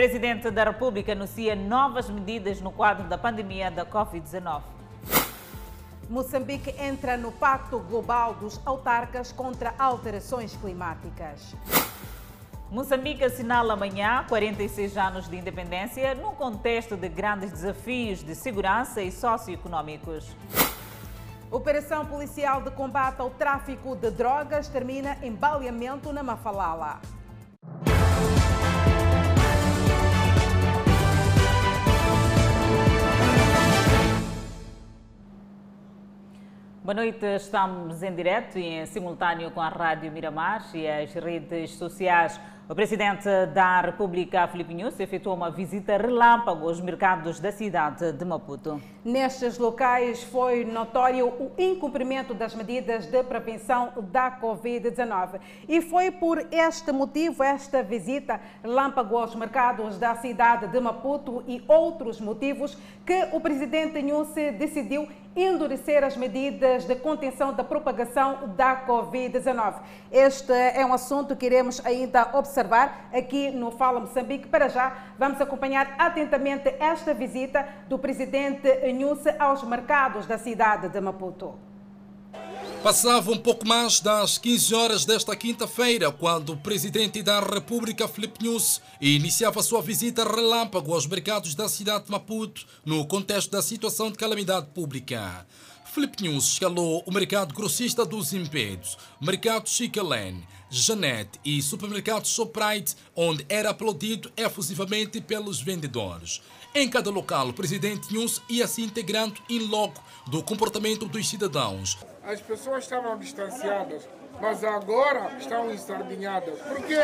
Presidente 0.00 0.50
da 0.50 0.64
República 0.64 1.12
anuncia 1.12 1.54
novas 1.54 2.08
medidas 2.08 2.58
no 2.58 2.72
quadro 2.72 3.06
da 3.06 3.18
pandemia 3.18 3.70
da 3.70 3.84
Covid-19. 3.84 4.62
Moçambique 6.08 6.74
entra 6.80 7.18
no 7.18 7.30
Pacto 7.30 7.78
Global 7.80 8.32
dos 8.32 8.58
Autarcas 8.64 9.30
contra 9.30 9.74
Alterações 9.78 10.56
Climáticas. 10.56 11.54
Moçambique 12.70 13.22
assinala 13.22 13.74
amanhã 13.74 14.24
46 14.26 14.96
anos 14.96 15.28
de 15.28 15.36
independência 15.36 16.14
num 16.14 16.34
contexto 16.34 16.96
de 16.96 17.06
grandes 17.10 17.52
desafios 17.52 18.24
de 18.24 18.34
segurança 18.34 19.02
e 19.02 19.12
socioeconômicos. 19.12 20.34
Operação 21.50 22.06
policial 22.06 22.62
de 22.62 22.70
combate 22.70 23.20
ao 23.20 23.28
tráfico 23.28 23.94
de 23.94 24.10
drogas 24.10 24.66
termina 24.66 25.18
em 25.22 25.34
baleamento 25.34 26.10
na 26.10 26.22
Mafalala. 26.22 27.02
Boa 36.90 37.04
noite, 37.04 37.24
estamos 37.36 38.02
em 38.02 38.12
direto 38.12 38.58
e 38.58 38.64
em 38.64 38.84
simultâneo 38.84 39.52
com 39.52 39.60
a 39.60 39.68
Rádio 39.68 40.10
Miramar 40.10 40.68
e 40.74 40.88
as 40.88 41.14
redes 41.14 41.76
sociais. 41.76 42.40
O 42.68 42.74
presidente 42.74 43.28
da 43.52 43.80
República, 43.80 44.46
Filipe 44.46 44.74
Nunes, 44.74 44.98
efetuou 45.00 45.36
uma 45.36 45.50
visita 45.50 45.96
relâmpago 45.96 46.68
aos 46.68 46.80
mercados 46.80 47.40
da 47.40 47.50
cidade 47.50 48.12
de 48.12 48.24
Maputo. 48.24 48.80
Nestes 49.04 49.58
locais 49.58 50.22
foi 50.22 50.64
notório 50.64 51.26
o 51.26 51.50
incumprimento 51.58 52.32
das 52.32 52.54
medidas 52.54 53.06
de 53.06 53.24
prevenção 53.24 53.92
da 54.12 54.40
Covid-19. 54.40 55.40
E 55.68 55.80
foi 55.80 56.12
por 56.12 56.44
este 56.50 56.92
motivo, 56.92 57.42
esta 57.42 57.82
visita 57.82 58.40
relâmpago 58.62 59.16
aos 59.16 59.34
mercados 59.34 59.98
da 59.98 60.14
cidade 60.14 60.68
de 60.68 60.78
Maputo 60.78 61.42
e 61.48 61.64
outros 61.66 62.20
motivos, 62.20 62.78
que 63.04 63.28
o 63.32 63.40
presidente 63.40 64.00
Nunes 64.00 64.32
decidiu 64.56 65.08
endurecer 65.34 66.02
as 66.02 66.16
medidas 66.16 66.84
de 66.84 66.96
contenção 66.96 67.52
da 67.52 67.62
propagação 67.62 68.48
da 68.56 68.84
Covid-19. 68.86 69.80
Este 70.10 70.52
é 70.52 70.84
um 70.84 70.92
assunto 70.92 71.36
que 71.36 71.46
iremos 71.46 71.84
ainda 71.86 72.36
observar 72.36 73.08
aqui 73.12 73.50
no 73.50 73.70
Fala 73.70 74.00
Moçambique. 74.00 74.48
Para 74.48 74.68
já, 74.68 74.96
vamos 75.18 75.40
acompanhar 75.40 75.94
atentamente 75.98 76.74
esta 76.80 77.14
visita 77.14 77.66
do 77.88 77.98
presidente 77.98 78.68
Nunes 78.92 79.24
aos 79.38 79.62
mercados 79.62 80.26
da 80.26 80.36
cidade 80.36 80.88
de 80.88 81.00
Maputo. 81.00 81.70
Passava 82.82 83.30
um 83.30 83.36
pouco 83.36 83.68
mais 83.68 84.00
das 84.00 84.38
15 84.38 84.74
horas 84.74 85.04
desta 85.04 85.36
quinta-feira, 85.36 86.10
quando 86.10 86.54
o 86.54 86.56
presidente 86.56 87.22
da 87.22 87.38
República, 87.38 88.08
Filipe 88.08 88.42
Nunes, 88.42 88.80
iniciava 88.98 89.62
sua 89.62 89.82
visita 89.82 90.24
relâmpago 90.24 90.94
aos 90.94 91.06
mercados 91.06 91.54
da 91.54 91.68
cidade 91.68 92.06
de 92.06 92.10
Maputo, 92.10 92.66
no 92.82 93.06
contexto 93.06 93.50
da 93.50 93.60
situação 93.60 94.10
de 94.10 94.16
calamidade 94.16 94.68
pública. 94.68 95.46
Filipe 95.84 96.24
Nunes 96.24 96.44
escalou 96.44 97.04
o 97.06 97.12
mercado 97.12 97.52
grossista 97.52 98.02
dos 98.06 98.32
Impédios, 98.32 98.96
mercado 99.20 99.68
Chicalene, 99.68 100.48
Janete 100.70 101.38
e 101.44 101.60
supermercado 101.60 102.26
Shoprite, 102.26 102.94
onde 103.14 103.44
era 103.48 103.70
aplaudido 103.70 104.32
efusivamente 104.36 105.20
pelos 105.20 105.60
vendedores. 105.60 106.40
Em 106.72 106.88
cada 106.88 107.10
local, 107.10 107.48
o 107.48 107.52
presidente 107.52 108.14
Nunes 108.14 108.40
ia 108.48 108.64
se 108.68 108.80
integrando 108.80 109.34
em 109.48 109.58
logo 109.58 109.94
do 110.28 110.40
comportamento 110.40 111.04
dos 111.04 111.28
cidadãos. 111.28 111.98
As 112.22 112.40
pessoas 112.40 112.84
estavam 112.84 113.18
distanciadas, 113.18 114.08
mas 114.40 114.62
agora 114.62 115.36
estão 115.40 115.72
ensardinhadas. 115.72 116.60
Por 116.60 116.86
quê? 116.86 117.00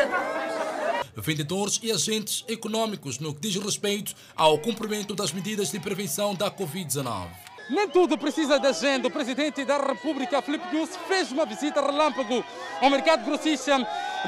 Vendedores 1.16 1.80
e 1.82 1.90
agentes 1.90 2.44
econômicos 2.46 3.18
no 3.18 3.34
que 3.34 3.40
diz 3.40 3.56
respeito 3.56 4.14
ao 4.36 4.56
cumprimento 4.56 5.16
das 5.16 5.32
medidas 5.32 5.72
de 5.72 5.80
prevenção 5.80 6.32
da 6.32 6.48
Covid-19. 6.48 7.26
Nem 7.68 7.88
tudo 7.88 8.16
precisa 8.16 8.60
de 8.60 8.68
agenda. 8.68 9.08
O 9.08 9.10
presidente 9.10 9.64
da 9.64 9.78
República, 9.78 10.40
Filipe 10.40 10.72
Nunes, 10.72 10.96
fez 11.08 11.32
uma 11.32 11.44
visita 11.44 11.80
relâmpago 11.80 12.44
ao 12.80 12.88
mercado 12.88 13.24
grossista 13.24 13.76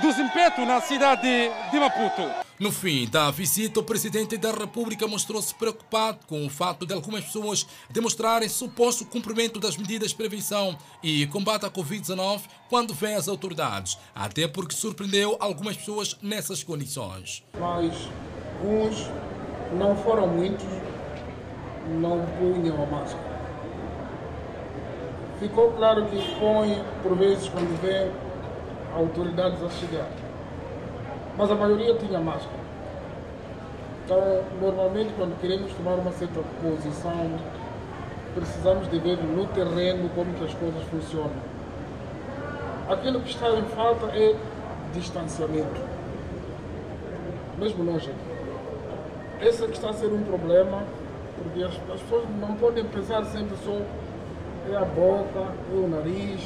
dos 0.03 0.19
Impeto, 0.19 0.67
na 0.67 0.81
cidade 0.81 1.29
de 1.71 1.79
Maputo. 1.79 2.48
No 2.61 2.73
fim 2.73 3.07
da 3.09 3.31
visita, 3.31 3.79
o 3.79 3.85
presidente 3.85 4.37
da 4.37 4.51
República 4.51 5.07
mostrou-se 5.07 5.55
preocupado 5.55 6.19
com 6.27 6.45
o 6.45 6.51
fato 6.51 6.85
de 6.85 6.93
algumas 6.93 7.25
pessoas 7.25 7.65
demonstrarem 7.89 8.49
suposto 8.49 9.05
cumprimento 9.05 9.61
das 9.61 9.77
medidas 9.77 10.11
de 10.11 10.17
prevenção 10.17 10.77
e 11.01 11.25
combate 11.29 11.67
à 11.67 11.71
Covid-19 11.71 12.41
quando 12.69 12.93
vê 12.93 13.15
as 13.15 13.29
autoridades, 13.29 13.97
até 14.13 14.49
porque 14.49 14.75
surpreendeu 14.75 15.37
algumas 15.39 15.77
pessoas 15.77 16.19
nessas 16.21 16.65
condições. 16.65 17.45
Mas 17.61 17.95
uns, 18.65 19.09
não 19.79 19.95
foram 19.95 20.27
muitos, 20.27 20.67
não 22.01 22.27
punham 22.41 22.83
a 22.83 22.87
máscara. 22.87 23.39
Ficou 25.39 25.71
claro 25.75 26.07
que 26.07 26.17
põe, 26.41 26.83
por 27.05 27.17
vezes, 27.17 27.49
quando 27.49 27.81
vê 27.81 28.11
autoridades 28.97 29.63
a 29.63 29.71
chegar. 29.71 30.28
Mas 31.39 31.53
a 31.53 31.55
maioria 31.55 31.95
tinha 31.95 32.19
máscara. 32.19 32.59
Então, 34.05 34.43
normalmente, 34.61 35.15
quando 35.17 35.41
queremos 35.41 35.73
tomar 35.73 35.95
uma 35.95 36.11
certa 36.11 36.41
posição, 36.61 37.31
precisamos 38.35 38.91
de 38.91 38.99
ver 38.99 39.19
no 39.19 39.47
terreno 39.47 40.11
como 40.17 40.35
que 40.35 40.45
as 40.45 40.55
coisas 40.55 40.83
funcionam. 40.91 41.31
Aquilo 42.91 43.21
que 43.21 43.31
está 43.31 43.51
em 43.51 43.63
falta 43.67 44.07
é 44.07 44.35
distanciamento. 44.93 45.81
Mesmo 47.57 47.97
aqui. 47.97 48.11
Esse 49.41 49.63
é 49.63 49.67
que 49.69 49.75
está 49.75 49.91
a 49.91 49.93
ser 49.93 50.07
um 50.07 50.25
problema, 50.25 50.83
porque 51.37 51.63
as 51.63 52.01
pessoas 52.01 52.25
não 52.41 52.57
podem 52.57 52.85
pensar 52.85 53.25
sempre 53.27 53.57
só 53.65 53.81
é 54.73 54.77
a 54.77 54.85
boca, 54.85 55.39
é 55.39 55.75
o 55.75 55.89
nariz, 55.89 56.41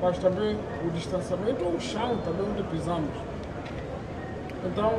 mas 0.00 0.18
também 0.18 0.56
o 0.86 0.90
distanciamento 0.92 1.64
ou 1.64 1.72
o 1.72 1.80
chão 1.80 2.16
também 2.18 2.46
onde 2.48 2.62
pisamos. 2.64 3.25
Então, 4.66 4.98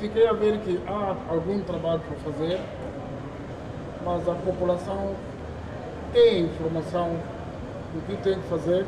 fiquei 0.00 0.26
a 0.26 0.32
ver 0.32 0.58
que 0.60 0.80
há 0.86 1.16
algum 1.28 1.60
trabalho 1.62 2.00
para 2.00 2.32
fazer, 2.32 2.60
mas 4.04 4.28
a 4.28 4.34
população 4.34 5.14
tem 6.12 6.44
informação 6.46 7.16
do 7.94 8.06
que 8.06 8.16
tem 8.22 8.40
que 8.40 8.48
fazer 8.48 8.86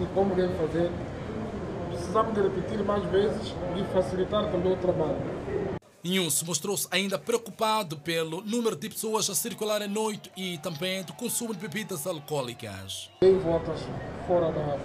e 0.00 0.06
como 0.14 0.34
deve 0.34 0.54
fazer. 0.54 0.90
Precisamos 1.90 2.34
de 2.34 2.42
repetir 2.42 2.84
mais 2.84 3.04
vezes 3.04 3.54
e 3.76 3.84
facilitar 3.92 4.50
também 4.50 4.72
o 4.72 4.76
trabalho. 4.76 5.16
News 6.02 6.42
mostrou-se 6.42 6.86
ainda 6.90 7.18
preocupado 7.18 7.96
pelo 7.96 8.42
número 8.42 8.76
de 8.76 8.90
pessoas 8.90 9.30
a 9.30 9.34
circular 9.34 9.80
à 9.80 9.88
noite 9.88 10.30
e 10.36 10.58
também 10.58 11.02
do 11.02 11.14
consumo 11.14 11.54
de 11.54 11.60
bebidas 11.60 12.06
alcoólicas. 12.06 13.10
Dei 13.22 13.38
voltas 13.38 13.80
fora 14.26 14.52
da, 14.52 14.76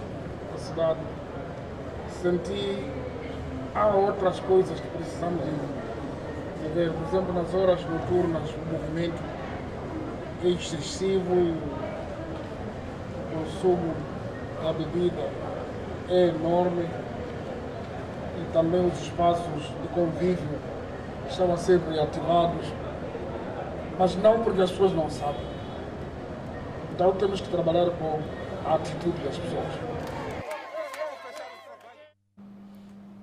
da 0.52 0.58
cidade, 0.58 1.00
senti 2.22 2.99
há 3.74 3.86
outras 3.86 4.40
coisas 4.40 4.78
que 4.78 4.88
precisamos 4.88 5.40
de, 5.44 6.68
ver. 6.74 6.92
Por 6.92 7.08
exemplo, 7.08 7.32
nas 7.34 7.54
horas 7.54 7.80
noturnas, 7.84 8.50
o 8.50 8.72
movimento 8.72 9.22
é 10.44 10.48
excessivo, 10.48 11.34
o 11.34 11.56
consumo 13.32 13.94
da 14.62 14.72
bebida 14.72 15.28
é 16.08 16.28
enorme 16.28 16.86
e 18.40 18.52
também 18.52 18.86
os 18.86 19.00
espaços 19.00 19.62
de 19.62 19.88
convívio 19.94 20.58
estão 21.28 21.52
a 21.52 21.56
ser 21.56 21.78
reativados, 21.88 22.66
mas 23.98 24.16
não 24.16 24.40
porque 24.40 24.62
as 24.62 24.70
pessoas 24.70 24.92
não 24.92 25.08
sabem. 25.08 25.50
Então 26.94 27.12
temos 27.12 27.40
que 27.40 27.48
trabalhar 27.48 27.90
com 27.90 28.20
a 28.66 28.74
atitude 28.74 29.18
das 29.24 29.36
pessoas. 29.38 29.99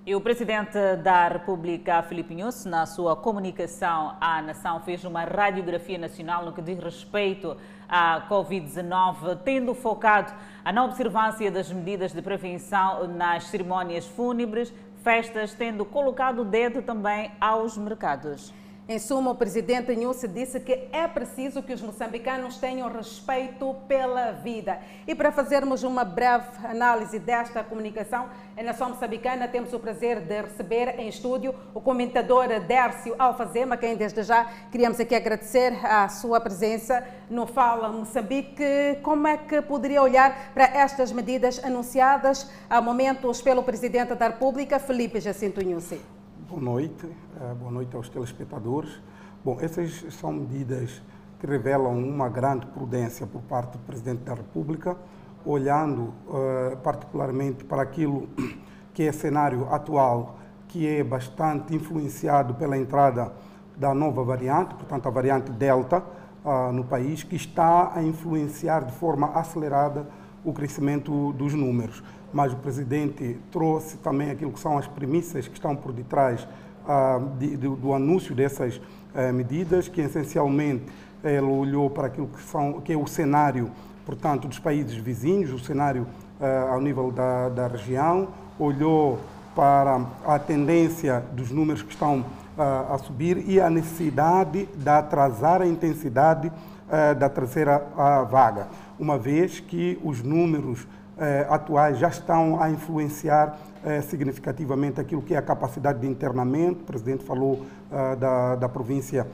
E 0.08 0.16
o 0.16 0.22
presidente 0.22 0.96
da 1.04 1.28
República, 1.28 2.02
Filipe 2.02 2.34
Nunes, 2.34 2.64
na 2.64 2.86
sua 2.86 3.14
comunicação 3.14 4.16
à 4.22 4.42
nação, 4.42 4.80
fez 4.80 5.04
uma 5.04 5.26
radiografia 5.26 5.98
nacional 5.98 6.46
no 6.46 6.54
que 6.54 6.62
diz 6.62 6.80
respeito 6.82 7.58
à 7.90 8.26
Covid-19, 8.30 9.40
tendo 9.44 9.76
focado 9.76 10.32
a 10.64 10.72
não 10.72 10.86
observância 10.86 11.52
das 11.52 11.70
medidas 11.70 12.14
de 12.14 12.22
prevenção 12.22 13.06
nas 13.06 13.48
cerimónias 13.48 14.06
fúnebres, 14.06 14.74
festas, 15.04 15.54
tendo 15.54 15.84
colocado 15.84 16.44
o 16.44 16.46
dedo 16.46 16.82
também 16.82 17.30
aos 17.42 17.78
mercados. 17.78 18.54
Em 18.90 19.00
suma, 19.00 19.32
o 19.32 19.36
presidente 19.36 19.94
Nunes 19.94 20.24
disse 20.34 20.62
que 20.62 20.88
é 20.94 21.06
preciso 21.10 21.62
que 21.62 21.74
os 21.74 21.82
moçambicanos 21.82 22.56
tenham 22.56 22.90
respeito 22.90 23.76
pela 23.86 24.32
vida. 24.32 24.80
E 25.06 25.14
para 25.14 25.30
fazermos 25.30 25.84
uma 25.84 26.06
breve 26.06 26.48
análise 26.64 27.20
desta 27.20 27.62
comunicação, 27.66 28.30
a 28.56 28.64
nação 28.64 28.92
moçambicana 28.92 29.46
temos 29.46 29.74
o 29.74 29.80
prazer 29.80 30.22
de 30.22 30.42
receber 30.42 30.98
em 31.00 31.10
estúdio 31.10 31.54
o 31.74 31.82
comentador 31.82 32.48
Dércio 32.62 33.14
Alfazema, 33.20 33.76
quem 33.76 33.98
desde 33.98 34.24
já 34.24 34.46
queríamos 34.72 35.02
aqui 35.02 35.16
agradecer 35.16 35.74
a 35.86 36.08
sua 36.08 36.40
presença 36.40 37.06
no 37.30 37.46
Fala 37.46 37.90
Moçambique. 37.90 39.00
Como 39.04 39.28
é 39.28 39.36
que 39.36 39.62
poderia 39.62 40.02
olhar 40.02 40.54
para 40.54 40.64
estas 40.64 41.12
medidas 41.12 41.62
anunciadas 41.62 42.50
há 42.70 42.80
momentos 42.80 43.42
pelo 43.42 43.64
presidente 43.64 44.16
da 44.16 44.28
República, 44.28 44.80
Felipe 44.80 45.20
Jacinto 45.20 45.62
Nunes? 45.62 46.17
Boa 46.48 46.62
noite. 46.62 47.06
Uh, 47.06 47.56
boa 47.56 47.72
noite 47.72 47.94
aos 47.94 48.08
telespectadores. 48.08 49.02
Bom, 49.44 49.58
essas 49.60 50.06
são 50.14 50.32
medidas 50.32 51.02
que 51.40 51.46
revelam 51.46 51.98
uma 52.00 52.30
grande 52.30 52.66
prudência 52.68 53.28
por 53.28 53.42
parte 53.42 53.74
do 53.74 53.80
Presidente 53.80 54.20
da 54.20 54.34
República, 54.34 54.96
olhando 55.46 56.14
uh, 56.28 56.78
particularmente 56.82 57.66
para 57.66 57.82
aquilo 57.82 58.30
que 58.94 59.04
é 59.04 59.12
cenário 59.12 59.68
atual, 59.74 60.40
que 60.70 60.88
é 60.88 61.04
bastante 61.04 61.76
influenciado 61.76 62.54
pela 62.54 62.78
entrada 62.78 63.34
da 63.76 63.94
nova 63.94 64.24
variante, 64.24 64.74
portanto 64.74 65.06
a 65.06 65.12
variante 65.12 65.52
Delta, 65.52 66.02
uh, 66.46 66.72
no 66.72 66.86
país, 66.86 67.24
que 67.24 67.36
está 67.36 67.92
a 67.94 68.02
influenciar 68.02 68.86
de 68.86 68.94
forma 68.94 69.32
acelerada 69.38 70.08
o 70.48 70.54
crescimento 70.54 71.34
dos 71.34 71.54
números. 71.54 72.02
Mas 72.32 72.54
o 72.54 72.56
Presidente 72.56 73.38
trouxe 73.52 73.98
também 73.98 74.32
aquilo 74.32 74.52
que 74.52 74.60
são 74.60 74.78
as 74.78 74.88
premissas 74.88 75.46
que 75.46 75.54
estão 75.54 75.76
por 75.76 75.92
detrás 75.92 76.48
uh, 76.86 77.38
de, 77.38 77.58
do 77.58 77.94
anúncio 77.94 78.34
dessas 78.34 78.78
uh, 78.78 79.34
medidas, 79.34 79.90
que 79.90 80.00
essencialmente 80.00 80.86
ele 81.22 81.48
olhou 81.48 81.90
para 81.90 82.08
aquilo 82.08 82.28
que, 82.28 82.42
são, 82.44 82.80
que 82.80 82.94
é 82.94 82.98
o 82.98 83.06
cenário, 83.06 83.70
portanto, 84.06 84.48
dos 84.48 84.58
países 84.58 84.96
vizinhos, 84.96 85.52
o 85.52 85.60
cenário 85.60 86.08
ao 86.70 86.80
nível 86.80 87.12
da, 87.12 87.50
da 87.50 87.68
região, 87.68 88.28
olhou 88.60 89.20
para 89.56 90.06
a 90.24 90.38
tendência 90.38 91.24
dos 91.34 91.50
números 91.50 91.82
que 91.82 91.92
estão 91.92 92.24
a 92.56 92.96
subir 93.00 93.44
e 93.50 93.60
a 93.60 93.72
necessidade 93.72 94.70
de 94.76 94.88
atrasar 94.90 95.64
a 95.64 95.68
intensidade 95.68 96.52
da 97.18 97.28
terceira 97.28 97.84
uh, 97.94 98.26
vaga, 98.28 98.68
uma 99.00 99.18
vez 99.18 99.60
que 99.60 100.00
os 100.04 100.22
números 100.24 100.88
atuais 101.50 101.98
já 101.98 102.10
estão 102.10 102.62
a 102.62 102.70
influenciar 102.70 103.58
significativamente 104.08 105.02
aquilo 105.02 105.22
que 105.22 105.34
é 105.34 105.38
a 105.38 105.42
capacidade 105.42 106.00
de 106.00 106.08
internamento. 106.08 106.82
O 106.82 106.86
presidente 106.86 107.24
falou 107.24 107.66
da, 108.20 108.56
da 108.56 108.70
província 108.70 109.28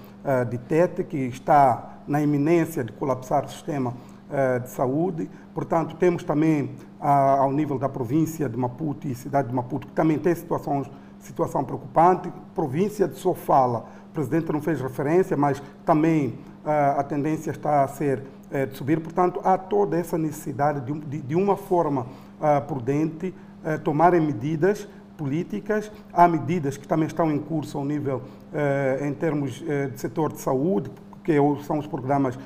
de 0.49 0.57
Tete, 0.57 1.03
que 1.03 1.17
está 1.17 1.97
na 2.07 2.21
iminência 2.21 2.83
de 2.83 2.93
colapsar 2.93 3.45
o 3.45 3.49
sistema 3.49 3.93
de 4.63 4.69
saúde. 4.69 5.29
Portanto, 5.53 5.95
temos 5.97 6.23
também, 6.23 6.71
ao 6.99 7.51
nível 7.51 7.77
da 7.77 7.89
província 7.89 8.47
de 8.47 8.57
Maputo 8.57 9.07
e 9.07 9.13
cidade 9.13 9.49
de 9.49 9.53
Maputo, 9.53 9.87
que 9.87 9.93
também 9.93 10.17
tem 10.17 10.33
situações 10.33 10.89
situação 11.23 11.63
preocupante. 11.63 12.31
Província 12.53 13.07
de 13.07 13.15
Sofala, 13.15 13.85
o 14.09 14.13
presidente 14.13 14.51
não 14.51 14.61
fez 14.61 14.81
referência, 14.81 15.35
mas 15.35 15.61
também 15.85 16.37
a 16.65 17.03
tendência 17.03 17.51
está 17.51 17.83
a 17.83 17.87
ser 17.87 18.19
uh, 18.19 18.67
de 18.67 18.75
subir. 18.75 18.99
Portanto, 18.99 19.39
há 19.43 19.57
toda 19.57 19.97
essa 19.97 20.17
necessidade 20.17 20.81
de, 20.81 21.21
de, 21.21 21.35
uma 21.35 21.57
forma 21.57 22.01
uh, 22.01 22.61
prudente 22.67 23.33
tomarem 23.85 24.19
medidas 24.19 24.85
políticas. 25.15 25.89
Há 26.11 26.27
medidas 26.27 26.75
que 26.75 26.85
também 26.85 27.07
estão 27.07 27.31
em 27.31 27.39
curso 27.39 27.77
ao 27.77 27.85
nível, 27.85 28.21
em 29.01 29.13
termos 29.13 29.53
de 29.53 29.97
setor 29.97 30.33
de 30.33 30.41
saúde, 30.41 30.91
que 31.23 31.31
é 31.31 31.37
são 31.63 31.79
os 31.79 31.87
programas 31.87 32.37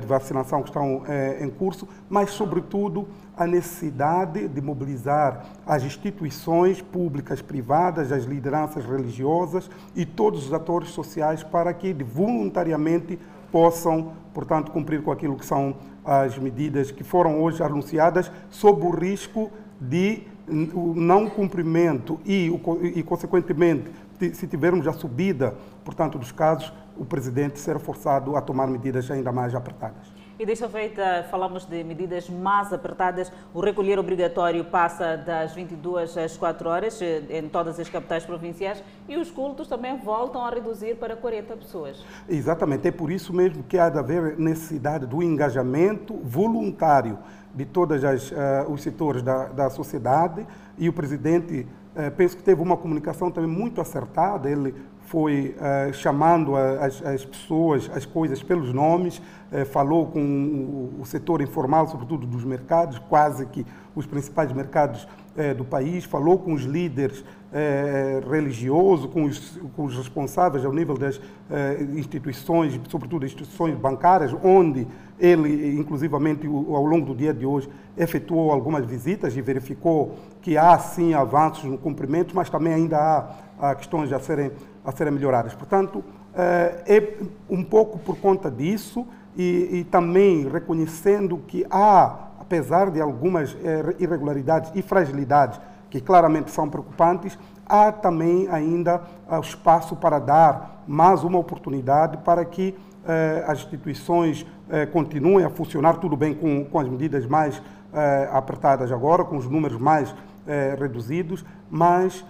de 0.00 0.06
vacinação 0.06 0.62
que 0.62 0.68
estão 0.68 1.02
em 1.40 1.50
curso, 1.50 1.88
mas, 2.08 2.30
sobretudo, 2.30 3.08
a 3.36 3.48
necessidade 3.48 4.46
de 4.46 4.60
mobilizar 4.60 5.46
as 5.66 5.82
instituições 5.82 6.82
públicas, 6.82 7.42
privadas, 7.42 8.12
as 8.12 8.24
lideranças 8.24 8.84
religiosas 8.84 9.70
e 9.96 10.04
todos 10.04 10.46
os 10.46 10.52
atores 10.52 10.90
sociais 10.90 11.42
para 11.42 11.72
que 11.72 11.92
voluntariamente 11.94 13.18
possam, 13.50 14.12
portanto, 14.32 14.70
cumprir 14.70 15.02
com 15.02 15.10
aquilo 15.10 15.36
que 15.36 15.44
são 15.44 15.76
as 16.04 16.38
medidas 16.38 16.90
que 16.90 17.04
foram 17.04 17.42
hoje 17.42 17.62
anunciadas, 17.62 18.30
sob 18.50 18.86
o 18.86 18.90
risco 18.90 19.50
de 19.80 20.22
o 20.74 20.94
não 20.94 21.28
cumprimento 21.30 22.18
e, 22.24 22.50
e 22.94 23.02
consequentemente, 23.02 23.90
se 24.32 24.46
tivermos 24.46 24.86
a 24.86 24.92
subida, 24.92 25.54
portanto, 25.84 26.18
dos 26.18 26.32
casos, 26.32 26.72
o 26.98 27.04
presidente 27.04 27.58
ser 27.58 27.78
forçado 27.78 28.36
a 28.36 28.40
tomar 28.40 28.66
medidas 28.66 29.10
ainda 29.10 29.32
mais 29.32 29.54
apertadas. 29.54 30.19
E 30.40 30.46
desta 30.46 30.70
feita, 30.70 31.26
falamos 31.30 31.66
de 31.66 31.84
medidas 31.84 32.30
mais 32.30 32.72
apertadas. 32.72 33.30
O 33.52 33.60
recolher 33.60 33.98
obrigatório 33.98 34.64
passa 34.64 35.14
das 35.14 35.52
22 35.54 36.16
às 36.16 36.34
4 36.38 36.66
horas 36.66 37.02
eh, 37.02 37.22
em 37.28 37.46
todas 37.46 37.78
as 37.78 37.90
capitais 37.90 38.24
provinciais 38.24 38.82
e 39.06 39.18
os 39.18 39.30
cultos 39.30 39.68
também 39.68 39.98
voltam 39.98 40.42
a 40.42 40.48
reduzir 40.48 40.96
para 40.96 41.14
40 41.14 41.58
pessoas. 41.58 42.02
Exatamente, 42.26 42.88
é 42.88 42.90
por 42.90 43.12
isso 43.12 43.34
mesmo 43.34 43.62
que 43.64 43.76
há 43.76 43.90
de 43.90 43.98
haver 43.98 44.38
necessidade 44.38 45.04
do 45.04 45.22
engajamento 45.22 46.16
voluntário 46.22 47.18
de 47.54 47.66
todos 47.66 48.02
uh, 48.02 48.06
os 48.70 48.82
setores 48.82 49.22
da, 49.22 49.48
da 49.48 49.68
sociedade 49.68 50.46
e 50.78 50.88
o 50.88 50.92
presidente 50.94 51.66
uh, 51.94 52.10
penso 52.16 52.34
que 52.34 52.42
teve 52.42 52.62
uma 52.62 52.78
comunicação 52.78 53.30
também 53.30 53.50
muito 53.50 53.78
acertada. 53.78 54.50
Ele 54.50 54.74
foi 55.10 55.56
uh, 55.58 55.92
chamando 55.92 56.54
as, 56.54 57.04
as, 57.04 57.24
pessoas, 57.24 57.90
as 57.92 58.06
coisas 58.06 58.44
pelos 58.44 58.72
nomes, 58.72 59.18
uh, 59.18 59.66
falou 59.66 60.06
com 60.06 60.20
o, 61.00 61.04
setor 61.04 61.42
informal, 61.42 61.88
sobretudo 61.88 62.28
dos 62.28 62.44
mercados, 62.44 62.96
quase 63.08 63.44
que 63.46 63.66
os 63.92 64.06
principais 64.06 64.52
mercados 64.52 65.08
uh, 65.34 65.52
do 65.56 65.64
país, 65.64 66.04
falou 66.04 66.38
com 66.38 66.54
os 66.54 66.62
líderes 66.62 67.24
religiosos, 68.30 69.10
com 69.10 69.24
os, 69.24 69.58
com 69.74 69.84
os, 69.84 69.96
responsáveis 69.96 70.64
ao 70.64 70.72
nível 70.72 70.96
das 70.96 71.20
instituições, 71.96 72.80
sobretudo 72.88 73.26
instituições 73.26 73.74
bancárias, 73.74 74.32
onde 74.44 74.86
ele, 75.18 75.76
inclusivamente, 75.76 76.46
ao 76.46 76.84
longo 76.86 77.06
do 77.06 77.14
dia 77.16 77.34
de 77.34 77.44
hoje, 77.44 77.68
efetuou 77.98 78.52
algumas 78.52 78.86
visitas 78.86 79.36
e 79.36 79.42
verificou 79.42 80.14
que 80.40 80.56
há, 80.56 80.78
sim, 80.78 81.12
avanços 81.12 81.64
no 81.64 81.76
cumprimento, 81.76 82.36
mas 82.36 82.48
também 82.48 82.72
ainda 82.72 82.96
há, 82.96 83.34
há 83.58 83.74
questões 83.74 84.12
a 84.12 84.20
serem 84.20 84.52
a 84.84 84.92
serem 84.92 85.12
melhoradas. 85.12 85.54
Portanto, 85.54 86.02
eh, 86.34 86.84
é 86.86 87.12
um 87.48 87.62
pouco 87.62 87.98
por 87.98 88.16
conta 88.18 88.50
disso 88.50 89.06
e, 89.36 89.80
e 89.80 89.84
também 89.84 90.48
reconhecendo 90.48 91.38
que 91.46 91.66
há, 91.70 92.28
apesar 92.40 92.90
de 92.90 93.00
algumas 93.00 93.56
eh, 93.64 93.96
irregularidades 93.98 94.70
e 94.74 94.82
fragilidades 94.82 95.60
que 95.88 96.00
claramente 96.00 96.52
são 96.52 96.68
preocupantes, 96.68 97.36
há 97.66 97.90
também 97.90 98.48
ainda 98.48 99.02
eh, 99.28 99.40
espaço 99.40 99.96
para 99.96 100.20
dar 100.20 100.84
mais 100.86 101.24
uma 101.24 101.38
oportunidade 101.38 102.18
para 102.18 102.44
que 102.44 102.74
as 103.46 103.60
instituições 103.60 104.46
continuem 104.92 105.44
a 105.44 105.48
funcionar, 105.48 105.96
tudo 105.96 106.16
bem 106.16 106.34
com, 106.34 106.64
com 106.66 106.78
as 106.78 106.86
medidas 106.86 107.24
mais 107.26 107.60
apertadas 108.30 108.92
agora, 108.92 109.24
com 109.24 109.38
os 109.38 109.48
números 109.48 109.78
mais 109.78 110.14
reduzidos, 110.78 111.44
mas 111.70 112.24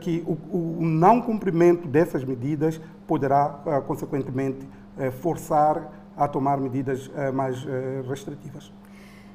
que 0.00 0.22
o, 0.26 0.32
o, 0.56 0.78
não 0.80 1.20
cumprimento 1.20 1.88
dessas 1.88 2.24
medidas 2.24 2.80
poderá, 3.06 3.60
eh, 3.66 3.80
consequentemente, 3.82 4.66
eh, 4.98 5.10
forçar 5.10 5.92
a 6.16 6.26
tomar 6.26 6.58
medidas 6.58 7.10
mais 7.34 7.62
restritivas. 8.08 8.72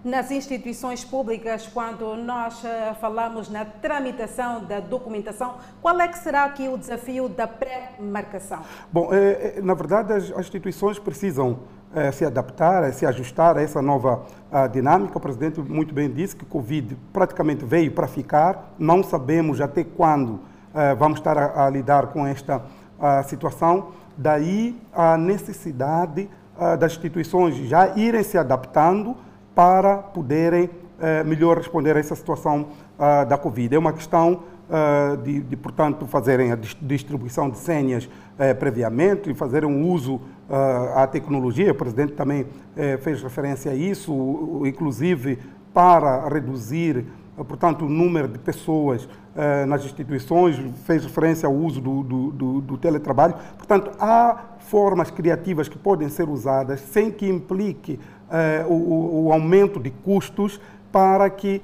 Nas 0.03 0.31
instituições 0.31 1.05
públicas, 1.05 1.67
quando 1.67 2.15
nós 2.15 2.63
falamos 3.00 3.50
na 3.50 3.63
tramitação 3.63 4.65
da 4.65 4.79
documentação, 4.79 5.57
qual 5.79 6.01
é 6.01 6.07
que 6.07 6.17
será 6.17 6.45
aqui 6.45 6.67
o 6.67 6.79
desafio 6.79 7.29
da 7.29 7.47
pré-marcação? 7.47 8.63
Bom, 8.91 9.11
na 9.61 9.75
verdade, 9.75 10.11
as 10.11 10.31
instituições 10.31 10.97
precisam 10.97 11.59
eh, 11.93 12.10
se 12.13 12.24
adaptar, 12.24 12.86
eh, 12.86 12.93
se 12.93 13.05
ajustar 13.05 13.57
a 13.57 13.62
essa 13.62 13.81
nova 13.81 14.21
uh, 14.50 14.69
dinâmica. 14.69 15.17
O 15.17 15.19
presidente 15.19 15.60
muito 15.60 15.93
bem 15.93 16.10
disse 16.10 16.33
que 16.33 16.43
o 16.43 16.48
Covid 16.48 16.98
praticamente 17.12 17.65
veio 17.65 17.91
para 17.91 18.07
ficar. 18.07 18.74
Não 18.79 19.03
sabemos 19.03 19.60
até 19.60 19.83
quando 19.83 20.36
uh, 20.36 20.95
vamos 20.98 21.19
estar 21.19 21.38
a, 21.38 21.65
a, 21.65 21.69
lidar 21.69 22.07
com 22.07 22.25
esta 22.25 22.60
uh, 22.60 23.27
situação. 23.27 23.89
Daí 24.15 24.81
a 24.93 25.17
necessidade 25.17 26.29
das 26.77 26.91
instituições 26.91 27.55
já 27.67 27.98
irem 27.98 28.24
se 28.24 28.38
adaptando 28.38 29.15
para 29.55 29.98
poderem 29.98 30.69
melhor 31.25 31.57
responder 31.57 31.95
a 31.95 32.00
essa 32.00 32.13
situação 32.13 32.67
da 33.27 33.36
Covid. 33.36 33.74
É 33.74 33.79
uma 33.79 33.93
questão 33.93 34.43
de, 35.24 35.39
de, 35.39 35.57
portanto, 35.57 36.05
fazerem 36.05 36.51
a 36.51 36.57
distribuição 36.81 37.50
de 37.50 37.57
senhas 37.57 38.07
previamente 38.60 39.31
e 39.31 39.33
fazerem 39.33 39.67
um 39.67 39.89
uso 39.89 40.21
a 40.96 41.08
tecnologia, 41.08 41.72
o 41.72 41.75
presidente 41.75 42.13
também 42.13 42.46
eh, 42.75 42.98
fez 42.98 43.24
referência 43.24 43.72
a 43.72 43.75
isso, 43.75 44.62
inclusive 44.65 45.39
para 45.74 46.27
reduzir, 46.27 47.05
eh, 47.38 47.43
portanto, 47.43 47.86
o 47.86 47.89
número 47.89 48.27
de 48.27 48.38
pessoas 48.38 49.08
eh, 49.34 49.65
nas 49.65 49.86
instituições, 49.86 50.60
fez 50.86 51.05
referência 51.05 51.48
ao 51.48 51.53
uso 51.53 51.79
do, 51.79 52.03
do, 52.03 52.31
do, 52.31 52.62
do 52.62 52.77
teletrabalho. 52.77 53.36
Portanto, 53.58 53.91
há 53.98 54.38
formas 54.60 55.10
criativas 55.10 55.70
que 55.70 55.77
podem 55.77 56.10
ser 56.10 56.27
usadas 56.27 56.81
sem 56.81 57.10
que 57.12 57.27
implique 57.27 58.00
o, 58.70 59.25
o, 59.25 59.34
aumento 59.34 59.77
de 59.77 59.89
custos 59.89 60.58
para 60.89 61.29
que 61.29 61.62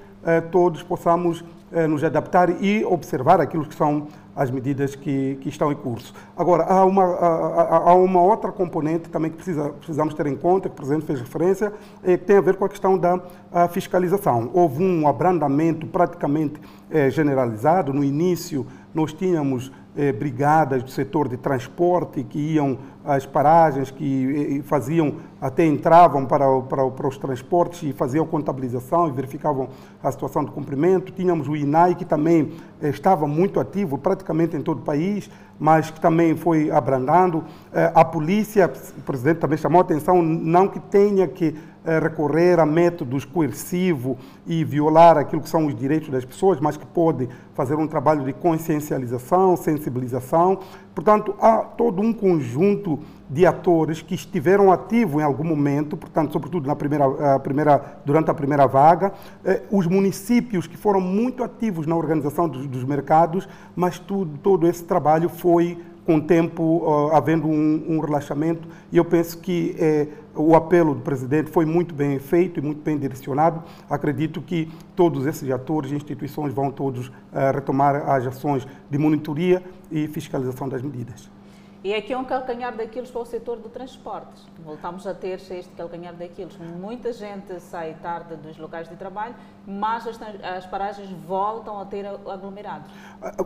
todos 0.52 0.84
possamos 0.84 1.42
nos 1.88 2.04
adaptar 2.04 2.62
e 2.62 2.84
observar 2.84 3.40
aquilo 3.40 3.66
que 3.66 3.74
são 3.74 4.08
as 4.38 4.52
medidas 4.52 4.96
que, 4.96 5.36
que 5.42 5.50
estão 5.50 5.72
em 5.72 5.76
curso. 5.76 6.14
Agora, 6.38 6.64
há 6.64 6.86
uma, 6.86 7.04
há, 7.04 7.90
há 7.90 7.94
uma 7.96 8.22
outra 8.22 8.52
componente 8.52 9.10
também 9.10 9.32
que 9.32 9.38
precisa, 9.38 9.70
precisamos 9.70 10.14
ter 10.14 10.28
em 10.28 10.36
conta, 10.36 10.70
que 10.70 10.74
o 10.74 10.78
Presidente 10.78 11.06
fez 11.06 11.20
referência, 11.20 11.74
é, 12.04 12.16
que 12.16 12.24
tem 12.24 12.38
a 12.38 12.42
ver 12.42 12.56
com 12.56 12.64
a 12.64 12.70
questão 12.70 12.98
da 12.98 13.20
a 13.52 13.68
fiscalização. 13.68 14.52
Houve 14.54 14.84
um 14.84 15.08
abrandamento 15.08 15.88
praticamente 15.88 16.62
é, 16.92 17.10
generalizado. 17.10 17.92
No 17.92 18.04
início, 18.04 18.68
nós 18.94 19.12
tínhamos 19.12 19.72
é, 19.98 20.12
brigadas 20.12 20.84
do 20.84 20.92
setor 20.92 21.28
de 21.28 21.36
transporte 21.36 22.24
que 22.24 22.38
iam 22.38 22.78
às 23.04 23.26
paragens, 23.26 23.90
que 23.90 24.62
faziam, 24.66 25.16
até 25.42 25.66
entravam 25.66 26.26
para, 26.26 26.46
para, 26.62 26.90
para, 26.92 27.08
os 27.08 27.18
transportes 27.18 27.84
e 27.84 27.94
faziam 27.94 28.26
contabilização 28.26 29.08
e 29.08 29.12
verificavam 29.12 29.70
a 30.04 30.12
situação 30.12 30.46
de 30.46 30.52
cumprimento. 30.52 31.12
Tínhamos 31.12 31.48
o 31.48 31.56
INAI, 31.56 31.96
que 31.96 32.06
também 32.06 32.52
é, 32.82 32.90
estava 32.90 33.26
muito 33.28 33.60
ativo 33.60 33.98
praticamente 33.98 34.56
em 34.56 34.62
todo 34.62 34.80
o 34.80 34.84
país, 34.84 35.30
mas 35.60 35.90
que 35.90 36.00
também 36.00 36.36
foi 36.36 36.70
abrandando. 36.70 37.44
É, 37.74 37.92
a 37.96 38.06
polícia, 38.06 38.72
o 38.98 39.02
presidente 39.02 39.38
também 39.38 39.58
chamou 39.58 39.80
a 39.80 39.84
atenção, 39.84 40.22
não 40.22 40.68
que 40.68 40.80
tenha 40.80 41.28
que 41.28 41.56
recorrer 42.02 42.60
a 42.60 42.66
métodos 42.66 43.24
coercivos 43.24 44.18
e 44.46 44.64
violar 44.64 45.18
aquilo 45.18 45.42
que 45.42 45.50
são 45.50 45.66
os 45.66 45.76
direitos 45.76 46.10
das 46.10 46.26
pessoas, 46.26 46.60
mas 46.60 46.76
que 46.76 46.86
pode 46.86 47.30
fazer 47.54 47.76
um 47.76 47.88
trabalho 47.88 48.24
de 48.24 48.34
consciencialização, 48.34 49.56
sensibilização. 49.56 50.60
Portanto, 50.94 51.36
há 51.40 51.60
todo 51.60 52.02
um 52.02 52.12
conjunto 52.12 53.00
de 53.30 53.46
atores 53.46 54.02
que 54.02 54.16
estiveram 54.16 54.72
ativos 54.72 55.22
em 55.22 55.26
algum 55.26 55.44
momento, 55.44 55.98
portanto, 55.98 56.32
sobretudo 56.32 56.68
na 56.68 56.76
primeira, 56.76 57.40
primeira, 57.40 58.00
durante 58.06 58.32
a 58.32 58.34
primeira 58.34 58.66
vaga, 58.68 59.12
eh, 59.44 59.64
os 59.70 59.86
municípios 59.86 60.66
que 60.66 60.78
foram 60.78 61.02
muito 61.02 61.44
ativos 61.44 61.86
na 61.86 61.96
organização 61.96 62.48
dos, 62.48 62.66
dos 62.68 62.84
mercados, 62.84 63.48
mas 63.76 64.00
tudo, 64.00 64.38
todo 64.38 64.68
esse 64.68 64.84
trabalho 64.84 65.30
foi 65.30 65.78
com 66.08 66.16
o 66.16 66.22
tempo 66.22 66.64
uh, 66.64 67.14
havendo 67.14 67.50
um, 67.50 67.84
um, 67.86 68.00
relaxamento 68.00 68.66
e 68.90 68.96
eu 68.96 69.04
penso 69.04 69.40
que 69.40 69.76
eh, 69.78 70.08
o 70.34 70.56
apelo 70.56 70.96
do 70.96 71.02
presidente 71.02 71.52
foi 71.52 71.66
muito 71.66 71.94
bem 71.94 72.18
feito 72.18 72.62
e 72.62 72.64
muito 72.64 72.82
bem 72.82 72.98
direcionado. 72.98 73.62
Acredito 73.90 74.42
que 74.42 74.72
todos 74.96 75.26
esses 75.26 75.52
atores 75.52 75.92
e 75.92 75.96
instituições 75.96 76.54
vão 76.54 76.72
todos 76.72 77.10
uh, 77.10 77.12
retomar 77.54 78.10
as 78.10 78.26
ações 78.26 78.66
de 78.90 78.98
monitoria 78.98 79.62
e 79.92 80.08
fiscalização 80.08 80.70
das 80.70 80.82
medidas. 80.82 81.37
E 81.84 81.94
aqui 81.94 82.12
é 82.12 82.18
um 82.18 82.26
calcanhar 82.26 82.76
daquilo 82.76 83.08
para 83.08 83.22
o 83.22 83.26
setor 83.26 83.58
do 83.58 83.70
transporte. 83.70 84.42
Voltamos 84.66 85.06
a 85.06 85.14
ter 85.14 85.40
este 85.40 85.70
calcanhar 85.78 86.14
daquilo. 86.16 86.50
Muita 86.80 87.14
gente 87.14 87.60
sai 87.60 87.96
tarde 88.02 88.36
dos 88.36 88.58
locais 88.58 88.90
de 88.90 88.96
trabalho, 88.96 89.36
mas 89.66 90.08
as, 90.08 90.20
as 90.44 90.66
paragens 90.66 91.10
voltam 91.28 91.80
a 91.80 91.86
ter 91.86 92.06
aglomerados. 92.06 92.90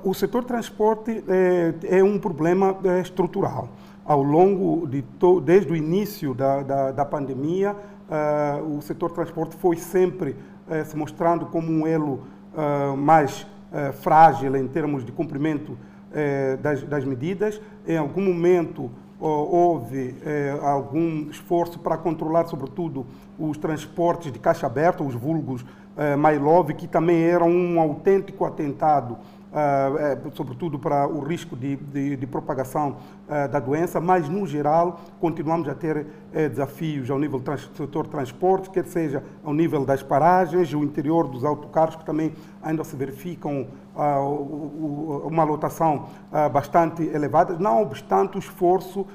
O 0.03 0.13
setor 0.13 0.45
transporte 0.45 1.23
é, 1.27 1.99
é 1.99 2.03
um 2.03 2.17
problema 2.17 2.77
é, 2.85 3.01
estrutural. 3.01 3.67
Ao 4.05 4.23
longo 4.23 4.87
de 4.87 5.01
to, 5.01 5.41
desde 5.41 5.71
o 5.71 5.75
início 5.75 6.33
da, 6.33 6.63
da, 6.63 6.91
da 6.91 7.05
pandemia, 7.05 7.73
uh, 7.73 8.77
o 8.77 8.81
setor 8.81 9.11
transporte 9.11 9.55
foi 9.57 9.75
sempre 9.75 10.31
uh, 10.67 10.85
se 10.85 10.95
mostrando 10.95 11.45
como 11.47 11.69
um 11.69 11.85
elo 11.85 12.23
uh, 12.53 12.95
mais 12.95 13.45
frágil 14.01 14.53
em 14.57 14.67
termos 14.67 15.05
de 15.05 15.13
cumprimento 15.13 15.77
eh, 16.13 16.57
das, 16.61 16.83
das, 16.83 17.05
medidas. 17.05 17.61
Em 17.87 17.97
algum 17.97 18.21
momento 18.21 18.89
houve 19.19 20.15
eh, 20.25 20.57
algum 20.61 21.29
esforço 21.29 21.79
para 21.79 21.95
controlar, 21.97 22.47
sobretudo, 22.47 23.05
os 23.37 23.57
transportes 23.57 24.31
de 24.31 24.39
caixa 24.39 24.65
aberta, 24.65 25.03
os 25.03 25.13
vulgos 25.13 25.63
eh, 25.97 26.15
que 26.73 26.87
também 26.87 27.21
eram 27.23 27.49
um 27.49 27.79
autêntico 27.79 28.45
atentado 28.45 29.17
sobretudo 30.33 30.79
para 30.79 31.07
o 31.07 31.19
risco 31.19 31.55
de, 31.55 31.75
de, 31.75 32.15
de 32.15 32.27
propagação 32.27 32.95
uh, 33.27 33.49
da 33.49 33.59
doença, 33.59 33.99
mas, 33.99 34.29
no 34.29 34.47
geral, 34.47 35.01
continuamos 35.19 35.67
a 35.67 35.75
ter 35.75 35.97
uh, 35.97 36.05
desafios 36.49 37.09
ao 37.09 37.19
nível 37.19 37.39
do 37.39 37.57
setor 37.57 38.07
transporte, 38.07 38.69
quer 38.69 38.85
seja 38.85 39.23
ao 39.43 39.53
nível 39.53 39.85
das 39.85 40.01
paragens, 40.01 40.73
o 40.73 40.83
interior 40.83 41.27
dos 41.27 41.43
autocarros, 41.43 41.97
que 41.97 42.05
também 42.05 42.33
ainda 42.61 42.83
se 42.83 42.95
verificam 42.95 43.67
uma 45.25 45.43
lotação 45.43 46.07
bastante 46.53 47.03
elevada, 47.03 47.57
não 47.59 47.81
obstante 47.81 48.37
o 48.37 48.39
esforço 48.39 49.05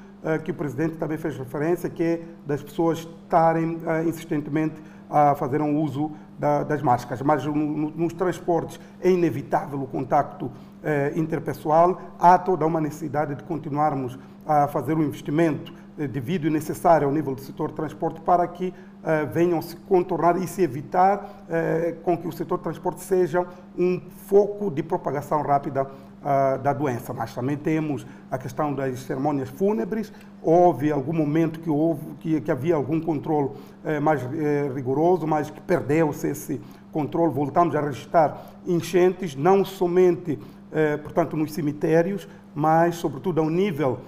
que 0.45 0.51
o 0.51 0.55
Presidente 0.55 0.97
também 0.97 1.17
fez 1.17 1.37
referência, 1.39 1.89
que 1.89 2.03
é 2.03 2.23
das 2.47 2.63
pessoas 2.63 2.99
estarem 2.99 3.79
insistentemente 4.07 4.75
a 5.09 5.35
fazer 5.35 5.63
um 5.63 5.81
uso 5.81 6.13
da, 6.39 6.63
das 6.63 6.83
máscaras, 6.83 7.23
mas 7.23 7.45
no, 7.45 7.55
nos 7.55 8.13
transportes 8.13 8.79
é 9.01 9.11
inevitável 9.11 9.83
o 9.83 9.87
contacto 9.87 10.51
eh, 10.83 11.13
interpessoal, 11.17 12.01
há 12.19 12.39
toda 12.39 12.67
uma 12.67 12.81
necessidade 12.81 13.35
de 13.35 13.43
continuarmos 13.43 14.19
a 14.47 14.69
fazer 14.69 14.95
um 14.95 15.03
investimento 15.03 15.73
eh, 15.99 16.07
devido 16.07 16.47
e 16.47 16.51
necessário 16.51 17.07
ao 17.07 17.13
nível 17.13 17.35
do 17.35 17.41
setor 17.41 17.73
transporte 17.73 18.21
para 18.21 18.47
que 18.47 18.73
eh, 19.03 19.25
venham 19.25 19.63
se 19.63 19.77
contornar 19.77 20.37
e 20.37 20.47
se 20.47 20.63
evitar 20.63 21.45
eh, 21.49 21.95
com 22.03 22.19
que 22.19 22.29
o 22.29 22.33
setor 22.33 22.59
transporte 22.59 23.03
seja 23.03 23.47
um 23.79 24.01
foco 24.27 24.71
de 24.71 24.83
propagação 24.83 25.43
rápida 25.43 25.87
uh, 26.23 26.59
da 26.63 26.73
doença, 26.73 27.13
mas 27.13 27.35
também 27.35 27.57
temos 27.57 28.07
a 28.31 28.39
questão 28.39 28.75
das 28.75 29.01
cerimônias 29.01 29.49
fúnebres. 29.49 30.13
Houve 30.43 30.93
algum 30.93 31.13
momento 31.13 31.61
que, 31.61 31.71
houve, 31.71 32.05
que, 32.21 32.41
que 32.41 32.51
havia 32.51 32.75
algum 32.75 33.01
controle 33.01 33.49
uh, 33.49 34.01
mais 34.01 34.23
uh, 34.23 34.75
rigoroso, 34.75 35.27
mas 35.27 35.51
que 35.51 35.61
perdeu-se 35.61 36.29
esse 36.29 36.61
controle. 36.93 37.33
Voltamos 37.33 37.75
a 37.75 37.81
registrar 37.81 38.47
enchentes, 38.67 39.37
não 39.37 39.65
somente, 39.65 40.39
eh, 40.73 40.97
portanto, 40.97 41.37
nos 41.37 41.53
cemitérios, 41.53 42.27
mas, 42.55 42.97
sobretudo, 42.97 43.43
ao 43.43 43.51
nível 43.51 43.99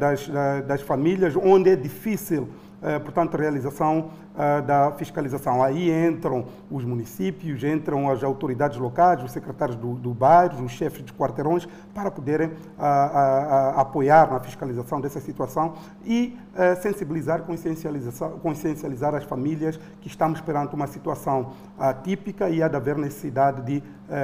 das, 0.00 0.28
das 0.66 0.80
famílias, 0.80 1.36
onde 1.36 1.68
é 1.70 1.76
difícil 1.76 2.48
eh, 2.48 2.63
portanto, 3.02 3.36
realização 3.36 4.10
eh, 4.36 4.60
da 4.62 4.92
fiscalização. 4.92 5.62
Aí 5.62 5.90
entram 5.90 6.46
os 6.70 6.84
municípios, 6.84 7.62
entram 7.62 8.10
as 8.10 8.22
autoridades 8.22 8.76
locais, 8.78 9.22
os 9.22 9.32
secretários 9.32 9.76
do, 9.76 9.94
do 9.94 10.16
os 10.64 10.72
chefes 10.72 11.04
de 11.04 11.12
quarteirões, 11.12 11.66
para 11.94 12.10
poderem 12.10 12.50
apoiar 13.76 14.30
na 14.30 14.40
fiscalização 14.40 15.00
dessa 15.00 15.20
situação 15.20 15.74
e 16.04 16.36
sensibilizar, 16.80 17.42
consciencializar, 17.42 18.30
consciencializar 18.42 19.14
as 19.14 19.24
famílias 19.24 19.78
que 20.00 20.08
estamos 20.08 20.40
perante 20.40 20.74
uma 20.74 20.86
situação 20.86 21.52
atípica 21.78 22.48
e 22.48 22.62
há 22.62 22.68
de 22.68 22.76
haver 22.76 22.96
necessidade 22.96 23.62
de 23.62 23.82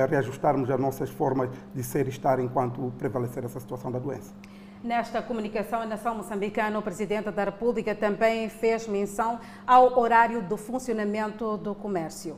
reajustarmos 0.08 0.70
as 0.70 0.80
nossas 0.80 1.10
formas 1.10 1.50
de 1.74 1.82
ser 1.82 2.06
e 2.06 2.10
estar 2.10 2.40
enquanto 2.40 2.92
prevalecer 2.98 3.44
essa 3.44 3.60
situação 3.60 3.92
da 3.92 3.98
doença. 3.98 4.32
Nesta 4.82 5.20
comunicação, 5.20 5.82
a 5.82 5.86
nação 5.86 6.14
moçambicana, 6.14 6.78
o 6.78 6.80
Presidente 6.80 7.30
da 7.30 7.44
República 7.44 7.94
também 7.94 8.48
fez 8.48 8.88
menção 8.88 9.38
ao 9.66 10.00
horário 10.00 10.40
do 10.40 10.56
funcionamento 10.56 11.58
do 11.58 11.74
comércio. 11.74 12.36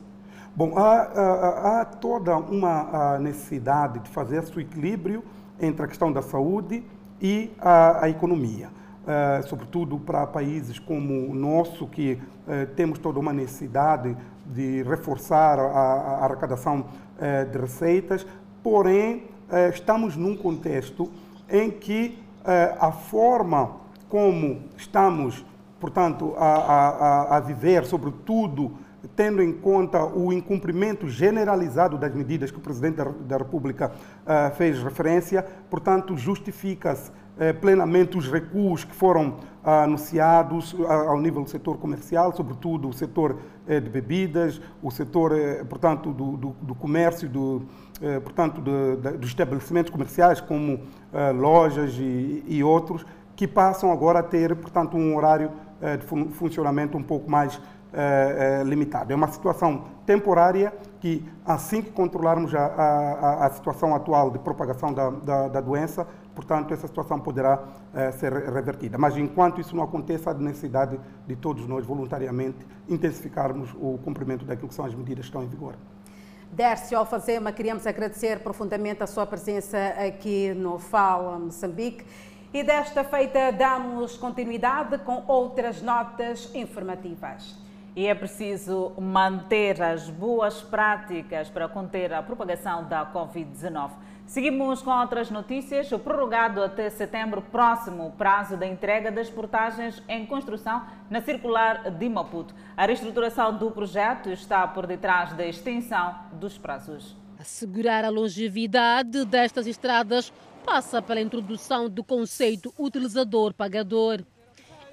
Bom, 0.53 0.77
há, 0.77 1.79
há, 1.79 1.85
toda 1.85 2.35
uma 2.35 3.17
necessidade 3.17 3.99
de 3.99 4.09
fazer 4.09 4.43
esse 4.43 4.59
equilíbrio 4.59 5.23
entre 5.57 5.85
a 5.85 5.87
questão 5.87 6.11
da 6.11 6.21
saúde 6.21 6.83
e 7.21 7.49
a, 7.59 8.03
a 8.03 8.09
economia. 8.09 8.67
Uh, 8.67 9.47
sobretudo 9.47 9.97
para 9.97 10.27
países 10.27 10.77
como 10.79 11.29
o 11.29 11.33
nosso, 11.33 11.87
que 11.87 12.13
uh, 12.13 12.67
temos 12.75 12.99
toda 12.99 13.19
uma 13.19 13.31
necessidade 13.31 14.17
de 14.45 14.83
reforçar 14.83 15.59
a, 15.59 15.63
a 15.63 16.25
arrecadação 16.25 16.81
uh, 16.81 17.49
de 17.49 17.57
receitas, 17.57 18.27
porém, 18.61 19.31
estamos 19.73 20.15
num 20.15 20.35
contexto 20.35 21.11
em 21.49 21.69
que 21.69 22.17
eh, 22.17 22.22
a 22.79 22.91
forma 22.91 23.77
como 24.09 24.61
estamos, 24.77 25.45
portanto, 25.79 26.35
a, 26.37 26.55
a, 26.55 27.37
a 27.37 27.39
viver, 27.39 27.85
sobretudo 27.85 28.73
tendo 29.15 29.41
em 29.41 29.51
conta 29.51 30.03
o 30.05 30.31
incumprimento 30.31 31.07
generalizado 31.07 31.97
das 31.97 32.13
medidas 32.13 32.51
que 32.51 32.57
o 32.57 32.61
Presidente 32.61 32.97
da, 33.27 33.37
República 33.37 33.91
uh, 33.91 34.55
fez 34.55 34.81
referência, 34.81 35.45
portanto, 35.69 36.15
justifica-se 36.17 37.11
plenamente 37.59 38.17
os 38.17 38.27
recuos 38.27 38.83
que 38.83 38.93
foram 38.93 39.29
uh, 39.63 39.69
anunciados 39.83 40.73
uh, 40.73 40.85
ao 40.85 41.19
nível 41.19 41.43
do 41.43 41.49
setor 41.49 41.77
comercial, 41.77 42.35
sobretudo 42.35 42.87
o 42.89 42.93
setor 42.93 43.37
de 43.65 43.89
bebidas, 43.89 44.61
o 44.81 44.91
setor, 44.91 45.31
portanto, 45.69 46.11
do, 46.11 46.35
do, 46.35 46.49
do 46.61 46.75
comércio, 46.75 47.29
do, 47.29 47.61
eh, 48.03 48.19
portanto, 48.19 48.59
dos 48.59 49.29
estabelecimentos 49.29 49.89
comerciais, 49.89 50.41
como 50.41 50.81
eh, 51.13 51.31
lojas 51.31 51.93
e, 51.93 52.43
e, 52.45 52.61
outros, 52.61 53.05
que 53.33 53.47
passam 53.47 53.93
agora 53.93 54.19
a 54.19 54.23
ter, 54.23 54.53
portanto, 54.57 54.97
um 54.97 55.15
horário 55.15 55.51
eh, 55.81 55.95
de 55.95 56.05
fun 56.05 56.29
funcionamento 56.31 56.97
um 56.97 57.03
pouco 57.03 57.31
mais 57.31 57.59
limitado. 58.65 59.13
É 59.13 59.15
uma 59.15 59.27
situação 59.27 59.83
temporária 60.03 60.73
que, 60.99 61.23
assim 61.45 61.79
que 61.79 61.91
controlarmos 61.91 62.55
a, 62.55 62.65
a, 62.65 63.45
a 63.45 63.49
situação 63.51 63.93
atual 63.93 64.31
de 64.31 64.39
propagação 64.39 64.91
da, 64.91 65.11
da, 65.11 65.47
da, 65.47 65.61
doença, 65.61 66.07
portanto, 66.35 66.73
essa 66.73 66.87
situação 66.87 67.19
poderá 67.19 67.63
ser 68.19 68.33
revertida. 68.33 68.97
Mas, 68.97 69.17
enquanto 69.17 69.61
isso 69.61 69.75
não 69.75 69.83
aconteça, 69.83 70.31
há 70.31 70.33
necessidade 70.33 70.99
de 71.27 71.35
todos 71.35 71.67
nós, 71.67 71.85
voluntariamente, 71.85 72.65
intensificarmos 72.87 73.73
o 73.75 73.97
cumprimento 74.03 74.45
daquilo 74.45 74.67
que 74.67 74.73
são 74.73 74.85
as 74.85 74.93
medidas 74.93 75.25
que 75.25 75.29
estão 75.29 75.43
em 75.43 75.47
vigor. 75.47 75.75
Dércio 76.51 76.97
Alfazema, 76.97 77.51
queríamos 77.51 77.87
agradecer 77.87 78.39
profundamente 78.39 79.01
a 79.01 79.07
sua 79.07 79.25
presença 79.25 79.77
aqui 79.97 80.53
no 80.53 80.77
Fala 80.77 81.39
Moçambique. 81.39 82.05
E 82.53 82.63
desta 82.63 83.03
feita 83.03 83.51
damos 83.51 84.15
continuidade 84.15 84.99
com 84.99 85.23
outras 85.27 85.81
notas 85.81 86.53
informativas. 86.53 87.57
E 87.95 88.05
é 88.05 88.13
preciso 88.13 88.91
manter 88.99 89.81
as 89.81 90.07
boas 90.09 90.61
práticas 90.61 91.49
para 91.49 91.67
conter 91.67 92.13
a 92.13 92.21
propagação 92.21 92.87
da 92.87 93.11
Covid-19. 93.11 93.89
Seguimos 94.33 94.81
com 94.81 94.89
outras 94.89 95.29
notícias. 95.29 95.91
O 95.91 95.99
prorrogado 95.99 96.63
até 96.63 96.89
setembro 96.89 97.39
próximo 97.39 98.07
o 98.07 98.11
prazo 98.13 98.57
da 98.57 98.65
entrega 98.65 99.11
das 99.11 99.29
portagens 99.29 100.01
em 100.09 100.25
construção 100.25 100.83
na 101.07 101.21
circular 101.21 101.91
de 101.91 102.09
Maputo. 102.09 102.55
A 102.75 102.87
reestruturação 102.87 103.55
do 103.55 103.69
projeto 103.69 104.31
está 104.31 104.67
por 104.67 104.87
detrás 104.87 105.33
da 105.33 105.45
extensão 105.45 106.15
dos 106.31 106.57
prazos. 106.57 107.15
Assegurar 107.37 108.03
a 108.03 108.09
longevidade 108.09 109.23
destas 109.23 109.67
estradas 109.67 110.33
passa 110.65 110.99
pela 110.99 111.21
introdução 111.21 111.87
do 111.87 112.03
conceito 112.03 112.73
utilizador-pagador. 112.79 114.23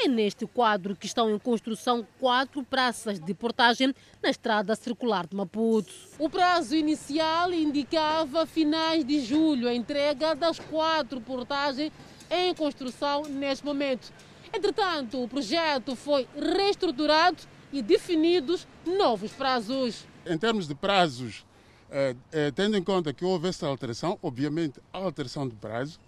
É 0.03 0.09
neste 0.09 0.47
quadro 0.47 0.97
que 0.97 1.05
estão 1.05 1.31
em 1.31 1.39
construção 1.39 2.07
quatro 2.19 2.65
praças 2.65 3.21
de 3.21 3.35
portagem 3.35 3.95
na 4.23 4.31
estrada 4.31 4.75
circular 4.75 5.27
de 5.27 5.37
Maputo. 5.37 5.93
O 6.19 6.31
prazo 6.31 6.75
inicial 6.75 7.53
indicava 7.53 8.47
finais 8.47 9.05
de 9.05 9.21
julho 9.21 9.69
a 9.69 9.75
entrega 9.75 10.35
das 10.35 10.59
quatro 10.59 11.21
portagens 11.21 11.93
em 12.31 12.55
construção 12.55 13.25
neste 13.25 13.63
momento. 13.63 14.11
Entretanto, 14.51 15.23
o 15.23 15.29
projeto 15.29 15.95
foi 15.95 16.27
reestruturado 16.35 17.43
e 17.71 17.83
definidos 17.83 18.67
novos 18.87 19.33
prazos. 19.33 20.07
Em 20.25 20.39
termos 20.39 20.67
de 20.67 20.75
prazos, 20.75 21.45
eh, 21.91 22.17
eh, 22.33 22.51
tendo 22.53 22.75
em 22.75 22.83
conta 22.83 23.13
que 23.13 23.23
houve 23.23 23.49
essa 23.49 23.67
alteração, 23.67 24.19
obviamente 24.23 24.81
a 24.95 24.97
alteração 24.97 25.47
de 25.47 25.55
prazo, 25.57 26.01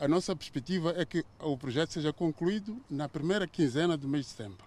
a 0.00 0.08
nossa 0.08 0.34
perspectiva 0.34 0.94
é 0.96 1.04
que 1.04 1.22
o 1.38 1.56
projeto 1.58 1.90
seja 1.90 2.12
concluído 2.12 2.78
na 2.88 3.08
primeira 3.08 3.46
quinzena 3.46 3.98
do 3.98 4.08
mês 4.08 4.24
de 4.24 4.32
setembro. 4.32 4.64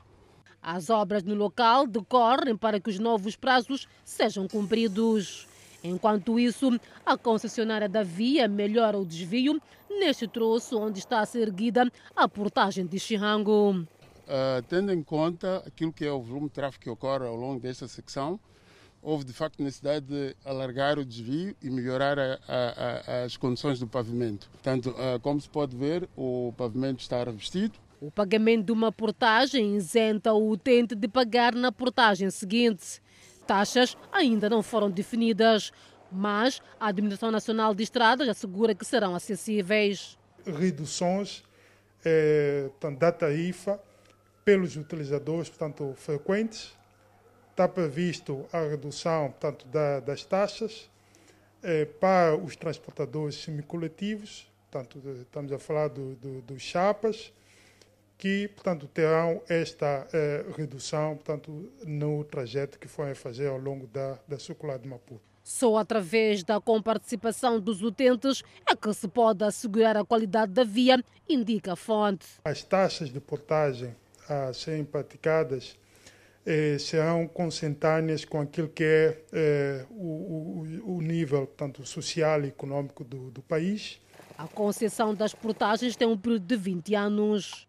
As 0.61 0.89
obras 0.89 1.23
no 1.23 1.33
local 1.33 1.87
decorrem 1.87 2.55
para 2.55 2.79
que 2.79 2.89
os 2.89 2.99
novos 2.99 3.35
prazos 3.35 3.87
sejam 4.05 4.47
cumpridos. 4.47 5.47
Enquanto 5.83 6.39
isso, 6.39 6.79
a 7.05 7.17
concessionária 7.17 7.89
da 7.89 8.03
via 8.03 8.47
melhora 8.47 8.97
o 8.97 9.05
desvio 9.05 9.59
neste 9.89 10.27
troço 10.27 10.79
onde 10.79 10.99
está 10.99 11.19
a 11.19 11.25
ser 11.25 11.47
erguida 11.47 11.91
a 12.15 12.29
portagem 12.29 12.85
de 12.85 12.99
Chirango. 12.99 13.71
Uh, 13.71 14.61
tendo 14.69 14.93
em 14.93 15.03
conta 15.03 15.63
aquilo 15.65 15.91
que 15.91 16.05
é 16.05 16.11
o 16.11 16.21
volume 16.21 16.47
de 16.47 16.53
tráfego 16.53 16.83
que 16.83 16.89
ocorre 16.89 17.27
ao 17.27 17.35
longo 17.35 17.59
desta 17.59 17.87
secção, 17.87 18.39
houve 19.03 19.25
de 19.25 19.33
facto 19.33 19.61
necessidade 19.61 20.05
de 20.05 20.35
alargar 20.45 20.97
o 20.97 21.05
desvio 21.05 21.55
e 21.61 21.69
melhorar 21.69 22.17
a, 22.17 22.39
a, 22.47 23.21
a, 23.21 23.23
as 23.25 23.37
condições 23.37 23.79
do 23.79 23.87
pavimento. 23.87 24.49
Portanto, 24.49 24.95
como 25.21 25.39
se 25.39 25.49
pode 25.49 25.75
ver, 25.75 26.09
o 26.15 26.53
pavimento 26.57 27.01
está 27.01 27.23
revestido. 27.23 27.73
O 27.99 28.09
pagamento 28.09 28.65
de 28.65 28.71
uma 28.71 28.91
portagem 28.91 29.75
isenta 29.75 30.33
o 30.33 30.49
utente 30.49 30.95
de 30.95 31.07
pagar 31.07 31.53
na 31.53 31.71
portagem 31.71 32.29
seguinte. 32.31 33.01
Taxas 33.45 33.97
ainda 34.11 34.49
não 34.49 34.63
foram 34.63 34.89
definidas, 34.89 35.71
mas 36.11 36.61
a 36.79 36.87
Administração 36.87 37.31
Nacional 37.31 37.75
de 37.75 37.83
Estradas 37.83 38.27
assegura 38.27 38.73
que 38.73 38.85
serão 38.85 39.15
acessíveis. 39.15 40.17
Reduções 40.45 41.43
eh, 42.05 42.69
da 42.99 43.11
tarifa 43.11 43.79
pelos 44.43 44.75
utilizadores, 44.75 45.49
portanto, 45.49 45.93
frequentes, 45.95 46.73
está 47.53 47.67
previsto 47.67 48.45
a 48.51 48.61
redução 48.61 49.29
portanto, 49.29 49.67
da, 49.67 49.99
das 49.99 50.25
taxas 50.25 50.89
eh, 51.61 51.85
para 51.85 52.35
os 52.35 52.55
transportadores 52.55 53.35
semicoletivos, 53.35 54.51
portanto, 54.69 54.99
estamos 55.21 55.51
a 55.51 55.59
falar 55.59 55.87
do, 55.87 56.15
do, 56.15 56.41
dos 56.41 56.63
chapas, 56.63 57.31
que 58.17 58.47
portanto, 58.49 58.87
terão 58.87 59.41
esta 59.47 60.07
eh, 60.11 60.43
redução 60.57 61.15
portanto, 61.15 61.71
no 61.85 62.23
trajeto 62.23 62.79
que 62.79 62.87
forem 62.87 63.13
fazer 63.13 63.47
ao 63.47 63.57
longo 63.57 63.85
da, 63.85 64.17
da 64.27 64.39
circular 64.39 64.79
de 64.79 64.87
Maputo. 64.87 65.21
Só 65.43 65.77
através 65.77 66.43
da 66.43 66.59
comparticipação 66.59 67.59
dos 67.59 67.83
utentes 67.83 68.43
é 68.67 68.75
que 68.75 68.91
se 68.93 69.07
pode 69.07 69.43
assegurar 69.43 69.95
a 69.95 70.03
qualidade 70.03 70.53
da 70.53 70.63
via, 70.63 71.03
indica 71.29 71.73
a 71.73 71.75
fonte. 71.75 72.25
As 72.45 72.63
taxas 72.63 73.09
de 73.09 73.19
portagem 73.19 73.95
a 74.27 74.53
serem 74.53 74.85
praticadas 74.85 75.77
eh, 76.45 76.77
serão 76.79 77.27
consentâneas 77.27 78.25
com 78.25 78.41
aquilo 78.41 78.67
que 78.67 78.83
é 78.83 79.17
eh, 79.31 79.85
o, 79.89 80.65
o, 80.85 80.97
o, 80.97 81.01
nível 81.01 81.47
tanto 81.47 81.85
social 81.85 82.43
e 82.43 82.47
econômico 82.47 83.03
do, 83.03 83.31
do 83.31 83.41
país. 83.41 84.01
A 84.37 84.47
concessão 84.47 85.13
das 85.13 85.33
portagens 85.33 85.95
tem 85.95 86.07
um 86.07 86.17
período 86.17 86.45
de 86.45 86.55
20 86.55 86.95
anos. 86.95 87.67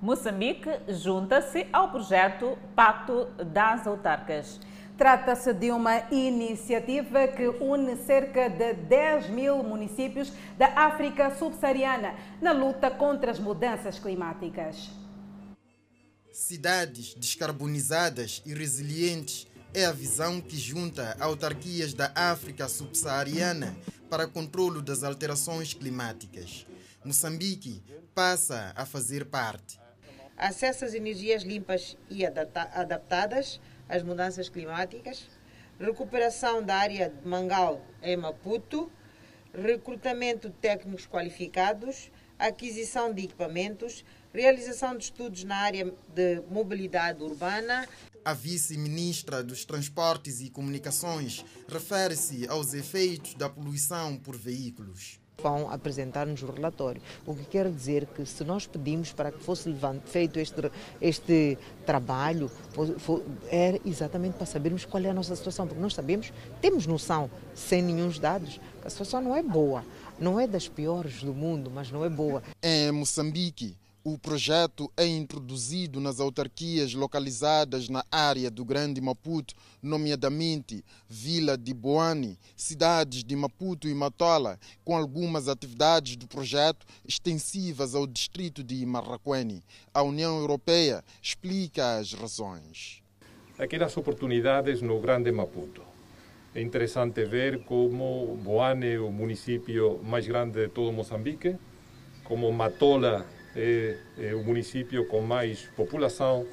Moçambique 0.00 0.68
junta-se 0.88 1.66
ao 1.72 1.90
projeto 1.90 2.58
Pacto 2.74 3.26
das 3.44 3.86
Autarcas. 3.86 4.58
Trata-se 4.98 5.54
de 5.54 5.70
uma 5.70 6.02
iniciativa 6.10 7.28
que 7.28 7.46
une 7.46 7.96
cerca 7.96 8.48
de 8.48 8.74
10 8.74 9.30
mil 9.30 9.62
municípios 9.62 10.32
da 10.58 10.66
África 10.74 11.30
subsaariana 11.30 12.14
na 12.40 12.52
luta 12.52 12.90
contra 12.90 13.30
as 13.30 13.38
mudanças 13.38 13.98
climáticas. 13.98 15.01
Cidades 16.32 17.14
descarbonizadas 17.14 18.42
e 18.46 18.54
resilientes 18.54 19.46
é 19.74 19.84
a 19.84 19.92
visão 19.92 20.40
que 20.40 20.56
junta 20.56 21.14
autarquias 21.20 21.92
da 21.92 22.10
África 22.14 22.68
subsaariana 22.68 23.76
para 24.08 24.26
controlo 24.26 24.80
das 24.80 25.02
alterações 25.02 25.74
climáticas. 25.74 26.66
Moçambique 27.04 27.82
passa 28.14 28.72
a 28.74 28.86
fazer 28.86 29.26
parte. 29.26 29.78
Acesso 30.34 30.86
às 30.86 30.94
energias 30.94 31.42
limpas 31.42 31.98
e 32.08 32.24
adaptadas 32.24 33.60
às 33.86 34.02
mudanças 34.02 34.48
climáticas, 34.48 35.26
recuperação 35.78 36.62
da 36.62 36.76
área 36.76 37.10
de 37.10 37.28
Mangal 37.28 37.84
em 38.02 38.16
Maputo, 38.16 38.90
recrutamento 39.52 40.48
de 40.48 40.54
técnicos 40.54 41.06
qualificados, 41.06 42.10
aquisição 42.38 43.12
de 43.12 43.24
equipamentos, 43.24 44.02
realização 44.32 44.96
de 44.96 45.04
estudos 45.04 45.44
na 45.44 45.56
área 45.56 45.92
de 46.14 46.42
mobilidade 46.50 47.22
urbana. 47.22 47.86
A 48.24 48.34
vice-ministra 48.34 49.42
dos 49.42 49.64
Transportes 49.64 50.40
e 50.40 50.48
Comunicações 50.48 51.44
refere-se 51.68 52.48
aos 52.48 52.72
efeitos 52.72 53.34
da 53.34 53.48
poluição 53.48 54.16
por 54.16 54.36
veículos 54.36 55.20
vão 55.42 55.70
apresentar-nos 55.70 56.42
o 56.42 56.46
relatório. 56.46 57.02
O 57.26 57.34
que 57.34 57.44
quer 57.44 57.68
dizer 57.68 58.06
que 58.06 58.24
se 58.24 58.44
nós 58.44 58.66
pedimos 58.66 59.12
para 59.12 59.32
que 59.32 59.42
fosse 59.42 59.74
feito 60.04 60.38
este, 60.38 60.70
este 61.00 61.58
trabalho, 61.84 62.50
era 63.50 63.80
exatamente 63.84 64.34
para 64.34 64.46
sabermos 64.46 64.84
qual 64.84 65.02
é 65.02 65.10
a 65.10 65.14
nossa 65.14 65.34
situação, 65.34 65.66
porque 65.66 65.82
nós 65.82 65.94
sabemos, 65.94 66.32
temos 66.60 66.86
noção, 66.86 67.28
sem 67.54 67.82
nenhum 67.82 68.08
dados, 68.12 68.60
que 68.80 68.86
a 68.86 68.90
situação 68.90 69.20
não 69.20 69.34
é 69.34 69.42
boa. 69.42 69.84
Não 70.18 70.38
é 70.38 70.46
das 70.46 70.68
piores 70.68 71.22
do 71.22 71.34
mundo, 71.34 71.70
mas 71.70 71.90
não 71.90 72.04
é 72.04 72.08
boa. 72.08 72.42
Em 72.62 72.92
Moçambique, 72.92 73.76
o 74.04 74.18
projeto 74.18 74.90
é 74.96 75.06
introduzido 75.06 76.00
nas 76.00 76.18
autarquias 76.18 76.92
localizadas 76.92 77.88
na 77.88 78.04
área 78.10 78.50
do 78.50 78.64
Grande 78.64 79.00
Maputo, 79.00 79.54
nomeadamente 79.80 80.84
Vila 81.08 81.56
de 81.56 81.72
Boane, 81.72 82.38
cidades 82.56 83.22
de 83.22 83.36
Maputo 83.36 83.88
e 83.88 83.94
Matola, 83.94 84.58
com 84.84 84.96
algumas 84.96 85.46
atividades 85.46 86.16
do 86.16 86.26
projeto 86.26 86.84
extensivas 87.06 87.94
ao 87.94 88.06
distrito 88.06 88.64
de 88.64 88.84
Marraquene. 88.84 89.62
A 89.94 90.02
União 90.02 90.36
Europeia 90.38 91.04
explica 91.22 91.98
as 91.98 92.12
razões. 92.12 93.02
Aquelas 93.56 93.96
oportunidades 93.96 94.82
no 94.82 95.00
Grande 95.00 95.30
Maputo. 95.30 95.82
É 96.54 96.60
interessante 96.60 97.24
ver 97.24 97.64
como 97.64 98.36
Boane 98.42 98.94
é 98.94 98.98
o 98.98 99.12
município 99.12 100.00
mais 100.02 100.26
grande 100.26 100.60
de 100.60 100.68
todo 100.68 100.92
Moçambique, 100.92 101.56
como 102.24 102.52
Matola 102.52 103.24
é, 103.56 103.96
é 104.18 104.34
o 104.34 104.42
município 104.42 105.06
com 105.06 105.20
mais 105.20 105.62
população 105.76 106.46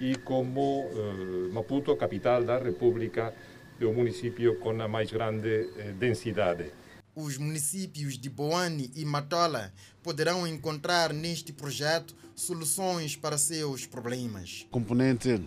e 0.00 0.16
como 0.16 0.88
eh, 0.92 1.52
Maputo, 1.52 1.94
capital 1.96 2.42
da 2.44 2.58
República, 2.58 3.34
é 3.80 3.84
o 3.84 3.92
município 3.92 4.58
com 4.58 4.70
a 4.80 4.88
mais 4.88 5.10
grande 5.10 5.70
eh, 5.76 5.92
densidade. 5.98 6.70
Os 7.14 7.38
municípios 7.38 8.18
de 8.18 8.28
Boane 8.28 8.90
e 8.96 9.04
Matola 9.04 9.72
poderão 10.02 10.46
encontrar 10.46 11.12
neste 11.12 11.52
projeto 11.52 12.14
soluções 12.34 13.14
para 13.14 13.38
seus 13.38 13.86
problemas. 13.86 14.66
Componente 14.70 15.40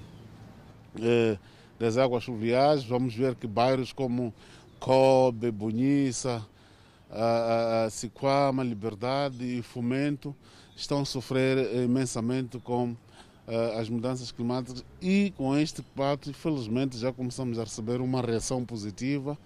eh, 1.02 1.38
das 1.78 1.98
águas 1.98 2.24
fluviais, 2.24 2.86
vamos 2.86 3.14
ver 3.14 3.36
que 3.36 3.48
bairros 3.48 3.92
como 3.92 4.34
Kobe, 4.80 5.52
Bonissa, 5.52 6.46
a, 7.10 7.84
a 7.86 7.90
Siquama, 7.90 8.64
Liberdade 8.64 9.44
e 9.44 9.62
Fomento 9.62 10.36
estão 10.78 11.02
a 11.02 11.06
sofrer 11.06 11.58
imensamente 11.84 12.60
com 12.60 12.92
uh, 12.92 13.80
as 13.80 13.90
mudanças 13.90 14.32
climáticas 14.32 14.86
e 15.02 15.34
com 15.36 15.58
este 15.58 15.82
pacto, 15.82 16.32
felizmente, 16.34 16.98
já 16.98 17.12
começamos 17.12 17.58
a 17.58 17.64
receber 17.64 18.00
uma 18.00 18.22
reação 18.22 18.64
positiva 18.64 19.38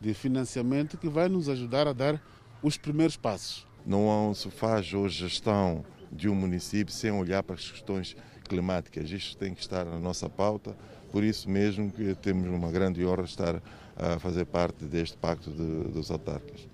de 0.00 0.12
financiamento 0.12 0.98
que 0.98 1.08
vai 1.08 1.28
nos 1.28 1.48
ajudar 1.48 1.86
a 1.86 1.92
dar 1.92 2.20
os 2.62 2.76
primeiros 2.76 3.16
passos. 3.16 3.66
Não 3.86 4.34
se 4.34 4.50
faz 4.50 4.92
hoje 4.92 5.20
gestão 5.20 5.84
de 6.10 6.28
um 6.28 6.34
município 6.34 6.92
sem 6.92 7.10
olhar 7.10 7.42
para 7.42 7.54
as 7.54 7.70
questões 7.70 8.16
climáticas. 8.48 9.10
Isto 9.10 9.36
tem 9.36 9.54
que 9.54 9.60
estar 9.60 9.84
na 9.84 9.98
nossa 9.98 10.28
pauta, 10.28 10.76
por 11.12 11.22
isso 11.22 11.48
mesmo 11.48 11.90
que 11.90 12.14
temos 12.16 12.48
uma 12.48 12.70
grande 12.70 13.06
honra 13.06 13.24
estar 13.24 13.62
a 13.96 14.18
fazer 14.18 14.44
parte 14.46 14.84
deste 14.84 15.16
pacto 15.16 15.50
de, 15.50 15.92
dos 15.92 16.10
autarcas. 16.10 16.69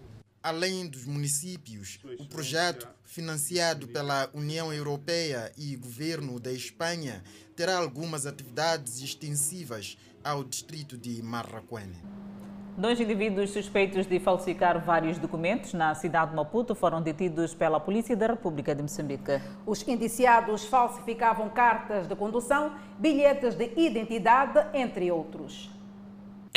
Além 0.46 0.86
dos 0.86 1.04
municípios, 1.06 1.98
o 2.20 2.24
projeto, 2.24 2.86
financiado 3.02 3.88
pela 3.88 4.30
União 4.32 4.72
Europeia 4.72 5.50
e 5.58 5.74
governo 5.74 6.38
da 6.38 6.52
Espanha, 6.52 7.20
terá 7.56 7.78
algumas 7.78 8.26
atividades 8.26 9.02
extensivas 9.02 9.98
ao 10.22 10.44
distrito 10.44 10.96
de 10.96 11.20
Marraquene. 11.20 12.00
Dois 12.78 13.00
indivíduos 13.00 13.50
suspeitos 13.50 14.06
de 14.06 14.20
falsificar 14.20 14.78
vários 14.84 15.18
documentos 15.18 15.72
na 15.74 15.92
cidade 15.96 16.30
de 16.30 16.36
Maputo 16.36 16.76
foram 16.76 17.02
detidos 17.02 17.52
pela 17.52 17.80
Polícia 17.80 18.16
da 18.16 18.28
República 18.28 18.72
de 18.72 18.82
Moçambique. 18.82 19.40
Os 19.66 19.82
indiciados 19.88 20.64
falsificavam 20.66 21.50
cartas 21.50 22.06
de 22.06 22.14
condução, 22.14 22.72
bilhetes 23.00 23.56
de 23.56 23.72
identidade, 23.76 24.64
entre 24.78 25.10
outros. 25.10 25.75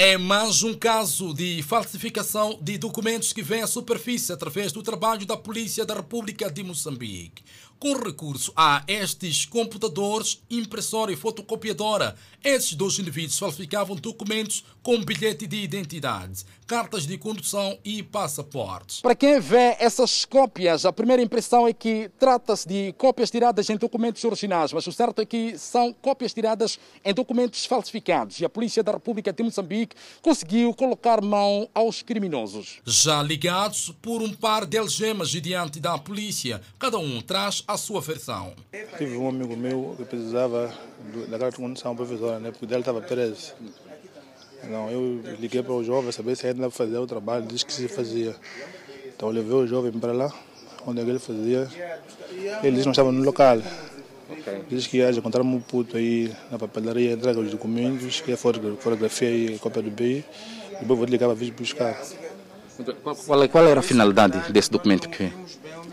É 0.02 0.18
mais 0.18 0.64
um 0.64 0.74
caso 0.74 1.34
de 1.34 1.62
falsificação 1.62 2.58
de 2.62 2.78
documentos 2.78 3.34
que 3.34 3.44
vem 3.44 3.64
à 3.64 3.68
superfície 3.68 4.32
através 4.32 4.72
do 4.72 4.82
trabalho 4.82 5.26
da 5.26 5.36
Polícia 5.36 5.84
da 5.86 5.94
República 5.94 6.50
de 6.50 6.64
Moçambique. 6.64 7.44
Com 7.78 7.94
recurso 7.94 8.52
a 8.58 8.84
estes 8.90 9.46
computadores, 9.46 10.42
impressora 10.50 11.14
e 11.14 11.16
fotocopiadora, 11.16 12.14
esses 12.44 12.74
dois 12.74 13.00
indivíduos 13.00 13.40
falsificavam 13.40 13.96
documentos 13.96 14.66
com 14.84 15.02
bilhete 15.02 15.48
de 15.48 15.58
identidade, 15.58 16.44
cartas 16.68 17.08
de 17.08 17.18
condução 17.18 17.78
e 17.86 18.04
passaportes. 18.04 19.00
Para 19.00 19.16
quem 19.16 19.40
vê 19.40 19.78
essas 19.80 20.26
cópias, 20.26 20.86
a 20.86 20.92
primeira 20.92 21.22
impressão 21.22 21.66
é 21.66 21.72
que 21.72 22.12
trata-se 22.20 22.68
de 22.68 22.94
cópias 22.98 23.32
tiradas 23.32 23.70
em 23.70 23.78
documentos 23.78 24.24
originais, 24.26 24.74
mas 24.74 24.86
o 24.86 24.92
certo 24.92 25.22
é 25.22 25.26
que 25.26 25.58
são 25.58 25.94
cópias 25.94 26.34
tiradas 26.34 26.78
em 27.04 27.14
documentos 27.14 27.66
falsificados 27.66 28.42
e 28.42 28.46
a 28.46 28.50
Polícia 28.50 28.84
da 28.84 28.92
República 28.92 29.32
de 29.32 29.42
Moçambique 29.42 29.88
conseguiu 30.21 30.73
colocar 30.73 31.21
mão 31.21 31.69
aos 31.73 32.02
criminosos. 32.02 32.80
Já 32.86 33.21
ligados 33.21 33.93
por 34.02 34.21
um 34.21 34.34
par 34.34 34.65
de 34.65 34.78
algemas 34.78 35.30
diante 35.30 35.80
da 35.80 35.97
polícia, 35.97 36.62
cada 36.78 36.97
um 36.97 37.21
traz 37.21 37.63
a 37.67 37.78
sua 37.78 38.02
versão. 38.02 38.54
Tive 38.97 39.17
um 39.17 39.30
amigo 39.30 39.56
meu 39.56 39.95
que 39.97 40.06
precisava 40.06 40.73
da 41.28 41.39
carta 41.39 41.52
de 41.52 41.63
condição 41.63 41.95
provisória, 41.95 42.39
né? 42.39 42.52
porque 42.52 42.65
dele 42.65 42.82
estava 42.82 43.02
preso. 43.02 43.54
Não, 44.63 44.89
eu 44.89 45.21
liguei 45.39 45.63
para 45.63 45.73
o 45.73 45.84
jovem 45.84 46.12
saber 46.12 46.36
se 46.36 46.47
ainda 46.47 46.69
fazer 46.69 46.97
o 46.97 47.08
trabalho, 47.08 47.45
disse 47.45 47.65
que 47.65 47.73
se 47.73 47.88
fazia. 47.88 48.36
Então 49.15 49.30
eu 49.30 49.34
levei 49.34 49.54
o 49.54 49.67
jovem 49.67 49.91
para 49.91 50.12
lá, 50.12 50.34
onde 50.86 50.99
ele 50.99 51.19
fazia. 51.19 51.69
Ele 52.63 52.71
disse 52.71 52.82
que 52.82 52.86
não 52.86 52.91
estava 52.91 53.12
no 53.12 53.23
local. 53.23 53.58
Okay. 54.30 54.62
Diz 54.70 54.88
que 54.88 54.98
ia 54.98 55.10
encontrar 55.10 55.42
um 55.42 55.60
puto 55.60 55.98
aí 55.98 56.32
na 56.52 56.60
papelaria, 56.60 57.13
entrega 57.13 57.39
os 57.39 57.50
documentos, 57.50 58.22
que 58.22 58.32
é 58.32 58.36
fotografia 58.36 59.30
e 59.30 59.60
cópia 59.60 59.82
do 59.82 59.89
BI. 59.89 60.24
Depois 60.80 61.00
vou 61.00 61.06
ligar 61.06 61.28
para 61.28 61.36
vir 61.36 61.52
buscar. 61.52 62.00
Qual, 63.26 63.50
qual 63.50 63.68
era 63.68 63.80
a 63.80 63.84
finalidade 63.84 64.52
desse 64.54 64.72
documento 64.72 65.10
que 65.10 65.34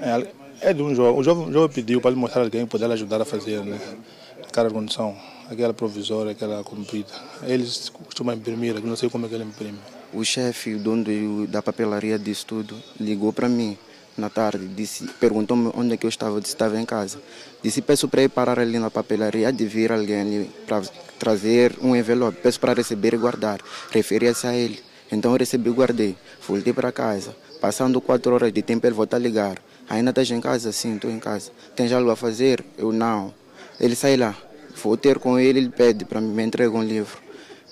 é, 0.00 0.28
é 0.60 0.72
de 0.72 0.82
um 0.82 0.94
jovem. 0.94 1.20
O 1.20 1.22
jovem, 1.22 1.52
jovem 1.52 1.74
pediu 1.74 2.00
para 2.00 2.10
lhe 2.10 2.16
mostrar 2.16 2.42
alguém 2.42 2.64
que 2.64 2.70
pudesse 2.70 2.92
ajudar 2.92 3.20
a 3.20 3.24
fazer, 3.24 3.64
né? 3.64 3.78
De 4.38 4.72
condição, 4.72 5.14
aquela 5.50 5.74
provisória, 5.74 6.32
aquela 6.32 6.64
comprida. 6.64 7.12
Eles 7.42 7.90
costumam 7.90 8.34
imprimir, 8.34 8.80
não 8.82 8.96
sei 8.96 9.10
como 9.10 9.26
é 9.26 9.28
que 9.28 9.34
ele 9.34 9.44
imprime. 9.44 9.78
O 10.14 10.24
chefe, 10.24 10.74
o 10.74 10.78
dono 10.78 11.46
da 11.46 11.60
papelaria 11.60 12.18
disso 12.18 12.46
tudo, 12.46 12.74
ligou 12.98 13.34
para 13.34 13.50
mim 13.50 13.76
na 14.16 14.30
tarde, 14.30 14.66
disse, 14.66 15.06
perguntou-me 15.20 15.70
onde 15.74 15.92
é 15.92 15.96
que 15.98 16.06
eu 16.06 16.08
estava, 16.08 16.40
disse 16.40 16.54
estava 16.54 16.80
em 16.80 16.86
casa. 16.86 17.20
Disse, 17.66 17.82
peço 17.82 18.06
para 18.06 18.22
ir 18.22 18.28
parar 18.28 18.60
ali 18.60 18.78
na 18.78 18.92
papelaria, 18.92 19.52
de 19.52 19.66
vir 19.66 19.90
alguém 19.90 20.20
ali 20.20 20.50
para 20.68 20.82
trazer 21.18 21.74
um 21.82 21.96
envelope, 21.96 22.38
peço 22.40 22.60
para 22.60 22.72
receber 22.72 23.12
e 23.12 23.16
guardar. 23.16 23.60
Referia-se 23.90 24.46
a 24.46 24.54
ele. 24.54 24.78
Então 25.10 25.32
eu 25.32 25.36
recebi 25.36 25.68
e 25.68 25.72
guardei. 25.72 26.16
Voltei 26.46 26.72
para 26.72 26.92
casa. 26.92 27.34
Passando 27.60 28.00
quatro 28.00 28.32
horas 28.32 28.52
de 28.52 28.62
tempo, 28.62 28.86
ele 28.86 28.94
volta 28.94 29.16
a 29.16 29.18
ligar. 29.18 29.58
Ainda 29.88 30.10
estás 30.10 30.30
em 30.30 30.40
casa? 30.40 30.70
Sim, 30.70 30.94
estou 30.94 31.10
em 31.10 31.18
casa. 31.18 31.50
Tens 31.74 31.90
algo 31.90 32.08
a 32.08 32.14
fazer? 32.14 32.64
Eu 32.78 32.92
não. 32.92 33.34
Ele 33.80 33.96
sai 33.96 34.16
lá. 34.16 34.36
Vou 34.80 34.96
ter 34.96 35.18
com 35.18 35.36
ele, 35.36 35.58
ele 35.58 35.70
pede 35.70 36.04
para 36.04 36.20
mim, 36.20 36.32
me 36.32 36.44
entrega 36.44 36.70
um 36.70 36.84
livro. 36.84 37.18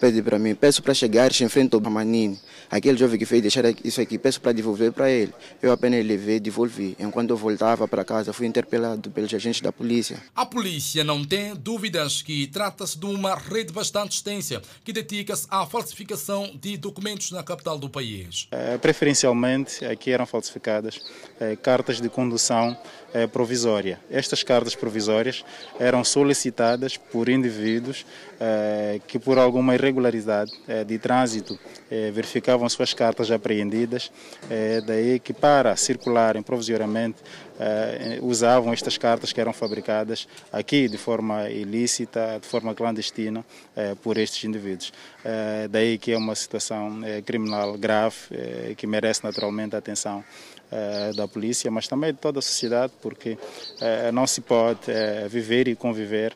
Pede 0.05 0.21
para 0.21 0.39
mim, 0.39 0.55
peço 0.55 0.83
para 0.83 0.93
chegar 0.93 1.31
em 1.41 1.49
frente 1.49 1.75
ao 1.75 1.81
Manini. 1.81 2.39
Aquele 2.71 2.99
jovem 2.99 3.19
que 3.19 3.25
fez 3.25 3.41
deixar 3.41 3.65
isso 3.83 4.03
aqui, 4.03 4.19
peço 4.19 4.39
para 4.39 4.53
devolver 4.53 4.93
para 4.93 5.11
ele. 5.11 5.33
Eu 5.63 5.73
apenas 5.73 6.05
levei 6.05 6.37
e 6.37 6.41
devolvi. 6.41 6.95
Enquanto 7.01 7.31
eu 7.31 7.39
voltava 7.39 7.89
para 7.89 8.05
casa, 8.05 8.31
fui 8.31 8.47
interpelado 8.47 9.11
pelos 9.11 9.33
agentes 9.33 9.63
da 9.63 9.73
polícia. 9.73 10.23
A 10.37 10.45
polícia 10.45 11.03
não 11.03 11.25
tem 11.25 11.55
dúvidas 11.55 12.21
que 12.21 12.47
trata-se 12.49 12.99
de 12.99 13.07
uma 13.07 13.35
rede 13.35 13.73
bastante 13.73 14.17
extensa 14.17 14.61
que 14.85 14.93
dedica-se 14.93 15.47
à 15.49 15.65
falsificação 15.65 16.51
de 16.61 16.77
documentos 16.77 17.31
na 17.31 17.43
capital 17.43 17.79
do 17.79 17.89
país. 17.89 18.47
É, 18.51 18.77
preferencialmente, 18.77 19.87
aqui 19.87 20.11
eram 20.11 20.27
falsificadas 20.27 21.01
é, 21.41 21.57
cartas 21.57 21.99
de 21.99 22.11
condução 22.11 22.77
é, 23.15 23.29
provisória. 23.29 24.01
Estas 24.11 24.43
cartas 24.43 24.75
provisórias 24.75 25.45
eram 25.79 26.03
solicitadas 26.03 26.97
por 26.97 27.29
indivíduos 27.29 28.05
é, 28.41 29.01
que, 29.07 29.19
por 29.21 29.39
alguma 29.39 29.75
irregularidade 29.75 30.53
é, 30.67 30.83
de 30.83 30.99
trânsito, 30.99 31.59
é, 31.89 32.11
verificavam 32.11 32.69
suas 32.69 32.93
cartas 32.93 33.31
apreendidas, 33.31 34.11
é, 34.51 34.81
daí 34.81 35.21
que, 35.21 35.33
para 35.33 35.77
circularem 35.77 36.43
provisoriamente, 36.43 37.19
é, 37.57 38.19
usavam 38.21 38.73
estas 38.73 38.99
cartas 38.99 39.33
que 39.33 39.41
eram 39.41 39.53
fabricadas 39.53 40.27
aqui 40.53 40.89
de 40.89 40.99
forma 40.99 41.49
ilícita, 41.49 42.41
de 42.43 42.49
forma 42.49 42.75
clandestina, 42.75 43.45
por 44.03 44.19
estes 44.19 44.43
indivíduos. 44.43 44.93
daí 45.71 45.97
que 45.97 46.11
é 46.11 46.17
uma 46.17 46.35
situação 46.35 47.01
criminal 47.25 47.79
grave 47.79 48.17
que 48.77 48.89
merece 48.89 49.23
naturalmente 49.23 49.77
atenção 49.77 50.25
eh, 50.25 50.54
da 51.15 51.29
polícia, 51.29 51.71
mas 51.71 51.87
também 51.87 52.13
de 52.13 52.19
toda 52.19 52.39
a 52.39 52.43
sociedade, 52.43 52.93
porque 53.01 53.39
eh, 53.81 54.11
não 54.13 54.27
se 54.27 54.41
pode 54.41 54.91
eh, 54.91 55.27
viver 55.29 55.69
e 55.69 55.77
conviver 55.77 56.35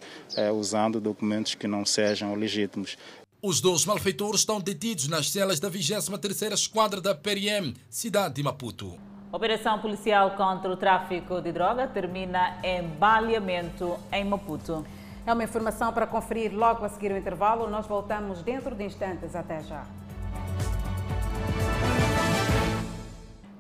usando 0.55 1.01
documentos 1.01 1.55
que 1.55 1.67
não 1.67 1.85
sejam 1.85 2.35
legítimos. 2.35 2.97
Os 3.43 3.61
dois 3.61 3.85
malfeitores 3.85 4.41
estão 4.41 4.61
detidos 4.61 5.09
nas 5.09 5.31
celas 5.31 5.59
da 5.59 5.71
23ª 5.71 6.53
Esquadra 6.53 7.01
da 7.01 7.15
PRM, 7.15 7.75
cidade 7.89 8.35
de 8.35 8.43
Maputo. 8.43 8.99
Operação 9.31 9.79
policial 9.79 10.31
contra 10.33 10.71
o 10.71 10.77
tráfico 10.77 11.41
de 11.41 11.53
droga 11.53 11.87
termina 11.87 12.59
em 12.63 12.83
baleamento 12.83 13.97
em 14.11 14.25
Maputo. 14.25 14.85
É 15.27 15.33
uma 15.33 15.45
informação 15.45 15.93
para 15.93 16.07
conferir 16.07 16.55
logo 16.55 16.85
a 16.85 16.89
seguir 16.89 17.13
o 17.13 17.17
intervalo. 17.17 17.69
Nós 17.69 17.87
voltamos 17.87 18.43
dentro 18.43 18.75
de 18.75 18.85
instantes. 18.85 19.37
Até 19.37 19.63
já. 19.63 19.85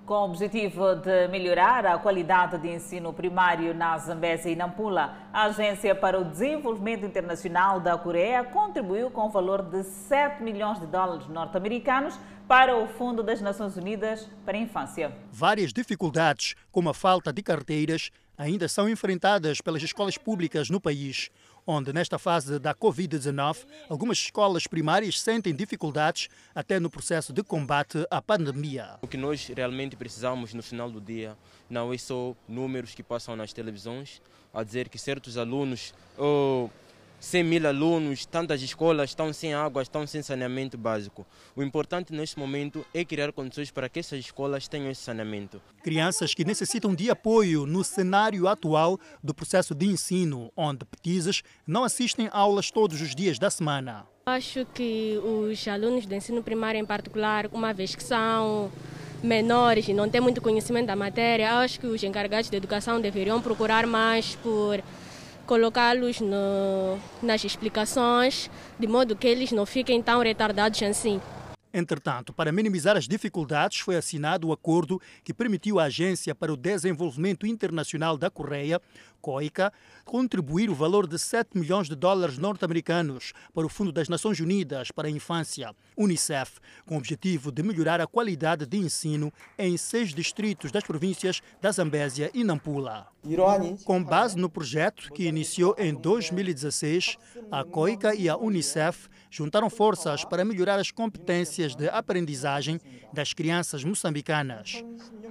Com 0.08 0.14
o 0.14 0.24
objetivo 0.24 0.94
de 0.94 1.28
melhorar 1.28 1.84
a 1.84 1.98
qualidade 1.98 2.56
de 2.56 2.66
ensino 2.66 3.12
primário 3.12 3.74
na 3.74 3.98
Zambésia 3.98 4.50
e 4.50 4.56
Nampula, 4.56 5.18
a 5.30 5.42
Agência 5.42 5.94
para 5.94 6.18
o 6.18 6.24
Desenvolvimento 6.24 7.04
Internacional 7.04 7.78
da 7.78 7.98
Coreia 7.98 8.42
contribuiu 8.42 9.10
com 9.10 9.26
o 9.26 9.28
valor 9.28 9.60
de 9.60 9.82
7 9.82 10.42
milhões 10.42 10.80
de 10.80 10.86
dólares 10.86 11.28
norte-americanos 11.28 12.18
para 12.48 12.74
o 12.74 12.88
Fundo 12.88 13.22
das 13.22 13.42
Nações 13.42 13.76
Unidas 13.76 14.26
para 14.46 14.56
a 14.56 14.60
Infância. 14.60 15.14
Várias 15.30 15.74
dificuldades, 15.74 16.54
como 16.72 16.88
a 16.88 16.94
falta 16.94 17.30
de 17.30 17.42
carteiras, 17.42 18.10
ainda 18.38 18.68
são 18.68 18.88
enfrentadas 18.88 19.60
pelas 19.60 19.82
escolas 19.82 20.16
públicas 20.16 20.70
no 20.70 20.80
país 20.80 21.30
onde, 21.66 21.92
nesta 21.92 22.18
fase 22.18 22.58
da 22.58 22.74
Covid-19, 22.74 23.66
algumas 23.90 24.16
escolas 24.16 24.66
primárias 24.66 25.20
sentem 25.20 25.54
dificuldades 25.54 26.28
até 26.54 26.80
no 26.80 26.88
processo 26.88 27.30
de 27.30 27.42
combate 27.42 28.06
à 28.10 28.22
pandemia. 28.22 28.96
O 29.02 29.06
que 29.06 29.18
nós 29.18 29.46
realmente 29.48 29.94
precisamos 29.94 30.54
no 30.54 30.62
final 30.62 30.90
do 30.90 30.98
dia 30.98 31.36
não 31.68 31.92
é 31.92 31.98
só 31.98 32.34
números 32.48 32.94
que 32.94 33.02
passam 33.02 33.36
nas 33.36 33.52
televisões 33.52 34.22
a 34.54 34.64
dizer 34.64 34.88
que 34.88 34.98
certos 34.98 35.36
alunos. 35.36 35.92
Oh, 36.16 36.70
100 37.20 37.42
mil 37.42 37.66
alunos, 37.66 38.24
tantas 38.24 38.62
escolas 38.62 39.10
estão 39.10 39.32
sem 39.32 39.52
água, 39.52 39.82
estão 39.82 40.06
sem 40.06 40.22
saneamento 40.22 40.78
básico. 40.78 41.26
O 41.56 41.62
importante 41.62 42.12
neste 42.12 42.38
momento 42.38 42.86
é 42.94 43.04
criar 43.04 43.32
condições 43.32 43.70
para 43.70 43.88
que 43.88 43.98
essas 43.98 44.20
escolas 44.20 44.68
tenham 44.68 44.90
esse 44.90 45.02
saneamento. 45.02 45.60
Crianças 45.82 46.32
que 46.32 46.44
necessitam 46.44 46.94
de 46.94 47.10
apoio 47.10 47.66
no 47.66 47.82
cenário 47.82 48.46
atual 48.46 48.98
do 49.22 49.34
processo 49.34 49.74
de 49.74 49.86
ensino, 49.86 50.52
onde 50.56 50.84
petizes 50.84 51.42
não 51.66 51.82
assistem 51.82 52.28
a 52.28 52.38
aulas 52.38 52.70
todos 52.70 53.00
os 53.00 53.14
dias 53.14 53.38
da 53.38 53.50
semana. 53.50 54.06
Acho 54.26 54.64
que 54.66 55.18
os 55.24 55.66
alunos 55.66 56.06
do 56.06 56.14
ensino 56.14 56.42
primário 56.42 56.78
em 56.78 56.84
particular, 56.84 57.48
uma 57.52 57.72
vez 57.72 57.94
que 57.94 58.02
são 58.02 58.70
menores 59.22 59.88
e 59.88 59.92
não 59.92 60.08
têm 60.08 60.20
muito 60.20 60.40
conhecimento 60.40 60.86
da 60.86 60.94
matéria, 60.94 61.54
acho 61.58 61.80
que 61.80 61.86
os 61.86 62.02
encarregados 62.04 62.48
de 62.48 62.56
educação 62.56 63.00
deveriam 63.00 63.40
procurar 63.40 63.86
mais 63.86 64.36
por 64.36 64.82
colocá-los 65.48 66.20
nas 67.22 67.42
explicações, 67.42 68.50
de 68.78 68.86
modo 68.86 69.16
que 69.16 69.26
eles 69.26 69.50
não 69.50 69.64
fiquem 69.64 70.02
tão 70.02 70.20
retardados 70.20 70.82
assim. 70.82 71.18
Entretanto, 71.72 72.32
para 72.32 72.52
minimizar 72.52 72.96
as 72.96 73.08
dificuldades, 73.08 73.80
foi 73.80 73.96
assinado 73.96 74.48
o 74.48 74.52
acordo 74.52 75.00
que 75.24 75.32
permitiu 75.32 75.78
à 75.78 75.84
Agência 75.84 76.34
para 76.34 76.52
o 76.52 76.56
Desenvolvimento 76.56 77.46
Internacional 77.46 78.18
da 78.18 78.30
Correia, 78.30 78.80
COICA, 79.20 79.72
contribuir 80.04 80.70
o 80.70 80.74
valor 80.74 81.06
de 81.06 81.18
7 81.18 81.58
milhões 81.58 81.88
de 81.88 81.94
dólares 81.94 82.38
norte-americanos 82.38 83.32
para 83.52 83.66
o 83.66 83.68
Fundo 83.68 83.92
das 83.92 84.08
Nações 84.08 84.40
Unidas 84.40 84.90
para 84.90 85.08
a 85.08 85.10
Infância, 85.10 85.74
UNICEF, 85.96 86.58
com 86.86 86.94
o 86.94 86.98
objetivo 86.98 87.52
de 87.52 87.62
melhorar 87.62 88.00
a 88.00 88.06
qualidade 88.06 88.66
de 88.66 88.78
ensino 88.78 89.32
em 89.58 89.76
seis 89.76 90.14
distritos 90.14 90.70
das 90.72 90.84
províncias 90.84 91.40
da 91.60 91.70
Zambésia 91.70 92.30
e 92.32 92.44
Nampula. 92.44 93.06
Com 93.84 94.02
base 94.02 94.38
no 94.38 94.48
projeto 94.48 95.12
que 95.12 95.26
iniciou 95.26 95.74
em 95.76 95.94
2016, 95.94 97.16
a 97.50 97.64
COICA 97.64 98.14
e 98.14 98.28
a 98.28 98.36
UNICEF 98.36 99.08
juntaram 99.30 99.68
forças 99.68 100.24
para 100.24 100.44
melhorar 100.44 100.78
as 100.78 100.90
competências 100.90 101.74
de 101.74 101.88
aprendizagem 101.88 102.80
das 103.12 103.32
crianças 103.32 103.84
moçambicanas. 103.84 104.82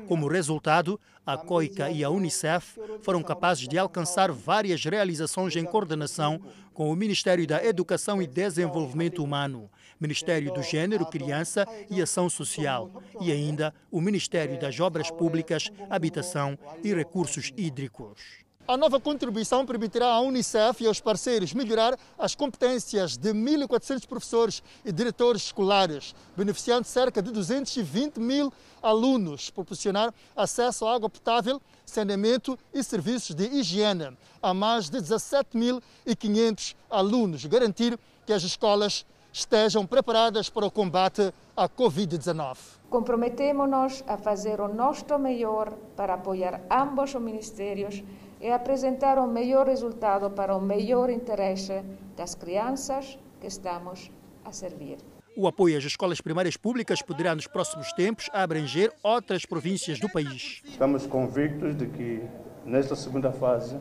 Como 0.07 0.27
resultado, 0.27 0.99
a 1.27 1.37
COICA 1.37 1.91
e 1.91 2.05
a 2.05 2.09
UNICEF 2.09 2.79
foram 3.01 3.21
capazes 3.21 3.67
de 3.67 3.77
alcançar 3.77 4.31
várias 4.31 4.81
realizações 4.85 5.53
em 5.57 5.65
coordenação 5.65 6.39
com 6.73 6.89
o 6.89 6.95
Ministério 6.95 7.45
da 7.45 7.61
Educação 7.65 8.21
e 8.21 8.27
Desenvolvimento 8.27 9.21
Humano, 9.21 9.69
Ministério 9.99 10.53
do 10.53 10.63
Gênero, 10.63 11.05
Criança 11.05 11.67
e 11.89 12.01
Ação 12.01 12.29
Social 12.29 13.03
e 13.19 13.29
ainda 13.29 13.73
o 13.91 13.99
Ministério 13.99 14.57
das 14.57 14.79
Obras 14.79 15.11
Públicas, 15.11 15.69
Habitação 15.89 16.57
e 16.81 16.93
Recursos 16.93 17.51
Hídricos. 17.57 18.46
A 18.67 18.75
nova 18.75 18.99
contribuição 18.99 19.65
permitirá 19.65 20.07
à 20.07 20.19
Unicef 20.19 20.83
e 20.83 20.87
aos 20.87 20.99
parceiros 20.99 21.53
melhorar 21.53 21.97
as 22.19 22.35
competências 22.35 23.15
de 23.15 23.33
1.400 23.33 24.05
professores 24.05 24.61
e 24.83 24.91
diretores 24.91 25.43
escolares, 25.43 26.13
beneficiando 26.35 26.85
cerca 26.85 27.21
de 27.21 27.31
220 27.31 28.19
mil 28.19 28.51
alunos, 28.83 29.49
proporcionar 29.49 30.13
acesso 30.35 30.85
à 30.85 30.93
água 30.93 31.09
potável, 31.09 31.61
saneamento 31.85 32.59
e 32.73 32.83
serviços 32.83 33.33
de 33.33 33.45
higiene 33.45 34.17
a 34.43 34.53
mais 34.53 34.89
de 34.89 34.97
17.500 34.97 36.75
alunos, 36.89 37.45
garantir 37.45 37.97
que 38.25 38.33
as 38.33 38.43
escolas 38.43 39.05
estejam 39.31 39.85
preparadas 39.85 40.49
para 40.49 40.65
o 40.65 40.71
combate 40.71 41.33
à 41.55 41.69
Covid-19. 41.69 42.57
Comprometemos-nos 42.89 44.03
a 44.07 44.17
fazer 44.17 44.59
o 44.59 44.67
nosso 44.67 45.17
melhor 45.17 45.71
para 45.95 46.15
apoiar 46.15 46.61
ambos 46.69 47.15
os 47.15 47.21
ministérios 47.21 48.03
e 48.39 48.51
apresentar 48.51 49.17
o 49.17 49.27
melhor 49.27 49.67
resultado 49.67 50.29
para 50.29 50.55
o 50.55 50.61
melhor 50.61 51.09
interesse 51.09 51.83
das 52.15 52.35
crianças 52.35 53.17
que 53.39 53.47
estamos 53.47 54.11
a 54.45 54.51
servir. 54.51 54.97
O 55.35 55.47
apoio 55.47 55.77
às 55.77 55.83
escolas 55.83 56.19
primárias 56.19 56.57
públicas 56.57 57.01
poderá, 57.01 57.35
nos 57.35 57.45
próximos 57.45 57.93
tempos, 57.93 58.27
abranger 58.33 58.91
outras 59.03 59.45
províncias 59.45 59.99
do 59.99 60.09
país. 60.11 60.61
Estamos 60.65 61.05
convictos 61.05 61.75
de 61.75 61.85
que, 61.87 62.23
nesta 62.65 62.95
segunda 62.95 63.31
fase, 63.31 63.77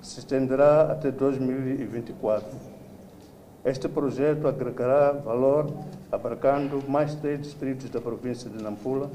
se 0.00 0.20
estenderá 0.20 0.92
até 0.92 1.10
2024. 1.10 2.48
Este 3.64 3.88
projeto 3.88 4.46
agregará 4.46 5.12
valor 5.12 5.66
abarcando 6.12 6.82
mais 6.88 7.16
três 7.16 7.40
distritos 7.40 7.90
da 7.90 8.00
província 8.00 8.48
de 8.48 8.62
Nampula, 8.62 9.10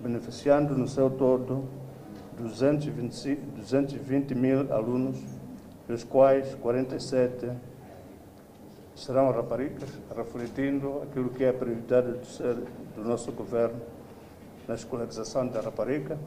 beneficiando 0.00 0.76
no 0.76 0.86
seu 0.86 1.10
todo 1.10 1.64
220, 2.38 3.34
220 3.56 4.34
mil 4.34 4.72
alunos, 4.72 5.18
dos 5.86 6.04
quais 6.04 6.54
47 6.56 7.50
serão 8.94 9.30
raparigas, 9.30 9.88
refletindo 10.14 11.02
aquilo 11.02 11.30
que 11.30 11.44
é 11.44 11.50
a 11.50 11.54
prioridade 11.54 12.12
do, 12.12 12.94
do 12.96 13.08
nosso 13.08 13.30
governo 13.32 13.80
na 14.66 14.74
escolarização 14.74 15.46
da 15.46 15.60
rapariga. 15.60 16.18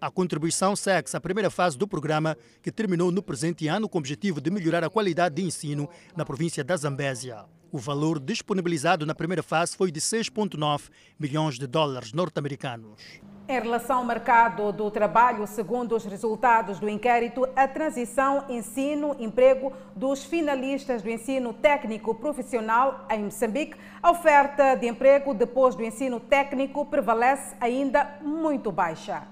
A 0.00 0.10
contribuição 0.10 0.76
segue 0.76 1.08
a 1.12 1.20
primeira 1.20 1.50
fase 1.50 1.76
do 1.76 1.88
programa, 1.88 2.36
que 2.62 2.70
terminou 2.70 3.10
no 3.10 3.20
presente 3.20 3.66
ano 3.66 3.88
com 3.88 3.98
o 3.98 4.00
objetivo 4.00 4.40
de 4.40 4.48
melhorar 4.48 4.84
a 4.84 4.90
qualidade 4.90 5.34
de 5.34 5.42
ensino 5.42 5.88
na 6.16 6.24
província 6.24 6.62
da 6.62 6.76
Zambésia. 6.76 7.57
O 7.70 7.76
valor 7.76 8.18
disponibilizado 8.18 9.04
na 9.04 9.14
primeira 9.14 9.42
fase 9.42 9.76
foi 9.76 9.90
de 9.90 10.00
6,9 10.00 10.88
milhões 11.18 11.58
de 11.58 11.66
dólares 11.66 12.14
norte-americanos. 12.14 13.20
Em 13.46 13.60
relação 13.60 13.98
ao 13.98 14.04
mercado 14.06 14.72
do 14.72 14.90
trabalho, 14.90 15.46
segundo 15.46 15.94
os 15.94 16.04
resultados 16.04 16.78
do 16.78 16.88
inquérito, 16.88 17.46
a 17.54 17.68
transição 17.68 18.46
ensino-emprego 18.48 19.72
dos 19.94 20.24
finalistas 20.24 21.02
do 21.02 21.10
ensino 21.10 21.52
técnico 21.52 22.14
profissional 22.14 23.06
em 23.10 23.24
Moçambique, 23.24 23.76
a 24.02 24.12
oferta 24.12 24.74
de 24.74 24.86
emprego 24.86 25.34
depois 25.34 25.74
do 25.74 25.84
ensino 25.84 26.20
técnico 26.20 26.86
prevalece 26.86 27.54
ainda 27.60 28.18
muito 28.22 28.72
baixa. 28.72 29.28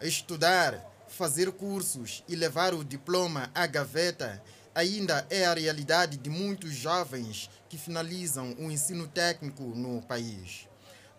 Estudar, 0.00 0.80
fazer 1.08 1.50
cursos 1.52 2.24
e 2.28 2.36
levar 2.36 2.72
o 2.72 2.84
diploma 2.84 3.50
à 3.52 3.66
gaveta 3.66 4.42
ainda 4.74 5.26
é 5.30 5.44
a 5.44 5.54
realidade 5.54 6.16
de 6.16 6.28
muitos 6.28 6.74
jovens 6.74 7.48
que 7.68 7.78
finalizam 7.78 8.54
o 8.58 8.70
ensino 8.70 9.06
técnico 9.06 9.62
no 9.62 10.02
país 10.02 10.68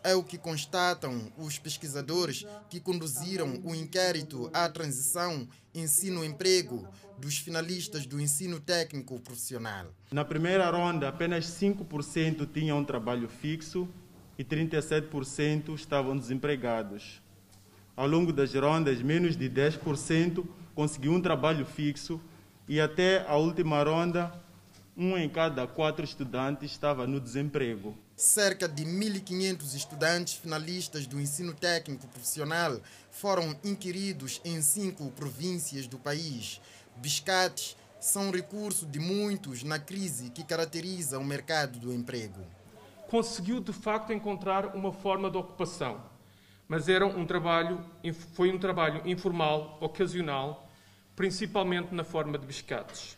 é 0.05 0.13
o 0.13 0.21
que 0.21 0.37
constatam 0.37 1.19
os 1.35 1.57
pesquisadores 1.57 2.45
que 2.69 2.79
conduziram 2.79 3.59
o 3.63 3.73
inquérito 3.73 4.51
à 4.53 4.69
transição 4.69 5.47
ensino-emprego 5.73 6.87
dos 7.17 7.39
finalistas 7.39 8.05
do 8.05 8.21
ensino 8.21 8.59
técnico 8.59 9.19
profissional. 9.19 9.87
Na 10.11 10.23
primeira 10.23 10.69
ronda, 10.69 11.09
apenas 11.09 11.47
5% 11.47 12.47
tinham 12.53 12.77
um 12.77 12.85
trabalho 12.85 13.27
fixo 13.27 13.89
e 14.37 14.43
37% 14.43 15.73
estavam 15.73 16.15
desempregados. 16.15 17.19
Ao 17.97 18.05
longo 18.05 18.31
das 18.31 18.53
rondas, 18.53 19.01
menos 19.01 19.35
de 19.35 19.49
10% 19.49 20.45
conseguiu 20.75 21.13
um 21.13 21.21
trabalho 21.21 21.65
fixo 21.65 22.21
e 22.67 22.81
até 22.81 23.25
a 23.27 23.35
última 23.35 23.83
ronda, 23.83 24.33
um 24.97 25.17
em 25.17 25.29
cada 25.29 25.67
quatro 25.67 26.03
estudantes 26.03 26.71
estava 26.71 27.05
no 27.05 27.19
desemprego. 27.19 27.95
Cerca 28.15 28.67
de 28.67 28.85
1.500 28.85 29.75
estudantes 29.75 30.33
finalistas 30.33 31.05
do 31.05 31.19
ensino 31.19 31.53
técnico 31.53 32.07
profissional 32.07 32.79
foram 33.11 33.55
inquiridos 33.63 34.41
em 34.45 34.61
cinco 34.61 35.11
províncias 35.11 35.85
do 35.85 35.97
país. 35.97 36.61
Biscates 36.95 37.75
são 37.99 38.31
recurso 38.31 38.85
de 38.85 38.99
muitos 38.99 39.63
na 39.63 39.77
crise 39.77 40.29
que 40.29 40.43
caracteriza 40.43 41.19
o 41.19 41.25
mercado 41.25 41.77
do 41.77 41.93
emprego. 41.93 42.39
Conseguiu 43.09 43.59
de 43.59 43.73
facto 43.73 44.13
encontrar 44.13 44.75
uma 44.75 44.93
forma 44.93 45.29
de 45.29 45.37
ocupação, 45.37 46.01
mas 46.67 46.87
era 46.87 47.05
um 47.05 47.25
trabalho, 47.25 47.83
foi 48.33 48.51
um 48.51 48.57
trabalho 48.57 49.01
informal, 49.05 49.77
ocasional, 49.81 50.64
principalmente 51.15 51.93
na 51.93 52.03
forma 52.03 52.37
de 52.37 52.45
biscates. 52.45 53.17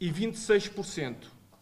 E 0.00 0.10
26% 0.10 1.16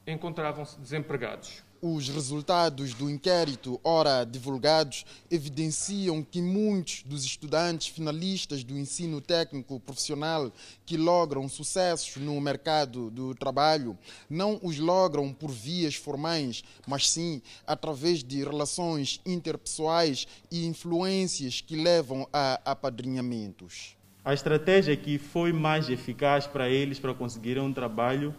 encontravam-se 0.06 0.78
desempregados. 0.78 1.62
Os 1.86 2.08
resultados 2.08 2.94
do 2.94 3.10
inquérito, 3.10 3.78
ora 3.84 4.24
divulgados, 4.24 5.04
evidenciam 5.30 6.22
que 6.22 6.40
muitos 6.40 7.02
dos 7.02 7.26
estudantes 7.26 7.88
finalistas 7.88 8.64
do 8.64 8.78
ensino 8.78 9.20
técnico 9.20 9.78
profissional 9.78 10.50
que 10.86 10.96
logram 10.96 11.46
sucessos 11.46 12.16
no 12.16 12.40
mercado 12.40 13.10
do 13.10 13.34
trabalho 13.34 13.98
não 14.30 14.58
os 14.62 14.78
logram 14.78 15.30
por 15.30 15.50
vias 15.50 15.94
formais, 15.94 16.64
mas 16.86 17.10
sim 17.10 17.42
através 17.66 18.24
de 18.24 18.42
relações 18.42 19.20
interpessoais 19.26 20.26
e 20.50 20.64
influências 20.64 21.60
que 21.60 21.76
levam 21.76 22.26
a 22.32 22.62
apadrinhamentos. 22.64 23.94
A 24.24 24.32
estratégia 24.32 24.96
que 24.96 25.18
foi 25.18 25.52
mais 25.52 25.90
eficaz 25.90 26.46
para 26.46 26.66
eles 26.70 26.98
para 26.98 27.12
conseguirem 27.12 27.62
um 27.62 27.74
trabalho 27.74 28.34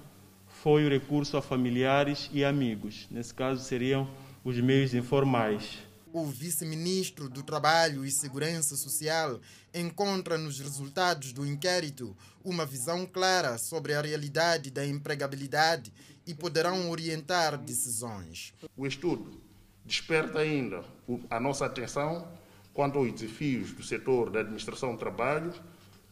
foi 0.47 0.83
o 0.83 0.89
recurso 0.89 1.37
a 1.37 1.43
familiares 1.43 2.27
e 2.33 2.43
amigos. 2.43 3.07
Nesse 3.11 3.31
caso, 3.31 3.63
seriam 3.63 4.09
os 4.43 4.59
meios 4.59 4.95
informais. 4.95 5.77
O 6.11 6.25
vice-ministro 6.25 7.29
do 7.29 7.43
Trabalho 7.43 8.03
e 8.03 8.09
Segurança 8.09 8.75
Social 8.75 9.39
encontra 9.71 10.39
nos 10.39 10.59
resultados 10.59 11.31
do 11.31 11.45
inquérito 11.45 12.17
uma 12.43 12.65
visão 12.65 13.05
clara 13.05 13.59
sobre 13.59 13.93
a 13.93 14.01
realidade 14.01 14.71
da 14.71 14.83
empregabilidade 14.83 15.93
e 16.25 16.33
poderão 16.33 16.89
orientar 16.89 17.59
decisões. 17.59 18.55
O 18.75 18.87
estudo 18.87 19.39
desperta 19.85 20.39
ainda 20.39 20.83
a 21.29 21.39
nossa 21.39 21.67
atenção 21.67 22.27
quanto 22.73 22.97
aos 22.97 23.13
desafios 23.13 23.71
do 23.71 23.83
setor 23.83 24.31
da 24.31 24.39
administração 24.39 24.93
do 24.93 24.97
trabalho, 24.97 25.53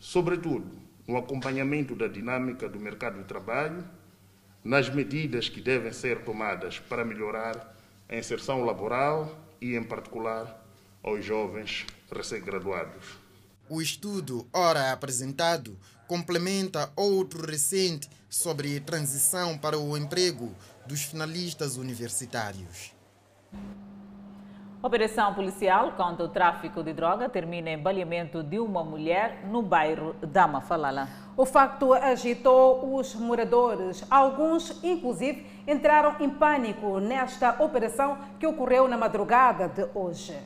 sobretudo 0.04 0.70
no 1.08 1.16
acompanhamento 1.16 1.96
da 1.96 2.10
dinâmica 2.10 2.68
do 2.68 2.78
mercado 2.78 3.20
de 3.20 3.24
trabalho 3.24 3.82
nas 4.62 4.90
medidas 4.90 5.48
que 5.48 5.62
devem 5.62 5.94
ser 5.94 6.26
tomadas 6.26 6.78
para 6.78 7.06
melhorar 7.06 7.74
a 8.10 8.18
inserção 8.18 8.66
laboral 8.66 9.34
e, 9.62 9.78
em 9.78 9.84
particular, 9.84 10.62
aos 11.02 11.24
jovens 11.24 11.86
recém-graduados. 12.12 13.18
O 13.70 13.82
estudo, 13.82 14.46
ora 14.52 14.92
apresentado, 14.92 15.80
complementa 16.06 16.92
outro 16.98 17.50
recente 17.50 18.10
sobre 18.30 18.82
transição 18.82 19.58
para 19.58 19.80
o 19.80 19.98
emprego 19.98 20.54
dos 20.86 21.02
finalistas 21.04 21.78
universitários. 21.78 22.92
Operação 24.84 25.34
policial 25.34 25.94
contra 25.94 26.26
o 26.26 26.28
tráfico 26.28 26.84
de 26.84 26.92
droga 26.92 27.30
termina 27.30 27.70
em 27.70 27.78
baleamento 27.78 28.44
de 28.44 28.60
uma 28.60 28.84
mulher 28.84 29.46
no 29.50 29.62
bairro 29.62 30.14
da 30.22 30.46
Mafalala. 30.46 31.08
O 31.38 31.46
facto 31.46 31.94
agitou 31.94 32.94
os 32.94 33.16
moradores. 33.16 34.06
Alguns, 34.12 34.84
inclusive, 34.84 35.48
entraram 35.66 36.18
em 36.20 36.30
pânico 36.30 37.00
nesta 37.00 37.64
operação 37.64 38.18
que 38.38 38.46
ocorreu 38.46 38.86
na 38.90 38.98
madrugada 38.98 39.70
de 39.70 39.88
hoje. 39.96 40.38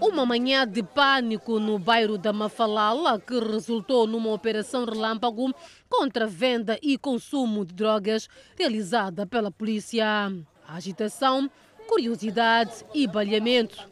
Uma 0.00 0.24
manhã 0.24 0.66
de 0.66 0.82
pânico 0.82 1.60
no 1.60 1.78
bairro 1.78 2.16
da 2.16 2.32
Mafalala, 2.32 3.20
que 3.20 3.38
resultou 3.38 4.06
numa 4.06 4.32
operação 4.32 4.86
relâmpago 4.86 5.54
contra 5.86 6.26
venda 6.26 6.78
e 6.82 6.96
consumo 6.96 7.66
de 7.66 7.74
drogas 7.74 8.26
realizada 8.58 9.26
pela 9.26 9.50
polícia. 9.50 10.32
A 10.66 10.76
agitação 10.76 11.50
curiosidade 11.94 12.84
e 12.92 13.06
baleamento. 13.06 13.88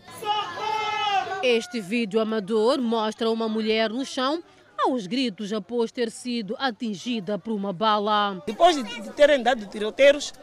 Este 1.41 1.81
vídeo 1.81 2.19
amador 2.19 2.81
mostra 2.81 3.31
uma 3.31 3.49
mulher 3.49 3.91
no 3.91 4.05
chão 4.05 4.43
aos 4.77 5.07
gritos 5.07 5.53
após 5.53 5.93
ter 5.93 6.11
sido 6.11 6.57
atingida 6.59 7.39
por 7.39 7.53
uma 7.53 7.73
bala. 7.73 8.43
Depois 8.45 8.75
de 8.75 9.11
terem 9.13 9.41
dado 9.41 9.65
tiroteiros, 9.67 10.35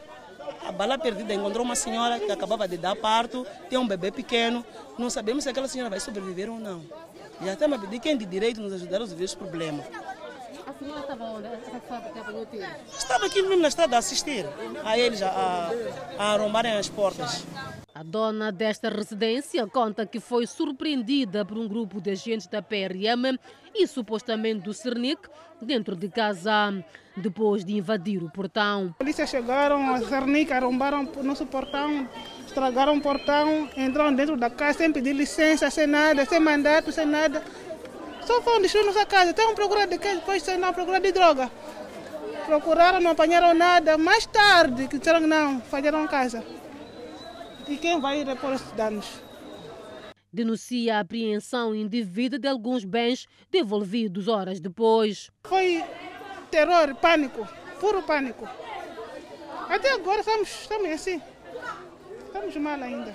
a 0.66 0.72
bala 0.72 0.98
perdida 0.98 1.34
encontrou 1.34 1.66
uma 1.66 1.76
senhora 1.76 2.18
que 2.18 2.32
acabava 2.32 2.66
de 2.66 2.78
dar 2.78 2.96
parto, 2.96 3.46
tem 3.70 3.78
um 3.78 3.88
bebê 3.88 4.10
pequeno, 4.10 4.66
não 4.98 5.10
sabemos 5.10 5.44
se 5.44 5.50
aquela 5.50 5.68
senhora 5.68 5.90
vai 5.90 6.00
sobreviver 6.00 6.50
ou 6.50 6.60
não. 6.60 6.82
Já 7.44 7.54
estamos 7.54 7.78
a 7.78 7.82
pedir 7.82 8.00
quem 8.00 8.18
de 8.18 8.26
direito 8.26 8.62
nos 8.62 8.72
ajudar 8.72 8.98
a 8.98 9.00
resolver 9.02 9.26
esse 9.26 9.36
problema. 9.36 9.84
Senhora 10.80 11.02
estava 11.02 11.24
onde? 11.26 11.48
Estava 12.98 13.26
aqui 13.26 13.42
mesmo 13.42 13.62
na 13.62 13.68
estrada 13.68 13.98
a 13.98 14.00
assistir 14.00 14.46
a 14.86 14.98
eles 14.98 15.22
a, 15.22 15.72
a 16.18 16.34
arrombarem 16.34 16.72
as 16.72 16.88
portas. 16.88 17.46
A 17.94 18.02
dona 18.02 18.50
desta 18.50 18.88
residência 18.88 19.68
conta 19.68 20.06
que 20.06 20.22
foi 20.22 20.48
surpreendida 20.48 21.44
por 21.44 21.58
um 21.58 21.68
grupo 21.68 22.00
de 22.00 22.12
agentes 22.12 22.48
da 22.48 22.62
PRM 22.62 23.38
e 23.76 23.86
supostamente 23.86 24.64
do 24.64 24.74
Cernic 24.74 25.28
dentro 25.62 25.98
de 25.98 26.08
casa 26.08 26.74
depois 27.18 27.66
de 27.66 27.76
invadir 27.76 28.24
o 28.24 28.32
portão. 28.32 28.96
A 28.96 29.04
polícia 29.04 29.28
chegaram, 29.28 29.94
a 29.94 30.00
Cernic 30.00 30.54
arrombaram 30.54 31.10
o 31.18 31.24
nosso 31.24 31.46
portão, 31.46 32.08
estragaram 32.48 32.96
o 32.96 33.02
portão, 33.02 33.68
entraram 33.76 34.16
dentro 34.16 34.38
da 34.38 34.50
casa 34.50 34.78
sem 34.78 34.94
pedir 34.94 35.14
licença, 35.14 35.70
sem 35.70 35.86
nada, 35.86 36.24
sem 36.26 36.40
mandato, 36.40 36.94
sem 36.94 37.06
nada. 37.06 37.44
Só 38.30 38.44
foram 38.44 38.62
destruir 38.62 38.86
nossa 38.86 39.08
casa. 39.08 39.32
Estavam 39.32 39.56
procurando 39.56 39.90
de 39.90 39.98
quê? 39.98 40.14
Depois 40.14 40.44
saíram 40.44 40.72
procurando 40.72 41.02
de 41.02 41.12
droga. 41.12 41.52
Procuraram, 42.46 43.00
não 43.00 43.10
apanharam 43.10 43.56
nada. 43.56 43.98
Mais 43.98 44.28
tarde, 44.28 44.88
que 44.88 45.00
disseram 45.00 45.22
que 45.22 45.26
não, 45.26 45.60
falharam 45.62 46.06
casa. 46.08 46.46
E 47.68 47.76
quem 47.76 48.00
vai 48.00 48.24
repor 48.24 48.54
esses 48.54 48.72
danos? 48.74 49.08
Denuncia 50.32 50.98
a 50.98 51.00
apreensão 51.00 51.74
indevida 51.74 52.38
de 52.38 52.48
alguns 52.48 52.86
bens 52.86 53.28
devolvidos 53.50 54.28
horas 54.28 54.60
depois. 54.60 55.32
Foi 55.44 55.84
terror, 56.52 56.94
pânico, 57.02 57.48
puro 57.80 58.04
pânico. 58.04 58.48
Até 59.68 59.92
agora 59.94 60.20
estamos, 60.20 60.50
estamos 60.50 60.92
assim. 60.92 61.20
Estamos 62.28 62.56
mal 62.58 62.80
ainda. 62.80 63.12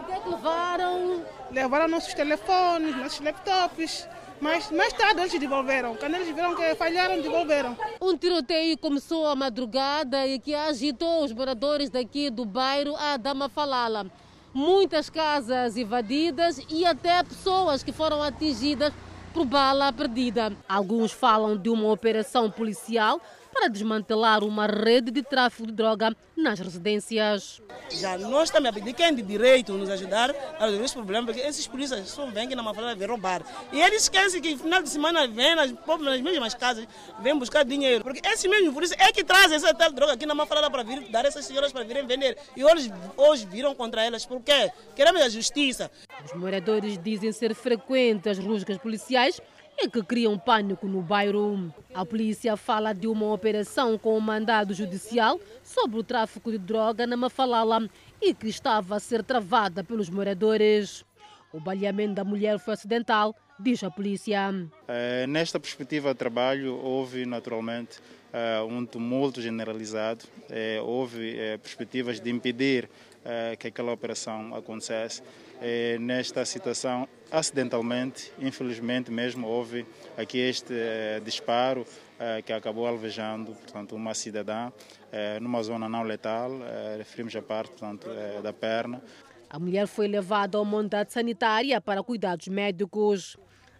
O 0.00 0.04
que 0.04 0.12
é 0.12 0.18
que 0.18 0.28
levaram? 0.28 1.24
Levaram 1.52 1.88
nossos 1.88 2.14
telefones, 2.14 2.96
nossos 2.96 3.20
laptops. 3.20 4.08
Mas 4.40 4.70
mais 4.70 4.92
tarde 4.92 5.20
eles 5.20 5.38
devolveram. 5.38 5.94
Quando 5.96 6.14
eles 6.14 6.34
viram 6.34 6.54
que 6.56 6.74
falharam, 6.74 7.20
devolveram. 7.20 7.76
Um 8.00 8.16
tiroteio 8.16 8.78
começou 8.78 9.26
à 9.26 9.36
madrugada 9.36 10.26
e 10.26 10.38
que 10.38 10.54
agitou 10.54 11.24
os 11.24 11.32
moradores 11.32 11.90
daqui 11.90 12.30
do 12.30 12.46
bairro 12.46 12.96
Adama 12.96 13.50
Falala. 13.50 14.06
Muitas 14.54 15.10
casas 15.10 15.76
invadidas 15.76 16.60
e 16.70 16.86
até 16.86 17.22
pessoas 17.22 17.82
que 17.82 17.92
foram 17.92 18.22
atingidas 18.22 18.92
por 19.34 19.44
bala 19.44 19.92
perdida. 19.92 20.56
Alguns 20.68 21.12
falam 21.12 21.56
de 21.56 21.68
uma 21.68 21.92
operação 21.92 22.50
policial 22.50 23.20
para 23.52 23.68
desmantelar 23.68 24.42
uma 24.44 24.66
rede 24.66 25.10
de 25.10 25.22
tráfico 25.22 25.66
de 25.66 25.72
droga 25.72 26.16
nas 26.36 26.58
residências. 26.58 27.60
Já 27.90 28.16
nós 28.16 28.44
estamos 28.44 28.68
a 28.68 28.72
pedir 28.72 28.94
quem 28.94 29.14
de 29.14 29.22
direito 29.22 29.72
nos 29.72 29.90
ajudar 29.90 30.30
a 30.58 30.64
resolver 30.64 30.84
esse 30.84 30.94
problema, 30.94 31.26
porque 31.26 31.40
esses 31.40 31.66
polícias 31.66 32.08
só 32.08 32.26
vêm 32.26 32.46
aqui 32.46 32.54
na 32.54 32.62
Mafalda 32.62 32.94
ver 32.94 33.10
roubar. 33.10 33.42
E 33.72 33.80
eles 33.80 34.04
esquecem 34.04 34.40
que 34.40 34.52
no 34.52 34.58
final 34.58 34.82
de 34.82 34.88
semana 34.88 35.26
vêm 35.26 35.54
nas, 35.54 35.72
nas 35.72 36.20
mesmas 36.20 36.54
casas, 36.54 36.86
vêm 37.20 37.38
buscar 37.38 37.64
dinheiro. 37.64 38.02
Porque 38.02 38.26
esses 38.26 38.48
mesmos 38.48 38.72
polícias 38.72 38.98
é 39.00 39.12
que 39.12 39.22
trazem 39.22 39.56
essa 39.56 39.74
tal 39.74 39.92
droga 39.92 40.14
aqui 40.14 40.24
na 40.24 40.34
Mafalda 40.34 40.70
para 40.70 40.82
vir 40.82 41.08
dar 41.10 41.24
essas 41.24 41.44
senhoras 41.44 41.72
para 41.72 41.84
virem 41.84 42.06
vender. 42.06 42.38
E 42.56 42.64
hoje, 42.64 42.92
hoje 43.16 43.46
viram 43.46 43.74
contra 43.74 44.04
elas. 44.04 44.24
Por 44.24 44.40
quê? 44.40 44.70
Queremos 44.94 45.20
a 45.20 45.28
justiça. 45.28 45.90
Os 46.24 46.32
moradores 46.32 46.98
dizem 46.98 47.32
ser 47.32 47.54
frequentes 47.54 48.38
as 48.38 48.38
rusgas 48.38 48.78
policiais 48.78 49.40
e 49.82 49.88
que 49.88 50.02
criam 50.02 50.38
pânico 50.38 50.86
no 50.86 51.00
bairro. 51.00 51.72
A 51.94 52.04
polícia 52.04 52.56
fala 52.56 52.92
de 52.92 53.06
uma 53.06 53.32
operação 53.32 53.96
com 53.96 54.16
um 54.16 54.20
mandado 54.20 54.74
judicial 54.74 55.40
sobre 55.62 55.98
o 55.98 56.02
tráfico 56.04 56.50
de 56.50 56.58
droga 56.58 57.06
na 57.06 57.16
Mafalala 57.16 57.88
e 58.20 58.34
que 58.34 58.48
estava 58.48 58.96
a 58.96 59.00
ser 59.00 59.24
travada 59.24 59.82
pelos 59.82 60.10
moradores. 60.10 61.04
O 61.52 61.58
baleamento 61.58 62.14
da 62.14 62.24
mulher 62.24 62.58
foi 62.58 62.74
acidental, 62.74 63.34
diz 63.58 63.82
a 63.82 63.90
polícia. 63.90 64.50
Uh, 64.50 65.26
nesta 65.26 65.58
perspectiva 65.58 66.12
de 66.12 66.18
trabalho, 66.18 66.76
houve 66.76 67.26
naturalmente 67.26 67.98
uh, 67.98 68.64
um 68.66 68.86
tumulto 68.86 69.40
generalizado, 69.40 70.24
uh, 70.24 70.84
houve 70.84 71.36
perspectivas 71.62 72.20
de 72.20 72.30
impedir 72.30 72.88
que 73.58 73.68
aquela 73.68 73.92
operação 73.92 74.54
acontecesse. 74.54 75.22
nesta 76.00 76.42
situação, 76.46 77.06
acidentalmente, 77.30 78.32
infelizmente 78.38 79.10
mesmo, 79.10 79.46
houve 79.46 79.86
aqui 80.16 80.38
este 80.38 80.74
disparo 81.24 81.86
que 82.44 82.52
acabou 82.52 82.86
alvejando 82.86 83.52
portanto, 83.52 83.94
uma 83.94 84.14
cidadã 84.14 84.70
numa 85.40 85.62
zona 85.62 85.88
não 85.88 86.02
letal, 86.02 86.50
referimos 86.98 87.34
a 87.36 87.42
parte 87.42 87.70
portanto, 87.70 88.08
da 88.42 88.52
perna. 88.52 89.02
A 89.48 89.58
mulher 89.58 89.86
foi 89.86 90.06
levada 90.06 90.58
a 90.58 90.60
uma 90.60 90.76
unidade 90.76 91.12
sanitária 91.12 91.80
para 91.80 92.02
cuidados 92.02 92.46
médicos. 92.48 93.36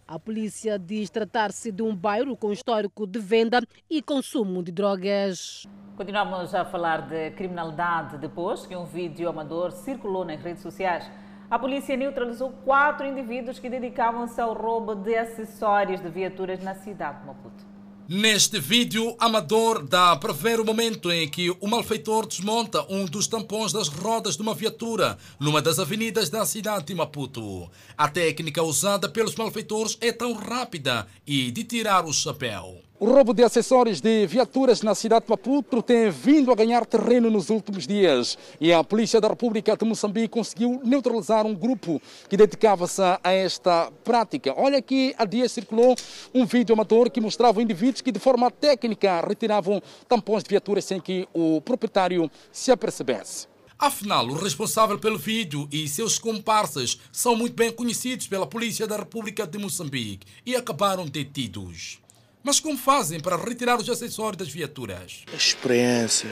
A 0.09 0.19
polícia 0.19 0.77
diz 0.77 1.09
tratar-se 1.09 1.71
de 1.71 1.83
um 1.83 1.95
bairro 1.95 2.37
com 2.37 2.51
histórico 2.51 3.07
de 3.07 3.21
venda 3.21 3.61
e 3.89 4.03
consumo 4.03 4.61
de 4.61 4.73
drogas. 4.73 5.69
Continuamos 5.97 6.53
a 6.53 6.65
falar 6.65 7.07
de 7.07 7.31
criminalidade 7.33 8.19
depois 8.19 8.67
que 8.67 8.75
um 8.75 8.87
vídeo 8.87 9.29
amador 9.29 9.71
circulou 9.71 10.25
nas 10.25 10.41
redes 10.41 10.63
sociais. 10.63 11.09
A 11.51 11.59
polícia 11.59 11.97
neutralizou 11.97 12.53
quatro 12.65 13.05
indivíduos 13.05 13.59
que 13.59 13.69
dedicavam-se 13.69 14.41
ao 14.41 14.55
roubo 14.55 14.95
de 14.95 15.17
acessórios 15.17 16.01
de 16.01 16.09
viaturas 16.09 16.63
na 16.63 16.77
cidade 16.77 17.19
de 17.19 17.27
Maputo. 17.27 17.65
Neste 18.09 18.61
vídeo 18.61 19.17
amador 19.19 19.85
dá 19.85 20.15
para 20.15 20.33
ver 20.33 20.61
o 20.61 20.65
momento 20.65 21.11
em 21.11 21.29
que 21.29 21.51
o 21.61 21.67
malfeitor 21.67 22.27
desmonta 22.27 22.87
um 22.89 23.05
dos 23.05 23.27
tampões 23.27 23.73
das 23.73 23.89
rodas 23.89 24.37
de 24.37 24.43
uma 24.43 24.55
viatura 24.55 25.19
numa 25.41 25.61
das 25.61 25.81
avenidas 25.81 26.31
da 26.31 26.47
cidade 26.47 26.87
de 26.87 26.95
Maputo. 26.95 27.69
A 27.99 28.09
técnica 28.09 28.63
usada 28.63 29.09
pelos 29.09 29.35
malfeitores 29.35 29.99
é 30.01 30.13
tão 30.13 30.33
rápida 30.33 31.09
e 31.27 31.51
de 31.51 31.65
tirar 31.65 32.05
o 32.05 32.13
chapéu. 32.13 32.90
O 33.03 33.07
roubo 33.07 33.33
de 33.33 33.43
acessórios 33.43 33.99
de 33.99 34.27
viaturas 34.27 34.83
na 34.83 34.95
cidade 34.95 35.25
de 35.25 35.31
Maputo 35.31 35.81
tem 35.83 36.11
vindo 36.11 36.53
a 36.53 36.55
ganhar 36.55 36.85
terreno 36.85 37.31
nos 37.31 37.49
últimos 37.49 37.87
dias 37.87 38.37
e 38.61 38.75
a 38.75 38.85
Polícia 38.85 39.19
da 39.19 39.29
República 39.29 39.75
de 39.75 39.87
Moçambique 39.87 40.29
conseguiu 40.29 40.83
neutralizar 40.85 41.47
um 41.47 41.55
grupo 41.55 41.99
que 42.29 42.37
dedicava-se 42.37 43.01
a 43.01 43.33
esta 43.33 43.91
prática. 44.05 44.53
Olha 44.55 44.77
aqui, 44.77 45.15
há 45.17 45.25
dias 45.25 45.51
circulou 45.51 45.97
um 46.35 46.45
vídeo 46.45 46.75
amador 46.75 47.11
que 47.11 47.23
mostrava 47.23 47.63
indivíduos 47.63 48.03
que 48.03 48.13
de 48.13 48.19
forma 48.19 48.51
técnica 48.51 49.27
retiravam 49.27 49.81
tampões 50.07 50.43
de 50.43 50.51
viaturas 50.51 50.85
sem 50.85 51.01
que 51.01 51.27
o 51.33 51.63
proprietário 51.63 52.31
se 52.53 52.71
apercebesse. 52.71 53.49
Afinal, 53.79 54.27
o 54.27 54.35
responsável 54.35 54.99
pelo 54.99 55.17
vídeo 55.17 55.67
e 55.73 55.89
seus 55.89 56.19
comparsas 56.19 57.01
são 57.11 57.35
muito 57.35 57.55
bem 57.55 57.73
conhecidos 57.73 58.27
pela 58.27 58.47
Polícia 58.47 58.87
da 58.87 58.99
República 58.99 59.47
de 59.47 59.57
Moçambique 59.57 60.27
e 60.45 60.55
acabaram 60.55 61.07
detidos. 61.07 61.99
Mas 62.43 62.59
como 62.59 62.77
fazem 62.77 63.21
para 63.21 63.37
retirar 63.37 63.79
os 63.79 63.89
acessórios 63.89 64.39
das 64.39 64.49
viaturas? 64.49 65.25
Experiência. 65.35 66.31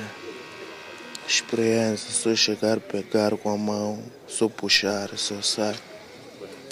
Experiência. 1.27 2.11
Só 2.11 2.35
chegar, 2.35 2.81
pegar 2.81 3.37
com 3.37 3.51
a 3.51 3.59
mão, 3.59 4.03
só 4.27 4.49
puxar, 4.49 5.11
só 5.19 5.43
sai. 5.43 5.77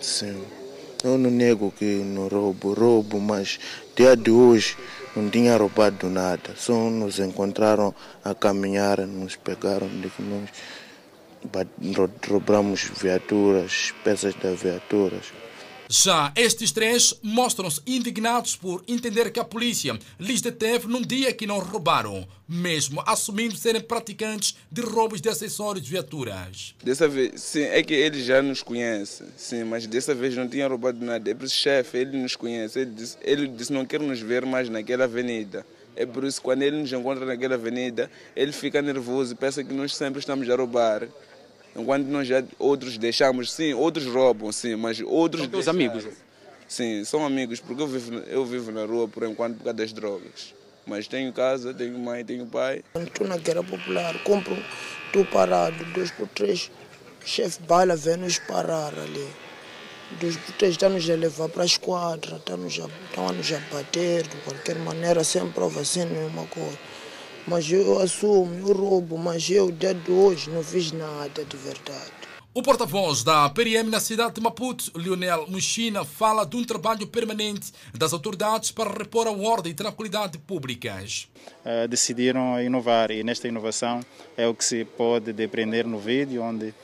Sim. 0.01 0.43
Eu 1.05 1.18
não 1.18 1.30
nego 1.30 1.70
que 1.70 1.84
não 1.84 2.28
roubo, 2.28 2.72
roubo, 2.72 3.20
mas 3.20 3.61
dia 3.95 4.16
de 4.16 4.30
hoje 4.30 4.76
não 5.14 5.28
tinha 5.28 5.57
roubado 5.57 6.09
nada. 6.09 6.55
Só 6.57 6.72
nos 6.89 7.18
encontraram 7.18 7.95
a 8.24 8.34
caminhar, 8.34 9.07
nos 9.07 9.37
pegaram 9.37 9.89
de 9.89 10.09
que 10.09 10.22
nós 10.22 10.49
roubamos 12.26 12.91
viaturas, 12.99 13.93
peças 14.03 14.34
das 14.37 14.62
viaturas. 14.62 15.32
Já 15.89 16.32
estes 16.34 16.72
três 16.72 17.14
mostram-se 17.22 17.80
indignados 17.87 18.57
por 18.57 18.82
entender 18.89 19.30
que 19.30 19.39
a 19.39 19.45
polícia 19.45 19.97
lhes 20.18 20.41
deteve 20.41 20.89
num 20.89 21.01
dia 21.01 21.32
que 21.32 21.47
não 21.47 21.61
roubaram, 21.61 22.26
mesmo 22.49 23.01
assumindo 23.07 23.57
serem 23.57 23.80
praticantes 23.80 24.57
de 24.70 24.80
roubos 24.80 25.20
de 25.20 25.28
acessórios 25.28 25.84
de 25.84 25.91
viaturas. 25.93 26.74
Dessa 26.82 27.07
vez, 27.07 27.41
sim, 27.41 27.62
é 27.62 27.82
que 27.84 27.95
ele 27.95 28.20
já 28.22 28.43
nos 28.43 28.64
conhece, 28.64 29.24
sim, 29.37 29.62
mas 29.62 29.87
dessa 29.87 30.12
vez 30.12 30.34
não 30.37 30.49
tinha 30.49 30.66
roubado 30.66 31.05
nada. 31.05 31.30
É 31.30 31.34
por 31.34 31.45
isso, 31.45 31.55
chefe, 31.55 31.99
ele 31.99 32.20
nos 32.20 32.34
conhece. 32.34 32.80
Ele 32.80 32.91
disse, 32.91 33.16
ele 33.22 33.47
disse 33.47 33.72
não 33.72 33.87
quer 33.87 34.01
nos 34.01 34.18
ver 34.20 34.45
mais 34.45 34.68
naquela 34.68 35.05
avenida. 35.05 35.64
É 35.95 36.05
por 36.05 36.24
isso 36.24 36.43
quando 36.43 36.62
ele 36.62 36.78
nos 36.78 36.93
encontra 36.93 37.24
naquela 37.24 37.55
avenida, 37.55 38.11
ele 38.34 38.53
fica 38.53 38.82
nervoso 38.82 39.32
e 39.32 39.37
pensa 39.37 39.62
que 39.62 39.72
nós 39.72 39.95
sempre 39.95 40.18
estamos 40.18 40.49
a 40.51 40.57
roubar. 40.57 41.09
Enquanto 41.77 42.07
nós 42.07 42.27
já 42.27 42.43
outros 42.59 42.97
deixamos, 42.97 43.53
sim, 43.53 43.74
outros 43.74 44.07
roubam, 44.07 44.51
sim, 44.51 44.74
mas 44.77 44.99
outros. 45.01 45.43
São 45.43 45.51
teus 45.51 45.68
amigos? 45.68 46.07
Sim, 46.66 47.05
são 47.05 47.24
amigos, 47.24 47.61
porque 47.61 47.83
eu 47.83 47.87
vivo, 47.87 48.14
eu 48.27 48.45
vivo 48.45 48.72
na 48.72 48.85
rua 48.85 49.07
por 49.07 49.22
enquanto 49.24 49.59
por 49.59 49.64
causa 49.64 49.77
das 49.77 49.93
drogas. 49.93 50.55
Mas 50.87 51.07
tenho 51.07 51.33
casa, 51.33 51.74
tenho 51.74 51.99
mãe, 51.99 52.24
tenho 52.24 52.47
pai. 52.47 52.83
Estou 52.95 53.27
na 53.27 53.37
guerra 53.37 53.62
popular, 53.62 54.18
compro, 54.24 54.57
estou 55.07 55.24
parado, 55.27 55.85
dois 55.93 56.11
por 56.11 56.29
três, 56.29 56.70
chefe 57.24 57.61
bala 57.62 57.95
vem 57.95 58.16
nos 58.16 58.39
parar 58.39 58.93
ali. 58.99 59.29
Dois 60.20 60.37
por 60.37 60.55
três 60.55 60.72
está-nos 60.72 61.09
a 61.11 61.14
levar 61.14 61.49
para 61.49 61.62
a 61.62 61.66
esquadra, 61.66 62.37
está-nos 62.37 62.81
a, 62.81 62.89
estão 63.07 63.29
a 63.29 63.33
nos 63.33 63.53
a 63.53 63.61
bater 63.72 64.22
de 64.27 64.37
qualquer 64.39 64.77
maneira, 64.77 65.22
sem 65.24 65.47
prova, 65.51 65.85
sem 65.85 66.07
nenhuma 66.07 66.47
coisa. 66.47 66.79
Mas 67.47 67.70
eu 67.70 68.01
assumo, 68.01 68.53
eu 68.68 68.74
roubo, 68.74 69.16
mas 69.16 69.49
eu, 69.49 69.70
dia 69.70 69.94
de 69.94 70.11
hoje, 70.11 70.51
não 70.51 70.64
fiz 70.64 70.90
nada 70.90 71.44
de 71.44 71.57
verdade. 71.57 72.11
O 72.53 72.62
porta-voz 72.62 73.22
da 73.22 73.49
PRM 73.51 73.88
na 73.88 74.01
cidade 74.01 74.34
de 74.34 74.40
Maputo, 74.40 74.90
Lionel 74.97 75.47
Muxina, 75.47 76.05
fala 76.05 76.44
de 76.44 76.57
um 76.57 76.64
trabalho 76.64 77.07
permanente 77.07 77.70
das 77.94 78.12
autoridades 78.12 78.72
para 78.72 78.90
repor 78.90 79.28
a 79.28 79.30
ordem 79.30 79.70
e 79.70 79.74
tranquilidade 79.74 80.38
públicas. 80.38 81.28
Uh, 81.64 81.86
decidiram 81.86 82.61
inovar 82.61 83.11
e 83.12 83.22
nesta 83.22 83.47
inovação 83.47 84.01
é 84.36 84.49
o 84.49 84.55
que 84.55 84.64
se 84.64 84.84
pode 84.84 85.32
depreender 85.32 85.86
no 85.86 86.01
vídeo, 86.01 86.42
onde 86.42 86.68
uh, 86.68 86.74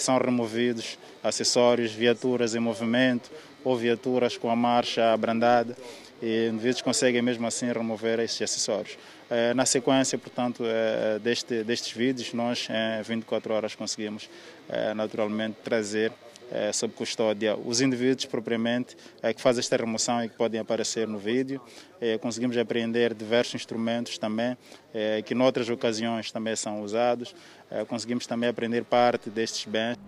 são 0.00 0.18
removidos 0.18 0.98
acessórios, 1.22 1.92
viaturas 1.92 2.56
em 2.56 2.60
movimento 2.60 3.30
ou 3.62 3.76
viaturas 3.76 4.36
com 4.36 4.50
a 4.50 4.56
marcha 4.56 5.12
abrandada 5.12 5.76
e 6.22 6.48
indivíduos 6.48 6.82
conseguem 6.82 7.22
mesmo 7.22 7.46
assim 7.46 7.72
remover 7.72 8.18
esses 8.20 8.40
acessórios. 8.40 8.98
Eh, 9.30 9.52
na 9.52 9.66
sequência, 9.66 10.16
portanto, 10.18 10.62
eh, 10.66 11.18
deste, 11.18 11.62
destes 11.62 11.92
vídeos, 11.92 12.32
nós 12.32 12.68
em 12.70 13.02
24 13.02 13.52
horas 13.52 13.74
conseguimos 13.74 14.28
eh, 14.68 14.94
naturalmente 14.94 15.56
trazer 15.62 16.12
sob 16.72 16.94
custódia 16.94 17.54
os 17.54 17.82
indivíduos 17.82 18.24
propriamente 18.24 18.96
que 19.36 19.38
fazem 19.38 19.60
esta 19.60 19.76
remoção 19.76 20.24
e 20.24 20.30
que 20.30 20.34
podem 20.34 20.58
aparecer 20.58 21.06
no 21.06 21.18
vídeo. 21.18 21.60
Conseguimos 22.22 22.56
apreender 22.56 23.12
diversos 23.12 23.56
instrumentos 23.56 24.16
também, 24.16 24.56
que 25.26 25.34
noutras 25.34 25.68
ocasiões 25.68 26.32
também 26.32 26.56
são 26.56 26.80
usados. 26.80 27.34
Conseguimos 27.86 28.26
também 28.26 28.48
aprender 28.48 28.82
parte 28.84 29.28
destes 29.28 29.66
bens. 29.66 29.98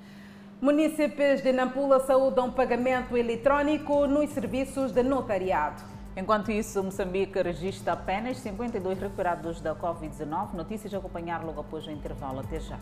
Munícipes 0.62 1.42
de 1.42 1.52
Nampula 1.52 2.00
saúdam 2.00 2.50
pagamento 2.50 3.18
eletrônico 3.18 4.06
nos 4.06 4.30
serviços 4.30 4.92
de 4.92 5.02
notariado. 5.02 5.99
Enquanto 6.16 6.50
isso, 6.50 6.82
Moçambique 6.82 7.40
registra 7.40 7.92
apenas 7.92 8.38
52 8.38 8.98
recuperados 8.98 9.60
da 9.60 9.74
Covid-19. 9.74 10.54
Notícias 10.54 10.92
a 10.92 10.98
acompanhar 10.98 11.44
logo 11.44 11.60
após 11.60 11.86
o 11.86 11.90
intervalo. 11.90 12.40
Até 12.40 12.58
já. 12.60 12.78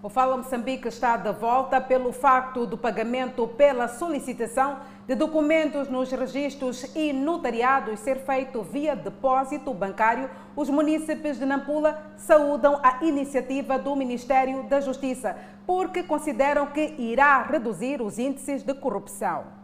O 0.00 0.08
Fala 0.08 0.36
Moçambique 0.36 0.86
está 0.86 1.16
de 1.16 1.32
volta 1.32 1.80
pelo 1.80 2.12
facto 2.12 2.64
do 2.64 2.78
pagamento 2.78 3.48
pela 3.48 3.88
solicitação 3.88 4.78
de 5.08 5.16
documentos 5.16 5.88
nos 5.88 6.08
registros 6.12 6.84
e 6.94 7.12
notariados 7.12 7.98
ser 7.98 8.24
feito 8.24 8.62
via 8.62 8.94
depósito 8.94 9.74
bancário. 9.74 10.30
Os 10.54 10.70
munícipes 10.70 11.36
de 11.36 11.44
Nampula 11.44 12.00
saúdam 12.16 12.78
a 12.80 13.04
iniciativa 13.04 13.76
do 13.76 13.96
Ministério 13.96 14.62
da 14.68 14.80
Justiça, 14.80 15.36
porque 15.66 16.04
consideram 16.04 16.66
que 16.66 16.94
irá 16.96 17.42
reduzir 17.42 18.00
os 18.00 18.20
índices 18.20 18.62
de 18.62 18.74
corrupção. 18.74 19.58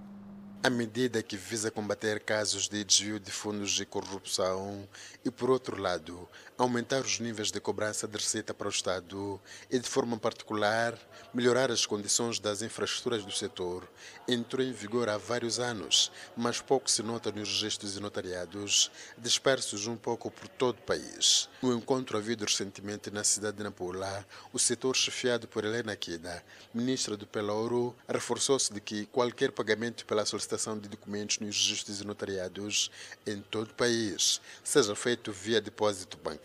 A 0.65 0.71
medida 0.71 1.23
que 1.23 1.37
visa 1.37 1.71
combater 1.71 2.19
casos 2.21 2.69
de 2.69 2.83
desvio 2.83 3.21
de 3.21 3.31
fundos 3.31 3.71
de 3.71 3.85
corrupção 3.85 4.89
e, 5.23 5.31
por 5.31 5.51
outro 5.51 5.79
lado, 5.79 6.27
aumentar 6.57 7.01
os 7.01 7.19
níveis 7.19 7.51
de 7.51 7.61
cobrança 7.61 8.07
de 8.07 8.17
receita 8.17 8.55
para 8.55 8.69
o 8.69 8.71
Estado 8.71 9.41
e, 9.69 9.79
de 9.79 9.89
forma 9.89 10.17
particular, 10.17 10.97
melhorar 11.33 11.71
as 11.71 11.85
condições 11.85 12.39
das 12.39 12.63
infraestruturas 12.63 13.25
do 13.25 13.33
setor, 13.33 13.89
entrou 14.29 14.65
em 14.65 14.73
vigor 14.73 15.09
há 15.09 15.19
vários 15.19 15.59
anos, 15.59 16.13
mas 16.37 16.61
pouco 16.61 16.89
se 16.89 17.03
nota 17.03 17.33
nos 17.33 17.49
registros 17.49 17.97
e 17.97 18.01
notariados, 18.01 18.91
dispersos 19.19 19.89
um 19.89 19.97
pouco 19.97 20.31
por 20.31 20.47
todo 20.47 20.79
o 20.79 20.83
país. 20.83 21.49
No 21.61 21.75
encontro 21.75 22.17
havido 22.17 22.45
recentemente 22.45 23.11
na 23.11 23.25
cidade 23.25 23.57
de 23.57 23.65
Nampula, 23.65 24.25
o 24.53 24.59
setor 24.59 24.95
chefiado 24.95 25.49
por 25.49 25.65
Helena 25.65 25.97
Kida, 25.97 26.45
ministra 26.73 27.17
do 27.17 27.27
Pelouro, 27.27 27.97
reforçou-se 28.09 28.73
de 28.73 28.81
que 28.81 29.07
qualquer 29.07 29.51
pagamento 29.51 30.07
pela 30.07 30.25
solicitação 30.25 30.79
de 30.79 30.89
documentos 30.89 31.41
nos 31.41 31.57
registros 31.57 32.01
e 32.01 32.07
notariados 32.07 32.91
em 33.27 33.41
todo 33.41 33.71
o 33.71 33.75
país 33.75 34.41
seja 34.63 34.95
feito 34.95 35.33
via 35.33 35.61
depósito 35.61 36.17
bancário. 36.19 36.44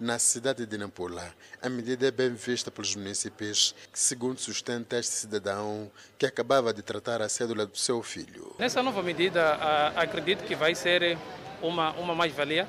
Na 0.00 0.16
cidade 0.18 0.64
de 0.64 0.78
Nampula, 0.78 1.34
a 1.60 1.68
medida 1.68 2.06
é 2.06 2.10
bem 2.12 2.32
vista 2.32 2.70
pelos 2.70 2.94
municípios, 2.94 3.74
que, 3.92 3.98
segundo 3.98 4.38
sustenta 4.38 4.96
este 4.96 5.12
cidadão 5.12 5.90
que 6.16 6.24
acabava 6.24 6.72
de 6.72 6.82
tratar 6.82 7.20
a 7.20 7.28
cédula 7.28 7.66
do 7.66 7.76
seu 7.76 8.00
filho. 8.00 8.54
Nessa 8.60 8.80
nova 8.80 9.02
medida, 9.02 9.58
acredito 9.96 10.44
que 10.44 10.54
vai 10.54 10.74
ser 10.74 11.18
uma, 11.60 11.90
uma 11.92 12.14
mais-valia 12.14 12.68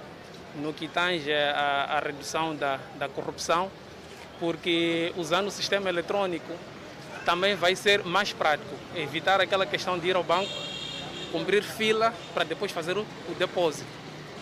no 0.55 0.73
que 0.73 0.87
tange 0.87 1.31
a 1.31 2.01
redução 2.03 2.55
da, 2.55 2.77
da 2.97 3.07
corrupção, 3.07 3.71
porque 4.39 5.13
usando 5.15 5.47
o 5.47 5.51
sistema 5.51 5.87
eletrônico 5.87 6.53
também 7.25 7.55
vai 7.55 7.75
ser 7.75 8.03
mais 8.03 8.33
prático, 8.33 8.73
evitar 8.95 9.39
aquela 9.39 9.67
questão 9.67 9.99
de 9.99 10.07
ir 10.07 10.15
ao 10.15 10.23
banco, 10.23 10.51
cumprir 11.31 11.61
fila 11.61 12.11
para 12.33 12.43
depois 12.43 12.71
fazer 12.71 12.97
o, 12.97 13.01
o 13.29 13.35
depósito. 13.37 13.98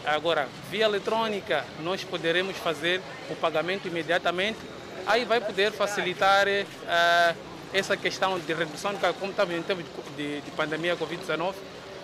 Agora, 0.07 0.47
via 0.71 0.85
eletrônica, 0.85 1.65
nós 1.81 2.01
poderemos 2.01 2.55
fazer 2.55 3.01
o 3.29 3.35
pagamento 3.35 3.89
imediatamente, 3.89 4.57
aí 5.05 5.25
vai 5.25 5.41
poder 5.41 5.73
facilitar 5.73 6.47
uh, 6.47 7.37
essa 7.73 7.97
questão 7.97 8.39
de 8.39 8.53
redução, 8.53 8.93
como 9.19 9.33
também 9.33 9.57
em 9.57 9.63
tempo 9.63 9.83
de, 10.15 10.39
de 10.39 10.51
pandemia 10.51 10.95
Covid-19, 10.95 11.53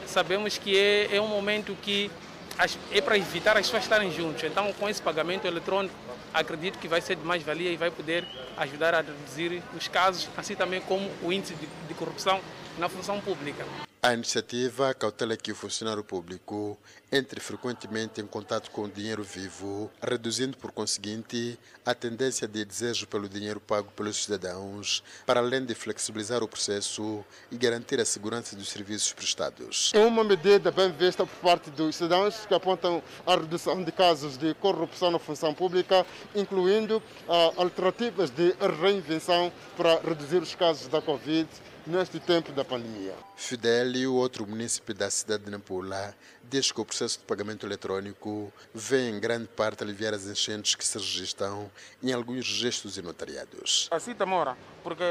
sabemos 0.06 0.58
que 0.58 0.78
é, 0.78 1.16
é, 1.16 1.22
um 1.22 1.28
momento 1.28 1.78
que 1.82 2.12
as, 2.58 2.78
é 2.92 3.00
para 3.00 3.18
evitar 3.18 3.56
as 3.56 3.68
pessoas 3.68 3.84
estarem 3.84 4.12
juntos. 4.12 4.44
Então, 4.44 4.74
com 4.74 4.90
esse 4.90 5.02
pagamento 5.02 5.48
eletrônico, 5.48 5.96
acredito 6.34 6.80
que 6.80 6.90
vai 6.90 7.00
ser 7.00 7.16
de 7.16 7.24
mais-valia 7.24 7.72
e 7.72 7.78
vai 7.78 7.90
poder 7.90 8.26
ajudar 8.58 8.94
a 8.94 8.98
reduzir 8.98 9.64
os 9.78 9.88
casos, 9.88 10.28
assim 10.36 10.56
também 10.56 10.82
como 10.82 11.10
o 11.22 11.32
índice 11.32 11.56
de, 11.56 11.68
de 11.88 11.94
corrupção 11.94 12.42
na 12.78 12.90
função 12.90 13.22
pública. 13.22 13.64
A 14.06 14.14
iniciativa 14.14 14.94
cautela 14.94 15.38
que 15.38 15.50
o 15.50 15.56
funcionário 15.56 16.04
público 16.04 16.78
entre 17.10 17.40
frequentemente 17.40 18.20
em 18.20 18.28
contato 18.28 18.70
com 18.70 18.82
o 18.82 18.90
dinheiro 18.90 19.24
vivo, 19.24 19.90
reduzindo 20.02 20.58
por 20.58 20.74
conseguinte 20.74 21.58
a 21.86 21.96
tendência 21.96 22.46
de 22.46 22.66
desejo 22.66 23.08
pelo 23.08 23.30
dinheiro 23.30 23.62
pago 23.62 23.90
pelos 23.92 24.26
cidadãos, 24.26 25.02
para 25.26 25.40
além 25.40 25.64
de 25.64 25.74
flexibilizar 25.74 26.44
o 26.44 26.50
processo 26.50 27.24
e 27.50 27.56
garantir 27.56 27.98
a 28.02 28.04
segurança 28.04 28.58
dos 28.58 28.68
serviços 28.68 29.14
prestados. 29.14 29.94
É 29.94 30.00
uma 30.00 30.26
medida 30.26 30.70
bem 30.70 30.92
vista 30.92 31.26
por 31.26 31.38
parte 31.38 31.70
dos 31.70 31.96
cidadãos 31.96 32.46
que 32.46 32.54
apontam 32.54 33.02
a 33.26 33.36
redução 33.38 33.82
de 33.82 33.92
casos 33.94 34.38
de 34.38 34.54
corrupção 34.56 35.12
na 35.12 35.20
função 35.20 35.54
pública, 35.54 36.06
incluindo 36.36 37.02
ah, 37.30 37.54
alternativas 37.56 38.30
de 38.30 38.54
reinvenção 38.82 39.50
para 39.78 40.02
reduzir 40.02 40.42
os 40.42 40.54
casos 40.56 40.90
da 40.90 41.02
Covid 41.02 41.48
neste 41.86 42.20
tempo 42.20 42.52
da 42.52 42.64
pandemia. 42.64 43.14
Fidelio, 43.36 44.14
outro 44.14 44.48
município 44.48 44.94
da 44.94 45.10
cidade 45.10 45.44
de 45.44 45.52
Nampula, 45.52 46.16
diz 46.44 46.72
que 46.72 46.80
o 46.80 46.86
processo 46.86 47.20
de 47.20 47.26
pagamento 47.26 47.66
eletrônico 47.66 48.52
vem 48.74 49.16
em 49.16 49.20
grande 49.20 49.48
parte 49.48 49.84
aliviar 49.84 50.14
as 50.14 50.26
enchentes 50.26 50.76
que 50.76 50.86
se 50.86 50.98
registram 50.98 51.70
em 52.02 52.14
alguns 52.14 52.48
registros 52.48 52.98
e 52.98 53.02
notariados. 53.02 53.88
Assim 53.92 54.14
demora, 54.14 54.58
porque 54.84 55.04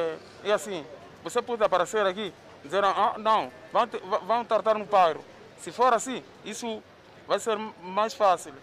é 0.45 0.53
assim, 0.53 0.85
você 1.23 1.43
pode 1.43 1.63
aparecer 1.63 2.05
aqui 2.07 2.33
e 2.65 2.69
dizer, 2.69 2.83
ah, 2.85 3.17
não, 3.19 3.53
vão, 3.73 3.89
vão 4.27 4.45
tratar 4.45 4.79
no 4.79 4.87
pairo. 4.87 5.23
Se 5.59 5.71
for 5.71 5.93
assim, 5.93 6.23
isso 6.45 6.83
vai 7.27 7.39
ser 7.39 7.57
mais 7.83 8.15
fácil. 8.15 8.55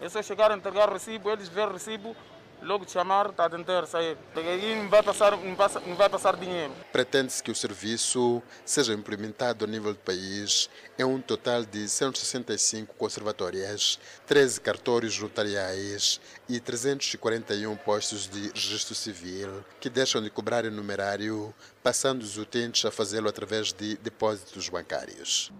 É 0.00 0.08
só 0.08 0.22
chegar 0.22 0.50
a 0.50 0.56
entregar 0.56 0.88
o 0.88 0.92
recibo, 0.92 1.30
eles 1.30 1.48
ver 1.48 1.68
o 1.68 1.72
recibo, 1.72 2.16
logo 2.62 2.84
te 2.84 2.92
chamar, 2.92 3.30
está 3.30 3.44
a 3.46 3.50
tentar 3.50 3.86
sair. 3.86 4.16
Aí 4.36 4.74
não 4.76 4.88
vai 4.88 5.02
passar, 5.02 5.36
não 5.36 5.54
passa, 5.54 5.80
não 5.80 5.94
vai 5.94 6.08
passar 6.08 6.36
dinheiro. 6.36 6.72
Pretende-se 6.92 7.42
que 7.42 7.50
o 7.50 7.54
serviço 7.54 8.42
seja 8.64 8.92
implementado 8.94 9.64
a 9.64 9.68
nível 9.68 9.92
do 9.92 9.98
país 9.98 10.68
em 10.98 11.04
um 11.04 11.20
total 11.20 11.64
de 11.64 11.88
165 11.88 12.94
conservatórias, 12.94 13.98
13 14.26 14.60
cartórios 14.60 15.18
notariais 15.18 16.20
e 16.48 16.60
341 16.60 17.76
postos 17.76 18.28
de 18.28 18.50
registro 18.50 18.94
civil, 18.94 19.64
que 19.80 19.90
deixam 19.90 20.22
de 20.22 20.30
cobrar 20.30 20.64
numerário, 20.64 21.54
passando 21.82 22.22
os 22.22 22.38
utentes 22.38 22.84
a 22.84 22.90
fazê-lo 22.90 23.28
através 23.28 23.72
de 23.72 23.96
depósitos 23.96 24.68
bancários. 24.68 25.52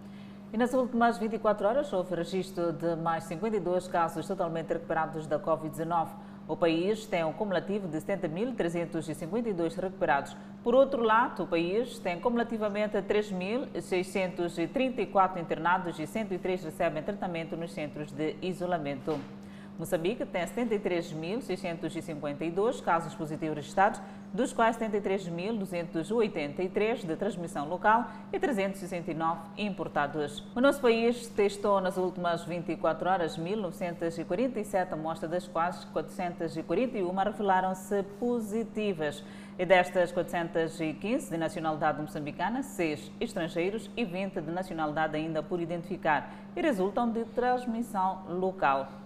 E 0.55 0.57
nas 0.57 0.73
últimas 0.73 1.17
24 1.17 1.67
horas 1.67 1.91
houve 1.91 2.15
registro 2.15 2.71
de 2.71 2.95
mais 2.95 3.25
52 3.25 3.89
casos 3.89 4.25
totalmente 4.25 4.69
recuperados 4.69 5.27
da 5.27 5.37
Covid-19. 5.37 6.07
O 6.47 6.55
país 6.55 7.07
tem 7.07 7.23
um 7.23 7.33
cumulativo 7.33 7.87
de 7.87 7.97
70.352 7.97 9.75
recuperados. 9.75 10.37
Por 10.63 10.75
outro 10.75 11.01
lado, 11.01 11.41
o 11.43 11.47
país 11.47 11.97
tem 11.99 12.19
cumulativamente 12.19 12.97
3.634 12.97 15.37
internados 15.37 15.97
e 15.99 16.05
103 16.05 16.65
recebem 16.65 17.01
tratamento 17.01 17.57
nos 17.57 17.71
centros 17.71 18.11
de 18.11 18.35
isolamento. 18.43 19.19
Moçambique 19.77 20.25
tem 20.25 20.45
73.652 20.45 22.81
casos 22.81 23.13
positivos 23.13 23.57
registrados, 23.57 23.99
dos 24.33 24.53
quais 24.53 24.77
73.283 24.77 27.05
de 27.05 27.13
transmissão 27.17 27.67
local 27.67 28.09
e 28.31 28.39
369 28.39 29.41
importados. 29.57 30.41
O 30.55 30.61
nosso 30.61 30.79
país 30.79 31.27
testou 31.27 31.81
nas 31.81 31.97
últimas 31.97 32.45
24 32.45 33.09
horas 33.09 33.37
1.947 33.37 34.93
amostras, 34.93 35.29
das 35.29 35.45
quais 35.45 35.83
441 35.85 37.13
revelaram-se 37.13 38.01
positivas. 38.17 39.21
E 39.59 39.65
destas 39.65 40.09
415 40.11 41.29
de 41.29 41.37
nacionalidade 41.37 42.01
moçambicana, 42.01 42.63
6 42.63 43.11
estrangeiros 43.21 43.91
e 43.95 44.03
20 44.03 44.41
de 44.41 44.51
nacionalidade 44.51 45.15
ainda 45.17 45.43
por 45.43 45.61
identificar 45.61 46.33
e 46.55 46.61
resultam 46.61 47.07
de 47.09 47.23
transmissão 47.25 48.23
local. 48.27 49.04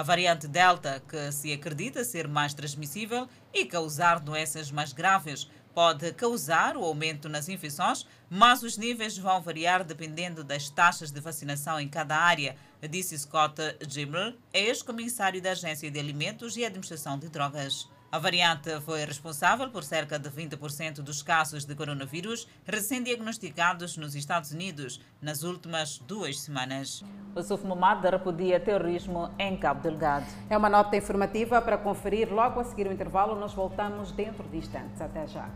A 0.00 0.02
variante 0.02 0.48
Delta, 0.48 1.02
que 1.06 1.30
se 1.30 1.52
acredita 1.52 2.02
ser 2.04 2.26
mais 2.26 2.54
transmissível 2.54 3.28
e 3.52 3.66
causar 3.66 4.18
doenças 4.18 4.70
mais 4.70 4.94
graves, 4.94 5.46
pode 5.74 6.10
causar 6.14 6.74
o 6.74 6.82
aumento 6.82 7.28
nas 7.28 7.50
infecções, 7.50 8.06
mas 8.30 8.62
os 8.62 8.78
níveis 8.78 9.18
vão 9.18 9.42
variar 9.42 9.84
dependendo 9.84 10.42
das 10.42 10.70
taxas 10.70 11.10
de 11.10 11.20
vacinação 11.20 11.78
em 11.78 11.86
cada 11.86 12.16
área, 12.16 12.56
disse 12.88 13.18
Scott 13.18 13.60
Gimel, 13.86 14.32
ex-comissário 14.54 15.42
da 15.42 15.50
Agência 15.50 15.90
de 15.90 16.00
Alimentos 16.00 16.56
e 16.56 16.64
Administração 16.64 17.18
de 17.18 17.28
Drogas. 17.28 17.86
A 18.12 18.18
variante 18.18 18.80
foi 18.80 19.04
responsável 19.04 19.70
por 19.70 19.84
cerca 19.84 20.18
de 20.18 20.28
20% 20.28 20.96
dos 21.00 21.22
casos 21.22 21.64
de 21.64 21.76
coronavírus 21.76 22.48
recém-diagnosticados 22.66 23.96
nos 23.96 24.16
Estados 24.16 24.50
Unidos 24.50 25.00
nas 25.22 25.44
últimas 25.44 25.98
duas 25.98 26.40
semanas. 26.40 27.04
O 27.36 27.42
Suf 27.42 27.64
Momad 27.64 28.04
repudia 28.04 28.58
terrorismo 28.58 29.30
em 29.38 29.56
Cabo 29.56 29.82
Delgado. 29.82 30.26
É 30.48 30.58
uma 30.58 30.68
nota 30.68 30.96
informativa 30.96 31.62
para 31.62 31.78
conferir 31.78 32.32
logo 32.32 32.58
a 32.58 32.64
seguir 32.64 32.88
o 32.88 32.92
intervalo. 32.92 33.38
Nós 33.38 33.54
voltamos 33.54 34.10
dentro 34.10 34.42
de 34.48 34.56
instantes. 34.56 35.00
Até 35.00 35.28
já. 35.28 35.48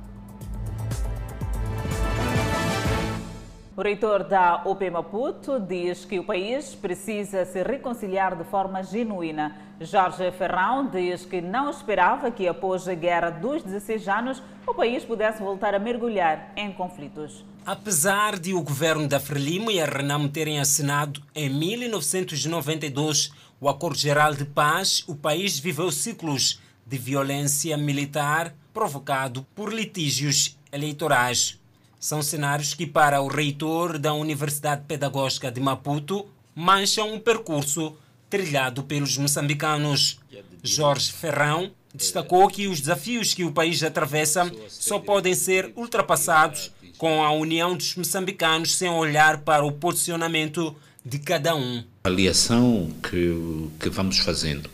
O 3.77 3.83
reitor 3.83 4.22
da 4.22 4.62
UP 4.66 4.89
Maputo 4.89 5.59
diz 5.59 6.05
que 6.05 6.20
o 6.20 6.25
país 6.25 6.77
precisa 6.77 7.45
se 7.45 7.61
reconciliar 7.61 8.37
de 8.37 8.45
forma 8.45 8.85
genuína. 8.85 9.57
Jorge 9.81 10.31
Ferrão 10.31 10.87
diz 10.87 11.27
que 11.27 11.41
não 11.41 11.68
esperava 11.68 12.31
que 12.31 12.47
após 12.47 12.87
a 12.87 12.95
guerra 12.95 13.31
dos 13.31 13.64
16 13.64 14.09
anos 14.09 14.43
o 14.64 14.72
país 14.72 15.05
pudesse 15.05 15.43
voltar 15.43 15.75
a 15.75 15.81
mergulhar 15.81 16.53
em 16.57 16.72
conflitos. 16.72 17.45
Apesar 17.66 18.39
de 18.39 18.55
o 18.55 18.62
governo 18.62 19.09
da 19.09 19.18
Frelimo 19.18 19.72
e 19.72 19.81
a 19.81 19.87
Renamo 19.87 20.29
terem 20.29 20.61
assinado 20.61 21.20
em 21.35 21.51
1992 21.51 23.33
o 23.61 23.68
Acordo 23.68 23.99
Geral 23.99 24.35
de 24.35 24.45
Paz, 24.45 25.03
o 25.09 25.16
país 25.16 25.59
viveu 25.59 25.91
ciclos 25.91 26.61
de 26.87 26.97
violência 26.97 27.77
militar 27.77 28.55
provocado 28.72 29.45
por 29.53 29.72
litígios 29.72 30.57
eleitorais. 30.70 31.59
São 32.05 32.20
cenários 32.20 32.74
que, 32.74 32.86
para 32.86 33.22
o 33.22 33.28
reitor 33.28 33.98
da 33.98 34.12
Universidade 34.12 34.82
Pedagógica 34.86 35.50
de 35.50 35.59
Maputo, 35.59 36.26
mancham 36.55 37.14
um 37.14 37.18
percurso 37.18 37.96
trilhado 38.28 38.82
pelos 38.82 39.16
moçambicanos. 39.16 40.18
Jorge 40.62 41.11
Ferrão 41.11 41.70
destacou 41.94 42.46
que 42.48 42.68
os 42.68 42.78
desafios 42.78 43.32
que 43.32 43.42
o 43.42 43.52
país 43.52 43.82
atravessa 43.82 44.52
só 44.68 44.98
podem 44.98 45.34
ser 45.34 45.72
ultrapassados 45.74 46.70
com 46.98 47.24
a 47.24 47.32
união 47.32 47.74
dos 47.74 47.96
moçambicanos 47.96 48.74
sem 48.74 48.90
olhar 48.90 49.38
para 49.38 49.64
o 49.64 49.72
posicionamento 49.72 50.76
de 51.02 51.18
cada 51.18 51.57
um. 51.57 51.82
A 52.05 52.09
avaliação 52.09 52.92
que, 53.02 53.70
que 53.80 53.88
vamos 53.88 54.18
fazendo, 54.18 54.68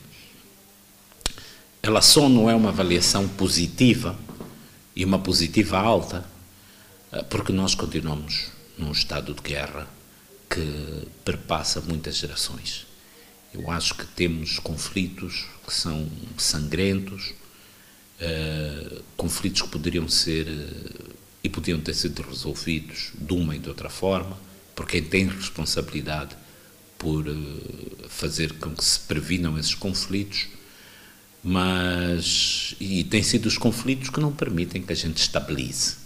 ela 1.81 2.03
só 2.03 2.29
não 2.29 2.51
é 2.51 2.57
uma 2.57 2.71
avaliação 2.71 3.29
positiva 3.29 4.19
e 4.97 5.05
uma 5.05 5.21
positiva 5.21 5.79
alta, 5.79 6.29
porque 7.29 7.53
nós 7.53 7.75
continuamos 7.75 8.49
num 8.79 8.93
estado 8.93 9.35
de 9.35 9.43
guerra 9.43 9.89
que 10.49 11.09
perpassa 11.25 11.81
muitas 11.81 12.17
gerações. 12.17 12.87
Eu 13.53 13.71
acho 13.71 13.95
que 13.95 14.07
temos 14.07 14.59
conflitos 14.59 15.47
que 15.67 15.75
são 15.75 16.09
sangrentos, 16.37 17.35
uh, 18.21 19.03
conflitos 19.17 19.63
que 19.63 19.69
poderiam 19.69 20.09
ser 20.09 20.47
uh, 20.47 21.15
e 21.43 21.49
podiam 21.49 21.81
ter 21.81 21.95
sido 21.95 22.23
resolvidos 22.23 23.11
de 23.15 23.33
uma 23.33 23.57
e 23.57 23.59
de 23.59 23.69
outra 23.69 23.91
forma, 23.91 24.39
por 24.75 24.87
quem 24.87 25.03
tem 25.03 25.27
responsabilidade 25.27 26.37
por 26.97 27.27
uh, 27.27 28.09
fazer 28.09 28.53
com 28.55 28.75
que 28.75 28.85
se 28.85 29.01
previnam 29.01 29.59
esses 29.59 29.75
conflitos, 29.75 30.49
mas 31.43 32.77
e 32.79 33.03
têm 33.03 33.23
sido 33.23 33.47
os 33.47 33.59
conflitos 33.59 34.11
que 34.11 34.21
não 34.21 34.33
permitem 34.33 34.83
que 34.83 34.93
a 34.93 34.97
gente 34.97 35.19
estabilize. 35.19 36.00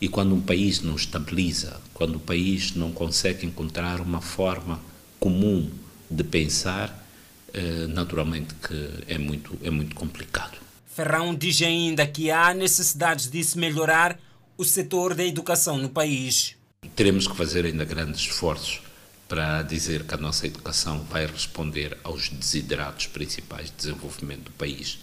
E 0.00 0.08
quando 0.08 0.34
um 0.34 0.40
país 0.40 0.80
não 0.80 0.94
estabiliza, 0.94 1.80
quando 1.94 2.16
o 2.16 2.20
país 2.20 2.74
não 2.74 2.92
consegue 2.92 3.46
encontrar 3.46 4.00
uma 4.00 4.20
forma 4.20 4.80
comum 5.18 5.70
de 6.10 6.22
pensar, 6.22 7.06
eh, 7.52 7.86
naturalmente 7.88 8.54
que 8.54 8.90
é 9.08 9.16
muito, 9.16 9.58
é 9.62 9.70
muito 9.70 9.94
complicado. 9.94 10.58
Ferrão 10.86 11.34
diz 11.34 11.60
ainda 11.62 12.06
que 12.06 12.30
há 12.30 12.52
necessidade 12.54 13.28
de 13.28 13.42
se 13.42 13.58
melhorar 13.58 14.18
o 14.58 14.64
setor 14.64 15.14
da 15.14 15.24
educação 15.24 15.78
no 15.78 15.88
país. 15.88 16.54
Teremos 16.94 17.26
que 17.26 17.36
fazer 17.36 17.64
ainda 17.64 17.84
grandes 17.84 18.20
esforços 18.20 18.80
para 19.28 19.62
dizer 19.62 20.04
que 20.04 20.14
a 20.14 20.18
nossa 20.18 20.46
educação 20.46 21.02
vai 21.10 21.26
responder 21.26 21.98
aos 22.04 22.28
desiderados 22.28 23.06
principais 23.06 23.70
de 23.70 23.76
desenvolvimento 23.76 24.44
do 24.44 24.50
país. 24.52 24.98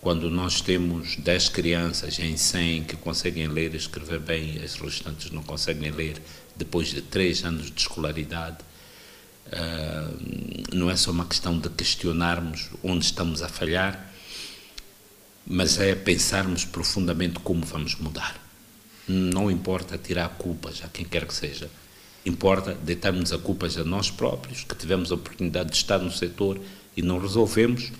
Quando 0.00 0.30
nós 0.30 0.60
temos 0.60 1.16
10 1.16 1.48
crianças 1.48 2.18
em 2.18 2.36
100 2.36 2.84
que 2.84 2.96
conseguem 2.96 3.48
ler 3.48 3.74
e 3.74 3.76
escrever 3.76 4.20
bem, 4.20 4.60
as 4.62 4.74
restantes 4.74 5.30
não 5.30 5.42
conseguem 5.42 5.90
ler 5.90 6.22
depois 6.54 6.88
de 6.88 7.02
3 7.02 7.44
anos 7.44 7.70
de 7.70 7.80
escolaridade, 7.80 8.58
uh, 9.48 10.74
não 10.76 10.90
é 10.90 10.96
só 10.96 11.10
uma 11.10 11.26
questão 11.26 11.58
de 11.58 11.68
questionarmos 11.70 12.70
onde 12.82 13.04
estamos 13.04 13.42
a 13.42 13.48
falhar, 13.48 14.12
mas 15.46 15.78
é 15.78 15.94
pensarmos 15.94 16.64
profundamente 16.64 17.38
como 17.40 17.64
vamos 17.64 17.94
mudar. 17.96 18.40
Não 19.08 19.50
importa 19.50 19.96
tirar 19.96 20.28
culpas 20.30 20.82
a 20.84 20.88
quem 20.88 21.04
quer 21.04 21.26
que 21.26 21.34
seja, 21.34 21.70
importa 22.24 22.74
deitarmos 22.74 23.32
a 23.32 23.38
culpas 23.38 23.78
a 23.78 23.84
nós 23.84 24.10
próprios, 24.10 24.64
que 24.64 24.74
tivemos 24.74 25.12
a 25.12 25.14
oportunidade 25.14 25.70
de 25.70 25.76
estar 25.76 25.98
no 25.98 26.10
setor 26.10 26.60
e 26.96 27.02
não 27.02 27.20
resolvemos, 27.20 27.92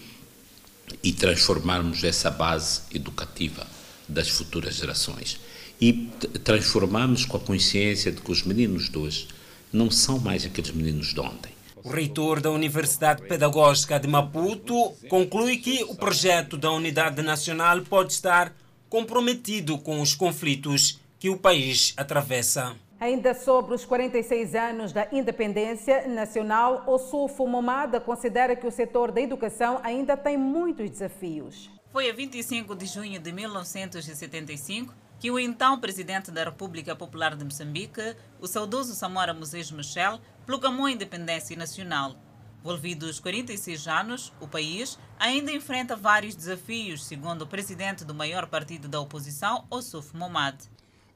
e 1.03 1.12
transformarmos 1.12 2.03
essa 2.05 2.30
base 2.30 2.82
educativa 2.93 3.66
das 4.09 4.28
futuras 4.28 4.76
gerações. 4.76 5.39
E 5.80 6.09
transformarmos 6.43 7.24
com 7.24 7.37
a 7.37 7.41
consciência 7.41 8.11
de 8.11 8.20
que 8.20 8.32
os 8.32 8.43
meninos 8.43 8.89
de 8.89 8.99
hoje 8.99 9.28
não 9.72 9.91
são 9.91 10.18
mais 10.18 10.45
aqueles 10.45 10.70
meninos 10.70 11.12
de 11.12 11.20
ontem. 11.20 11.53
O 11.84 11.91
reitor 11.91 12.41
da 12.41 12.51
Universidade 12.51 13.22
Pedagógica 13.22 14.01
de 14.01 14.09
Maputo 14.09 14.93
conclui 15.09 15.59
que 15.59 15.84
o 15.84 15.95
projeto 15.95 16.57
da 16.57 16.70
Unidade 16.72 17.22
Nacional 17.22 17.80
pode 17.82 18.12
estar 18.12 18.53
comprometido 18.89 19.78
com 19.78 20.01
os 20.01 20.14
conflitos 20.14 20.99
que 21.18 21.28
o 21.28 21.37
país 21.37 21.93
atravessa. 21.97 22.74
Ainda 22.99 23.34
sobre 23.34 23.74
os 23.74 23.84
46 23.84 24.55
anos 24.55 24.92
da 24.92 25.07
independência 25.12 26.09
nacional, 26.09 26.82
o 26.86 27.47
Momada 27.47 28.01
considera 28.01 28.57
que 28.57 28.66
o 28.66 28.70
setor 28.70 29.12
da 29.12 29.20
educação 29.20 29.78
ainda 29.82 30.16
tem 30.16 30.38
muitos 30.38 30.88
desafios. 30.88 31.70
Foi 31.92 32.09
a 32.09 32.14
25 32.14 32.74
de 32.74 32.86
junho 32.86 33.20
de 33.20 33.32
1975 33.32 34.94
que 35.18 35.30
o 35.30 35.38
então 35.38 35.78
presidente 35.78 36.30
da 36.30 36.44
República 36.44 36.97
Popular 36.97 37.36
de 37.36 37.44
Moçambique, 37.44 38.16
o 38.40 38.47
saudoso 38.47 38.94
Samora 38.94 39.32
Moses 39.32 39.70
Michel, 39.70 40.18
proclamou 40.44 40.86
a 40.86 40.90
independência 40.90 41.57
nacional. 41.57 42.16
Volvidos 42.62 43.20
46 43.20 43.88
anos, 43.88 44.32
o 44.40 44.49
país 44.49 44.99
ainda 45.18 45.53
enfrenta 45.53 45.94
vários 45.97 46.34
desafios, 46.34 47.05
segundo 47.05 47.42
o 47.42 47.47
presidente 47.47 48.05
do 48.05 48.14
maior 48.14 48.47
partido 48.47 48.88
da 48.88 49.01
oposição, 49.01 49.66
Ossuf 49.70 50.16
Momad. 50.16 50.57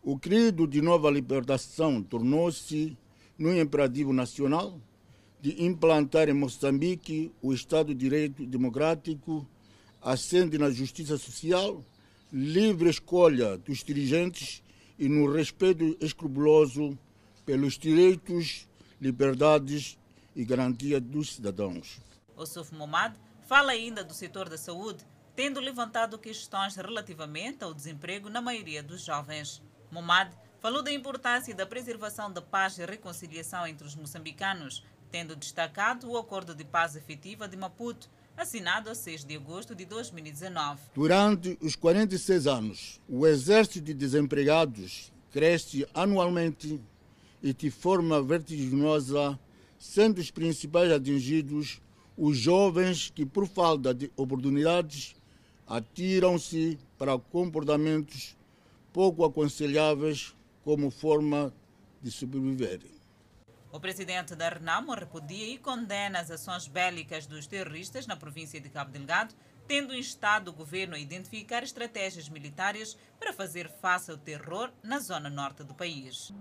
O 0.03 0.19
credo 0.19 0.67
de 0.67 0.81
nova 0.81 1.11
libertação 1.11 2.03
tornou-se 2.03 2.97
no 3.39 3.55
imperativo 3.55 4.15
nacional 4.15 4.81
de 5.43 5.63
implantar 5.63 6.27
em 6.31 6.33
Moçambique 6.33 7.31
o 7.43 7.53
Estado 7.53 7.95
de 7.95 8.01
Direito 8.01 8.47
Democrático, 8.47 9.47
assente 10.01 10.57
na 10.57 10.71
justiça 10.71 11.19
social, 11.19 11.85
livre 12.33 12.89
escolha 12.89 13.59
dos 13.59 13.85
dirigentes 13.85 14.63
e 14.99 15.07
no 15.07 15.31
respeito 15.31 15.95
escrupuloso 16.01 16.99
pelos 17.45 17.77
direitos, 17.77 18.67
liberdades 18.99 19.99
e 20.35 20.47
garantias 20.47 21.03
dos 21.03 21.35
cidadãos. 21.35 22.01
O 22.35 22.47
Suf 22.47 22.75
Momad 22.75 23.15
fala 23.47 23.73
ainda 23.73 24.03
do 24.03 24.15
setor 24.15 24.49
da 24.49 24.57
saúde, 24.57 25.07
tendo 25.37 25.61
levantado 25.61 26.19
questões 26.19 26.75
relativamente 26.75 27.63
ao 27.63 27.75
desemprego 27.75 28.31
na 28.31 28.41
maioria 28.41 28.83
dos 28.83 29.05
jovens. 29.05 29.63
Momad 29.91 30.31
falou 30.61 30.83
da 30.83 30.93
importância 30.93 31.55
da 31.55 31.67
preservação 31.67 32.33
da 32.33 32.41
paz 32.41 32.79
e 32.79 32.85
reconciliação 32.85 33.67
entre 33.67 33.87
os 33.87 33.97
moçambicanos, 33.97 34.85
tendo 35.11 35.35
destacado 35.35 36.09
o 36.09 36.17
Acordo 36.17 36.55
de 36.55 36.65
Paz 36.65 36.95
Efetiva 36.95 37.49
de 37.49 37.57
Maputo, 37.57 38.09
assinado 38.37 38.89
a 38.89 38.95
6 38.95 39.25
de 39.25 39.37
agosto 39.37 39.75
de 39.75 39.85
2019. 39.85 40.81
Durante 40.95 41.59
os 41.61 41.75
46 41.75 42.47
anos, 42.47 43.01
o 43.09 43.27
exército 43.27 43.81
de 43.81 43.93
desempregados 43.93 45.13
cresce 45.33 45.87
anualmente 45.93 46.81
e 47.43 47.53
de 47.53 47.71
forma 47.71 48.23
vertiginosa, 48.23 49.39
sendo 49.79 50.21
os 50.21 50.31
principais 50.31 50.93
atingidos 50.93 51.81
os 52.17 52.37
jovens 52.37 53.11
que, 53.11 53.25
por 53.25 53.49
falta 53.49 53.95
de 53.95 54.11
oportunidades, 54.15 55.17
atiram-se 55.67 56.79
para 56.99 57.19
comportamentos 57.19 58.37
pouco 58.93 59.25
aconselháveis 59.25 60.35
como 60.65 60.91
forma 60.91 61.53
de 62.03 62.11
sobreviver. 62.11 62.81
O 63.73 63.79
presidente 63.79 64.35
da 64.35 64.49
Renamo 64.49 64.93
repudia 64.95 65.47
e 65.47 65.59
condena 65.59 66.19
as 66.19 66.31
ações 66.31 66.67
bélicas 66.67 67.27
dos 67.27 67.47
terroristas 67.47 68.07
na 68.07 68.17
província 68.17 68.61
de 68.61 68.69
Cabo 68.69 68.91
Delgado, 68.91 69.35
tendo 69.71 69.95
instado 69.95 70.51
o 70.51 70.53
governo 70.53 70.97
a 70.97 70.99
identificar 70.99 71.63
estratégias 71.63 72.29
militares 72.29 72.99
para 73.21 73.33
fazer 73.33 73.71
face 73.71 74.11
ao 74.11 74.17
terror 74.17 74.69
na 74.83 74.99
zona 74.99 75.31
norte 75.31 75.63
do 75.63 75.73
país. 75.75 76.35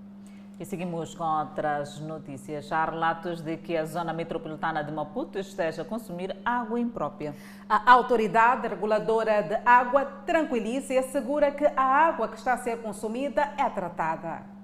E 0.60 0.66
seguimos 0.66 1.14
com 1.14 1.24
outras 1.24 2.00
notícias. 2.00 2.72
Há 2.72 2.86
relatos 2.86 3.42
de 3.42 3.58
que 3.58 3.78
a 3.78 3.86
zona 3.86 4.14
metropolitana 4.14 4.84
de 4.84 4.92
Maputo 4.92 5.38
esteja 5.38 5.84
a 5.84 5.86
consumir 5.86 6.36
água 6.44 6.80
imprópria. 6.80 7.36
A 7.70 7.92
autoridade 7.92 8.68
reguladora 8.68 9.44
de 9.44 9.58
água 9.64 10.06
tranquiliza 10.26 10.96
e 10.96 10.98
assegura 10.98 11.52
que 11.52 11.68
a 11.68 11.84
água 11.84 12.30
que 12.30 12.36
está 12.36 12.54
a 12.54 12.58
ser 12.58 12.82
consumida 12.82 13.54
é 13.60 13.70
tratada. 13.70 14.59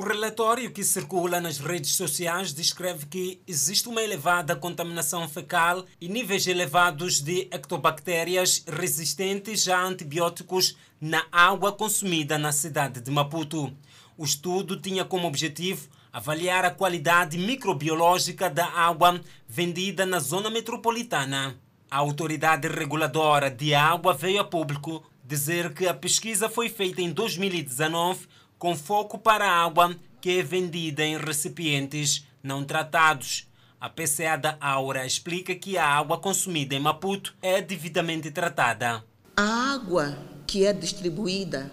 O 0.00 0.02
relatório 0.02 0.70
que 0.70 0.82
circula 0.82 1.42
nas 1.42 1.58
redes 1.58 1.94
sociais 1.94 2.54
descreve 2.54 3.04
que 3.04 3.42
existe 3.46 3.86
uma 3.86 4.00
elevada 4.00 4.56
contaminação 4.56 5.28
fecal 5.28 5.84
e 6.00 6.08
níveis 6.08 6.46
elevados 6.46 7.20
de 7.20 7.40
ectobactérias 7.50 8.64
resistentes 8.66 9.68
a 9.68 9.78
antibióticos 9.78 10.74
na 10.98 11.22
água 11.30 11.70
consumida 11.70 12.38
na 12.38 12.50
cidade 12.50 13.02
de 13.02 13.10
Maputo. 13.10 13.76
O 14.16 14.24
estudo 14.24 14.80
tinha 14.80 15.04
como 15.04 15.28
objetivo 15.28 15.86
avaliar 16.10 16.64
a 16.64 16.70
qualidade 16.70 17.36
microbiológica 17.36 18.48
da 18.48 18.68
água 18.68 19.20
vendida 19.46 20.06
na 20.06 20.18
zona 20.18 20.48
metropolitana. 20.48 21.60
A 21.90 21.98
autoridade 21.98 22.68
reguladora 22.68 23.50
de 23.50 23.74
água 23.74 24.14
veio 24.14 24.40
a 24.40 24.44
público 24.44 25.04
dizer 25.22 25.74
que 25.74 25.86
a 25.86 25.92
pesquisa 25.92 26.48
foi 26.48 26.70
feita 26.70 27.02
em 27.02 27.12
2019 27.12 28.40
com 28.60 28.76
foco 28.76 29.18
para 29.18 29.46
a 29.46 29.64
água 29.64 29.96
que 30.20 30.38
é 30.38 30.42
vendida 30.42 31.02
em 31.02 31.16
recipientes 31.16 32.26
não 32.42 32.62
tratados. 32.62 33.48
A 33.80 33.88
PCA 33.88 34.36
da 34.36 34.58
Aura 34.60 35.06
explica 35.06 35.54
que 35.54 35.78
a 35.78 35.86
água 35.86 36.18
consumida 36.18 36.74
em 36.74 36.78
Maputo 36.78 37.34
é 37.40 37.62
devidamente 37.62 38.30
tratada. 38.30 39.02
A 39.34 39.72
água 39.72 40.18
que 40.46 40.66
é 40.66 40.74
distribuída 40.74 41.72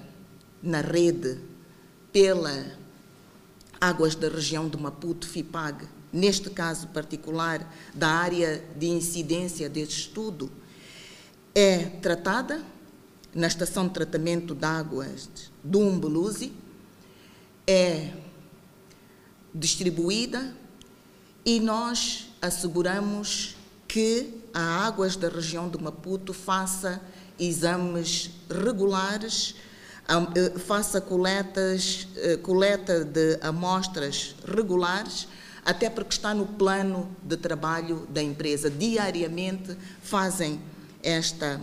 na 0.64 0.80
rede 0.80 1.42
pela 2.14 2.78
Águas 3.82 4.16
da 4.16 4.30
região 4.30 4.70
de 4.70 4.78
Maputo, 4.78 5.28
FIPAG, 5.28 5.86
neste 6.12 6.50
caso 6.50 6.88
particular 6.88 7.70
da 7.94 8.08
área 8.08 8.64
de 8.78 8.88
incidência 8.88 9.70
deste 9.70 10.00
estudo, 10.00 10.50
é 11.54 11.80
tratada 12.02 12.64
na 13.36 13.46
estação 13.46 13.88
de 13.88 13.94
tratamento 13.94 14.56
de 14.56 14.66
águas 14.66 15.30
do 15.62 15.80
Umbuluzi, 15.80 16.54
é 17.68 18.14
distribuída 19.54 20.56
e 21.46 21.60
nós 21.60 22.30
asseguramos 22.42 23.56
que 23.88 24.42
a 24.54 24.86
Águas 24.86 25.16
da 25.16 25.30
região 25.30 25.70
de 25.70 25.82
Maputo 25.82 26.34
faça 26.34 27.02
exames 27.38 28.32
regulares 28.50 29.56
eh, 30.08 30.58
faça 30.60 31.02
coletas, 31.02 32.08
eh, 32.16 32.38
coleta 32.38 33.04
de 33.04 33.38
amostras 33.42 34.36
regulares, 34.46 35.28
até 35.66 35.90
porque 35.90 36.14
está 36.14 36.34
no 36.34 36.46
plano 36.46 37.14
de 37.22 37.36
trabalho 37.36 38.08
da 38.10 38.24
empresa. 38.24 38.70
Diariamente 38.70 39.78
fazem 40.02 40.62
esta, 41.04 41.60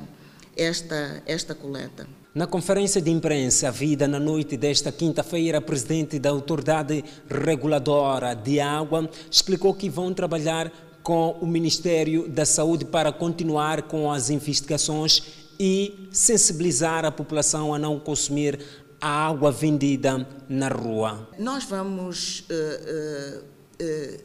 esta, 0.54 1.22
esta 1.24 1.54
coleta. 1.54 2.06
Na 2.34 2.48
conferência 2.48 3.00
de 3.00 3.12
imprensa 3.12 3.70
vida 3.70 4.08
na 4.08 4.18
noite 4.18 4.56
desta 4.56 4.90
quinta-feira, 4.90 5.58
a 5.58 5.60
presidente 5.60 6.18
da 6.18 6.30
Autoridade 6.30 7.04
Reguladora 7.30 8.34
de 8.34 8.58
Água 8.58 9.08
explicou 9.30 9.72
que 9.72 9.88
vão 9.88 10.12
trabalhar 10.12 10.68
com 11.00 11.38
o 11.40 11.46
Ministério 11.46 12.28
da 12.28 12.44
Saúde 12.44 12.86
para 12.86 13.12
continuar 13.12 13.82
com 13.82 14.10
as 14.10 14.30
investigações 14.30 15.22
e 15.60 16.08
sensibilizar 16.10 17.04
a 17.04 17.12
população 17.12 17.72
a 17.72 17.78
não 17.78 18.00
consumir 18.00 18.58
a 19.00 19.28
água 19.28 19.52
vendida 19.52 20.26
na 20.48 20.66
rua. 20.66 21.28
Nós 21.38 21.62
vamos 21.62 22.40
uh, 22.40 22.52
uh, 22.52 23.44
uh, 23.80 24.20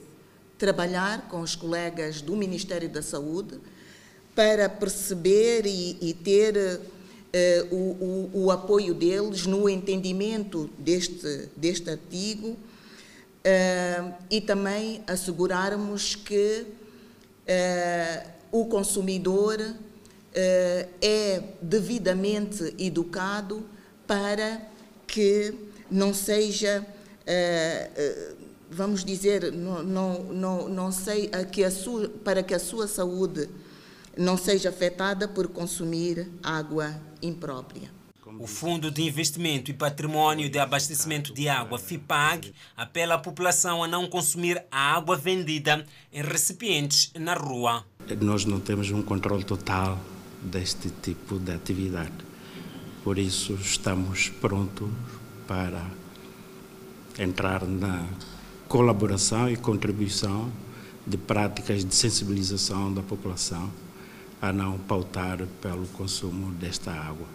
trabalhar 0.57 1.27
com 1.27 1.41
os 1.41 1.55
colegas 1.55 2.23
do 2.23 2.35
Ministério 2.35 2.89
da 2.89 3.03
Saúde 3.03 3.59
para 4.33 4.67
perceber 4.67 5.67
e, 5.67 5.95
e 6.01 6.11
ter 6.15 6.81
o, 7.69 7.75
o, 7.75 8.45
o, 8.45 8.51
apoio 8.51 8.93
deles 8.93 9.45
no 9.45 9.69
entendimento 9.69 10.69
deste, 10.79 11.49
deste 11.55 11.89
artigo 11.89 12.49
uh, 12.49 14.13
e 14.31 14.41
também 14.41 15.03
assegurarmos 15.05 16.15
que 16.15 16.65
uh, 16.65 18.29
o 18.51 18.65
consumidor 18.65 19.59
é 21.01 21.43
devidamente 21.61 22.73
educado 22.77 23.65
para 24.07 24.61
que 25.05 25.53
não 25.89 26.13
seja, 26.13 26.85
vamos 28.69 29.03
dizer, 29.03 29.51
não, 29.51 29.83
não, 29.83 30.23
não, 30.25 30.69
não 30.69 30.91
sei, 30.91 31.29
que 31.51 31.63
a 31.63 31.71
sua, 31.71 32.07
para 32.09 32.41
que 32.43 32.53
a 32.53 32.59
sua 32.59 32.87
saúde 32.87 33.49
não 34.15 34.37
seja 34.37 34.69
afetada 34.69 35.27
por 35.27 35.47
consumir 35.47 36.27
água 36.43 36.95
imprópria. 37.21 37.91
O 38.37 38.45
Fundo 38.45 38.91
de 38.91 39.01
Investimento 39.01 39.71
e 39.71 39.73
Patrimônio 39.73 40.49
de 40.49 40.59
Abastecimento 40.59 41.33
de 41.33 41.49
Água, 41.49 41.79
FIPAG, 41.79 42.53
apela 42.77 43.15
à 43.15 43.17
população 43.17 43.83
a 43.83 43.87
não 43.87 44.07
consumir 44.07 44.63
a 44.71 44.95
água 44.95 45.17
vendida 45.17 45.83
em 46.13 46.21
recipientes 46.21 47.11
na 47.17 47.33
rua. 47.33 47.83
Nós 48.21 48.45
não 48.45 48.59
temos 48.59 48.91
um 48.91 49.01
controle 49.01 49.43
total 49.43 49.99
deste 50.41 50.89
tipo 51.01 51.39
de 51.39 51.51
atividade. 51.51 52.13
Por 53.03 53.17
isso, 53.17 53.53
estamos 53.53 54.29
prontos 54.29 54.89
para 55.47 55.83
entrar 57.17 57.65
na 57.65 58.07
colaboração 58.67 59.49
e 59.49 59.57
contribuição 59.57 60.51
de 61.05 61.17
práticas 61.17 61.83
de 61.83 61.95
sensibilização 61.95 62.93
da 62.93 63.01
população 63.01 63.71
a 64.41 64.53
não 64.53 64.77
pautar 64.77 65.37
pelo 65.61 65.87
consumo 65.87 66.51
desta 66.53 66.91
água. 66.91 67.27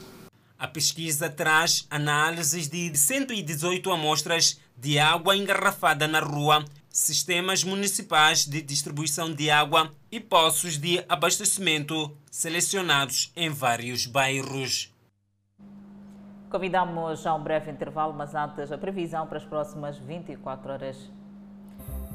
A 0.58 0.66
pesquisa 0.66 1.28
traz 1.28 1.86
análises 1.90 2.68
de 2.68 2.96
118 2.96 3.90
amostras 3.90 4.60
de 4.76 4.98
água 4.98 5.36
engarrafada 5.36 6.08
na 6.08 6.20
rua, 6.20 6.64
sistemas 6.88 7.62
municipais 7.64 8.46
de 8.46 8.62
distribuição 8.62 9.32
de 9.32 9.50
água 9.50 9.92
e 10.10 10.20
poços 10.20 10.78
de 10.78 11.04
abastecimento 11.08 12.16
selecionados 12.30 13.32
em 13.36 13.50
vários 13.50 14.06
bairros. 14.06 14.92
Convidamos 16.48 17.26
a 17.26 17.34
um 17.34 17.42
breve 17.42 17.70
intervalo, 17.70 18.14
mas 18.14 18.34
antes 18.34 18.70
a 18.70 18.78
previsão 18.78 19.26
para 19.26 19.38
as 19.38 19.44
próximas 19.44 19.98
24 19.98 20.72
horas. 20.72 21.10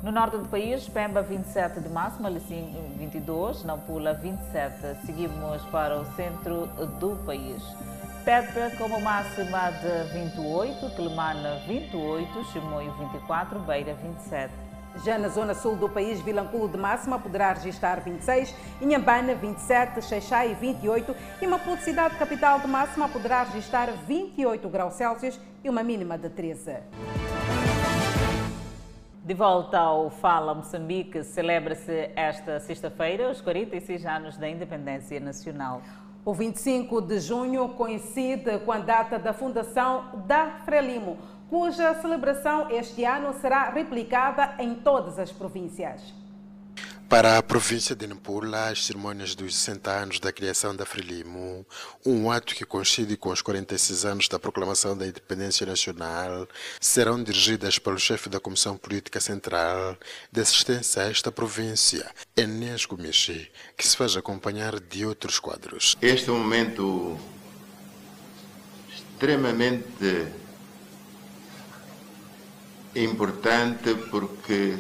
No 0.01 0.13
norte 0.13 0.37
do 0.37 0.47
país, 0.47 0.87
Pemba 0.87 1.21
27 1.21 1.81
de 1.81 1.89
máxima, 1.89 2.29
Licim 2.29 2.73
22, 2.97 3.65
Nampula 3.65 4.13
27. 4.13 5.05
Seguimos 5.05 5.61
para 5.63 5.99
o 5.99 6.05
centro 6.15 6.67
do 7.01 7.17
país. 7.25 7.61
Petra 8.23 8.71
com 8.77 8.85
uma 8.85 8.99
máxima 8.99 9.71
de 9.71 10.13
28, 10.13 10.95
Quelimana 10.95 11.59
28, 11.67 12.45
Chimoio 12.45 12.93
24, 12.93 13.59
Beira 13.59 13.93
27. 13.93 14.53
Já 15.03 15.17
na 15.17 15.27
zona 15.27 15.53
sul 15.53 15.75
do 15.75 15.89
país, 15.89 16.21
Vilanculo 16.21 16.69
de 16.69 16.77
máxima 16.77 17.19
poderá 17.19 17.51
registrar 17.51 17.99
26, 17.99 18.55
Inhambana 18.81 19.35
27, 19.35 20.01
Xaixai 20.01 20.55
28 20.55 21.13
e 21.41 21.47
Maputo, 21.47 21.83
cidade 21.83 22.15
capital 22.15 22.59
de 22.59 22.67
máxima, 22.67 23.09
poderá 23.09 23.43
registrar 23.43 23.91
28 24.07 24.69
graus 24.69 24.93
Celsius 24.93 25.37
e 25.61 25.69
uma 25.69 25.83
mínima 25.83 26.17
de 26.17 26.29
13. 26.29 26.77
De 29.29 29.35
volta 29.35 29.77
ao 29.77 30.09
Fala 30.09 30.55
Moçambique, 30.55 31.23
celebra-se 31.23 32.09
esta 32.15 32.59
sexta-feira 32.59 33.29
os 33.29 33.39
46 33.41 34.03
anos 34.03 34.37
da 34.37 34.49
independência 34.49 35.19
nacional. 35.19 35.83
O 36.25 36.33
25 36.33 36.99
de 36.99 37.19
junho 37.19 37.69
coincide 37.69 38.57
com 38.65 38.71
a 38.71 38.79
data 38.79 39.19
da 39.19 39.31
fundação 39.31 40.23
da 40.25 40.47
Frelimo, 40.65 41.19
cuja 41.47 41.93
celebração 42.01 42.71
este 42.71 43.05
ano 43.05 43.31
será 43.33 43.69
replicada 43.69 44.55
em 44.57 44.73
todas 44.73 45.19
as 45.19 45.31
províncias. 45.31 46.11
Para 47.09 47.39
a 47.39 47.41
província 47.41 47.95
de 47.95 48.05
Nampula, 48.05 48.69
as 48.69 48.85
cerimônias 48.85 49.33
dos 49.33 49.55
60 49.55 49.89
anos 49.89 50.19
da 50.19 50.31
criação 50.31 50.75
da 50.75 50.85
Frelimo, 50.85 51.65
um 52.05 52.29
ato 52.29 52.53
que 52.53 52.63
coincide 52.63 53.17
com 53.17 53.29
os 53.31 53.41
46 53.41 54.05
anos 54.05 54.27
da 54.27 54.37
proclamação 54.37 54.95
da 54.95 55.07
independência 55.07 55.65
nacional, 55.65 56.47
serão 56.79 57.23
dirigidas 57.23 57.79
pelo 57.79 57.97
chefe 57.97 58.29
da 58.29 58.39
Comissão 58.39 58.77
Política 58.77 59.19
Central 59.19 59.97
de 60.31 60.39
assistência 60.39 61.01
a 61.01 61.09
esta 61.09 61.31
província, 61.31 62.05
Enes 62.37 62.85
Gomichi, 62.85 63.51
que 63.75 63.87
se 63.87 63.97
faz 63.97 64.15
acompanhar 64.15 64.79
de 64.79 65.03
outros 65.03 65.39
quadros. 65.39 65.97
Este 65.99 66.29
é 66.29 66.31
um 66.31 66.37
momento 66.37 67.17
extremamente 68.87 70.27
importante 72.95 73.95
porque 74.11 74.77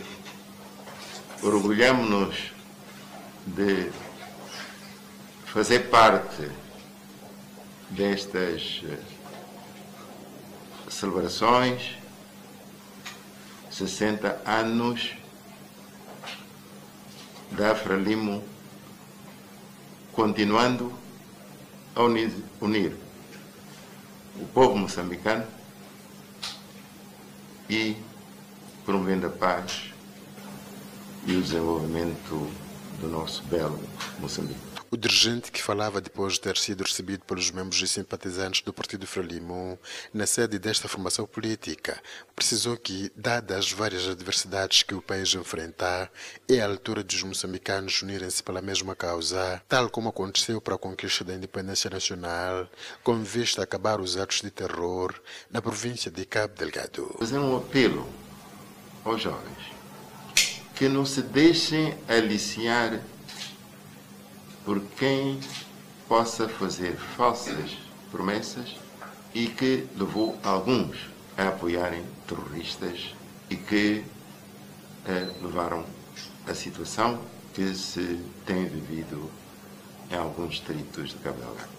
orgulhamos-nos 1.41 2.51
de 3.45 3.89
fazer 5.45 5.89
parte 5.89 6.49
destas 7.89 8.81
eh, 8.83 8.99
celebrações, 10.89 11.97
60 13.71 14.41
anos 14.45 15.15
da 17.51 17.73
Fralimo, 17.73 18.43
continuando 20.11 20.93
a 21.95 22.03
unir, 22.03 22.33
unir 22.59 22.95
o 24.35 24.45
povo 24.47 24.77
moçambicano 24.77 25.47
e 27.69 27.95
promovendo 28.85 29.27
a 29.27 29.29
paz 29.29 29.88
e 31.29 31.35
o 31.37 31.41
desenvolvimento 31.43 32.51
do 32.99 33.07
nosso 33.07 33.43
belo 33.43 33.79
Moçambique. 34.19 34.59
O 34.89 34.97
dirigente 34.97 35.51
que 35.51 35.61
falava 35.61 36.01
depois 36.01 36.33
de 36.33 36.41
ter 36.41 36.57
sido 36.57 36.83
recebido 36.83 37.23
pelos 37.23 37.51
membros 37.51 37.79
e 37.83 37.87
simpatizantes 37.87 38.61
do 38.61 38.73
Partido 38.73 39.05
Frelimo 39.05 39.77
na 40.11 40.25
sede 40.25 40.57
desta 40.57 40.87
formação 40.87 41.27
política, 41.27 42.01
precisou 42.35 42.75
que, 42.75 43.11
dadas 43.15 43.57
as 43.59 43.71
várias 43.71 44.07
adversidades 44.07 44.81
que 44.81 44.95
o 44.95 45.03
país 45.03 45.31
enfrenta, 45.35 46.11
é 46.49 46.61
a 46.61 46.65
altura 46.65 47.03
dos 47.03 47.21
moçambicanos 47.21 48.01
unirem-se 48.01 48.41
pela 48.41 48.59
mesma 48.59 48.95
causa, 48.95 49.61
tal 49.69 49.87
como 49.87 50.09
aconteceu 50.09 50.59
para 50.59 50.73
a 50.73 50.79
conquista 50.79 51.23
da 51.23 51.35
independência 51.35 51.91
nacional, 51.91 52.67
com 53.03 53.23
vista 53.23 53.61
a 53.61 53.65
acabar 53.65 54.01
os 54.01 54.17
atos 54.17 54.41
de 54.41 54.49
terror 54.49 55.13
na 55.51 55.61
província 55.61 56.09
de 56.09 56.25
Cabo 56.25 56.55
Delgado. 56.55 57.15
Fazer 57.19 57.37
um 57.37 57.55
apelo 57.55 58.09
aos 59.05 59.21
jovens 59.21 59.78
que 60.79 60.87
não 60.87 61.05
se 61.05 61.21
deixem 61.21 61.93
aliciar 62.07 63.01
por 64.63 64.79
quem 64.97 65.37
possa 66.07 66.47
fazer 66.47 66.95
falsas 66.95 67.77
promessas 68.09 68.77
e 69.35 69.47
que 69.47 69.85
levou 69.97 70.39
alguns 70.41 70.97
a 71.37 71.49
apoiarem 71.49 72.01
terroristas 72.25 73.13
e 73.49 73.57
que 73.57 74.05
eh, 75.05 75.29
levaram 75.41 75.83
a 76.47 76.53
situação 76.53 77.19
que 77.53 77.75
se 77.75 78.17
tem 78.45 78.65
vivido 78.65 79.29
em 80.09 80.15
alguns 80.15 80.51
distritos 80.51 81.09
de 81.09 81.15
Cabo 81.17 81.39
Delgado. 81.41 81.78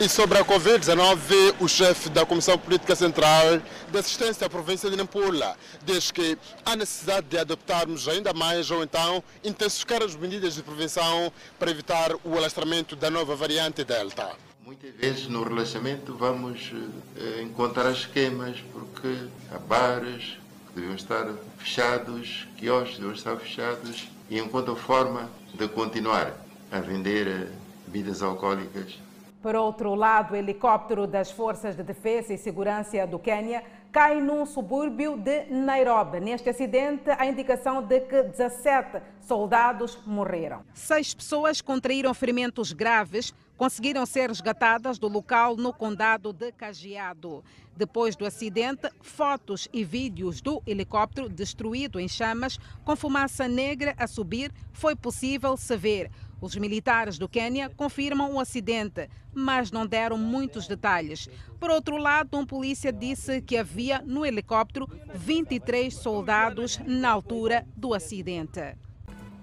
E 0.00 0.08
sobre 0.08 0.38
a 0.38 0.44
Covid-19, 0.44 1.56
o 1.58 1.66
chefe 1.66 2.08
da 2.08 2.24
Comissão 2.24 2.56
Política 2.56 2.94
Central 2.94 3.60
de 3.90 3.98
Assistência 3.98 4.46
à 4.46 4.50
província 4.50 4.88
de 4.88 4.96
Nampula 4.96 5.56
diz 5.84 6.12
que 6.12 6.38
há 6.64 6.76
necessidade 6.76 7.26
de 7.26 7.36
adoptarmos 7.36 8.06
ainda 8.06 8.32
mais 8.32 8.70
ou 8.70 8.84
então 8.84 9.20
intensificar 9.42 10.00
as 10.04 10.14
medidas 10.14 10.54
de 10.54 10.62
prevenção 10.62 11.32
para 11.58 11.72
evitar 11.72 12.12
o 12.22 12.36
alastramento 12.36 12.94
da 12.94 13.10
nova 13.10 13.34
variante 13.34 13.82
Delta. 13.82 14.36
Muitas 14.64 14.94
vezes 14.94 15.26
no 15.26 15.42
relaxamento 15.42 16.14
vamos 16.14 16.70
eh, 17.16 17.42
encontrar 17.42 17.90
esquemas 17.90 18.56
porque 18.72 19.16
há 19.52 19.58
bares 19.58 20.38
que 20.68 20.74
deviam 20.76 20.94
estar 20.94 21.26
fechados, 21.58 22.46
quiosques 22.56 22.98
deviam 22.98 23.14
estar 23.14 23.36
fechados 23.36 24.06
e 24.30 24.38
encontram 24.38 24.76
forma 24.76 25.28
de 25.54 25.66
continuar 25.66 26.36
a 26.70 26.78
vender 26.78 27.26
eh, 27.26 27.48
bebidas 27.88 28.22
alcoólicas 28.22 29.07
por 29.42 29.54
outro 29.54 29.94
lado, 29.94 30.32
o 30.32 30.36
helicóptero 30.36 31.06
das 31.06 31.30
Forças 31.30 31.76
de 31.76 31.82
Defesa 31.82 32.34
e 32.34 32.38
Segurança 32.38 33.06
do 33.06 33.18
Quênia 33.18 33.62
cai 33.92 34.20
num 34.20 34.44
subúrbio 34.44 35.16
de 35.16 35.44
Nairobi. 35.46 36.20
Neste 36.20 36.50
acidente, 36.50 37.10
a 37.10 37.24
indicação 37.24 37.82
de 37.82 38.00
que 38.00 38.22
17 38.22 39.00
soldados 39.20 39.98
morreram. 40.04 40.64
Seis 40.74 41.14
pessoas 41.14 41.60
contraíram 41.60 42.12
ferimentos 42.12 42.72
graves, 42.72 43.32
conseguiram 43.56 44.04
ser 44.04 44.28
resgatadas 44.28 44.98
do 44.98 45.08
local 45.08 45.56
no 45.56 45.72
condado 45.72 46.32
de 46.32 46.52
Cagiado. 46.52 47.42
Depois 47.76 48.16
do 48.16 48.26
acidente, 48.26 48.90
fotos 49.00 49.68
e 49.72 49.84
vídeos 49.84 50.40
do 50.40 50.60
helicóptero 50.66 51.28
destruído 51.28 52.00
em 52.00 52.08
chamas, 52.08 52.58
com 52.84 52.96
fumaça 52.96 53.46
negra 53.46 53.94
a 53.96 54.06
subir, 54.06 54.52
foi 54.72 54.96
possível 54.96 55.56
se 55.56 55.76
ver. 55.76 56.10
Os 56.40 56.54
militares 56.56 57.18
do 57.18 57.28
Quênia 57.28 57.68
confirmam 57.68 58.34
o 58.34 58.40
acidente, 58.40 59.08
mas 59.34 59.72
não 59.72 59.86
deram 59.86 60.16
muitos 60.16 60.68
detalhes. 60.68 61.28
Por 61.58 61.70
outro 61.70 61.96
lado, 61.96 62.38
um 62.38 62.46
polícia 62.46 62.92
disse 62.92 63.42
que 63.42 63.56
havia 63.56 64.00
no 64.04 64.24
helicóptero 64.24 64.88
23 65.14 65.94
soldados 65.94 66.78
na 66.86 67.10
altura 67.10 67.66
do 67.76 67.92
acidente. 67.92 68.76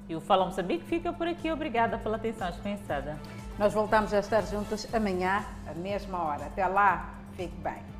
E 0.07 0.15
o 0.15 0.21
Fala 0.21 0.45
Moçambique 0.45 0.85
fica 0.85 1.11
por 1.11 1.27
aqui. 1.27 1.51
Obrigada 1.51 1.97
pela 1.97 2.15
atenção 2.15 2.49
dispensada. 2.51 3.19
Nós 3.57 3.73
voltamos 3.73 4.13
a 4.13 4.19
estar 4.19 4.41
juntos 4.41 4.87
amanhã, 4.93 5.43
à 5.65 5.73
mesma 5.73 6.23
hora. 6.23 6.45
Até 6.45 6.65
lá, 6.67 7.15
fique 7.35 7.55
bem. 7.57 7.95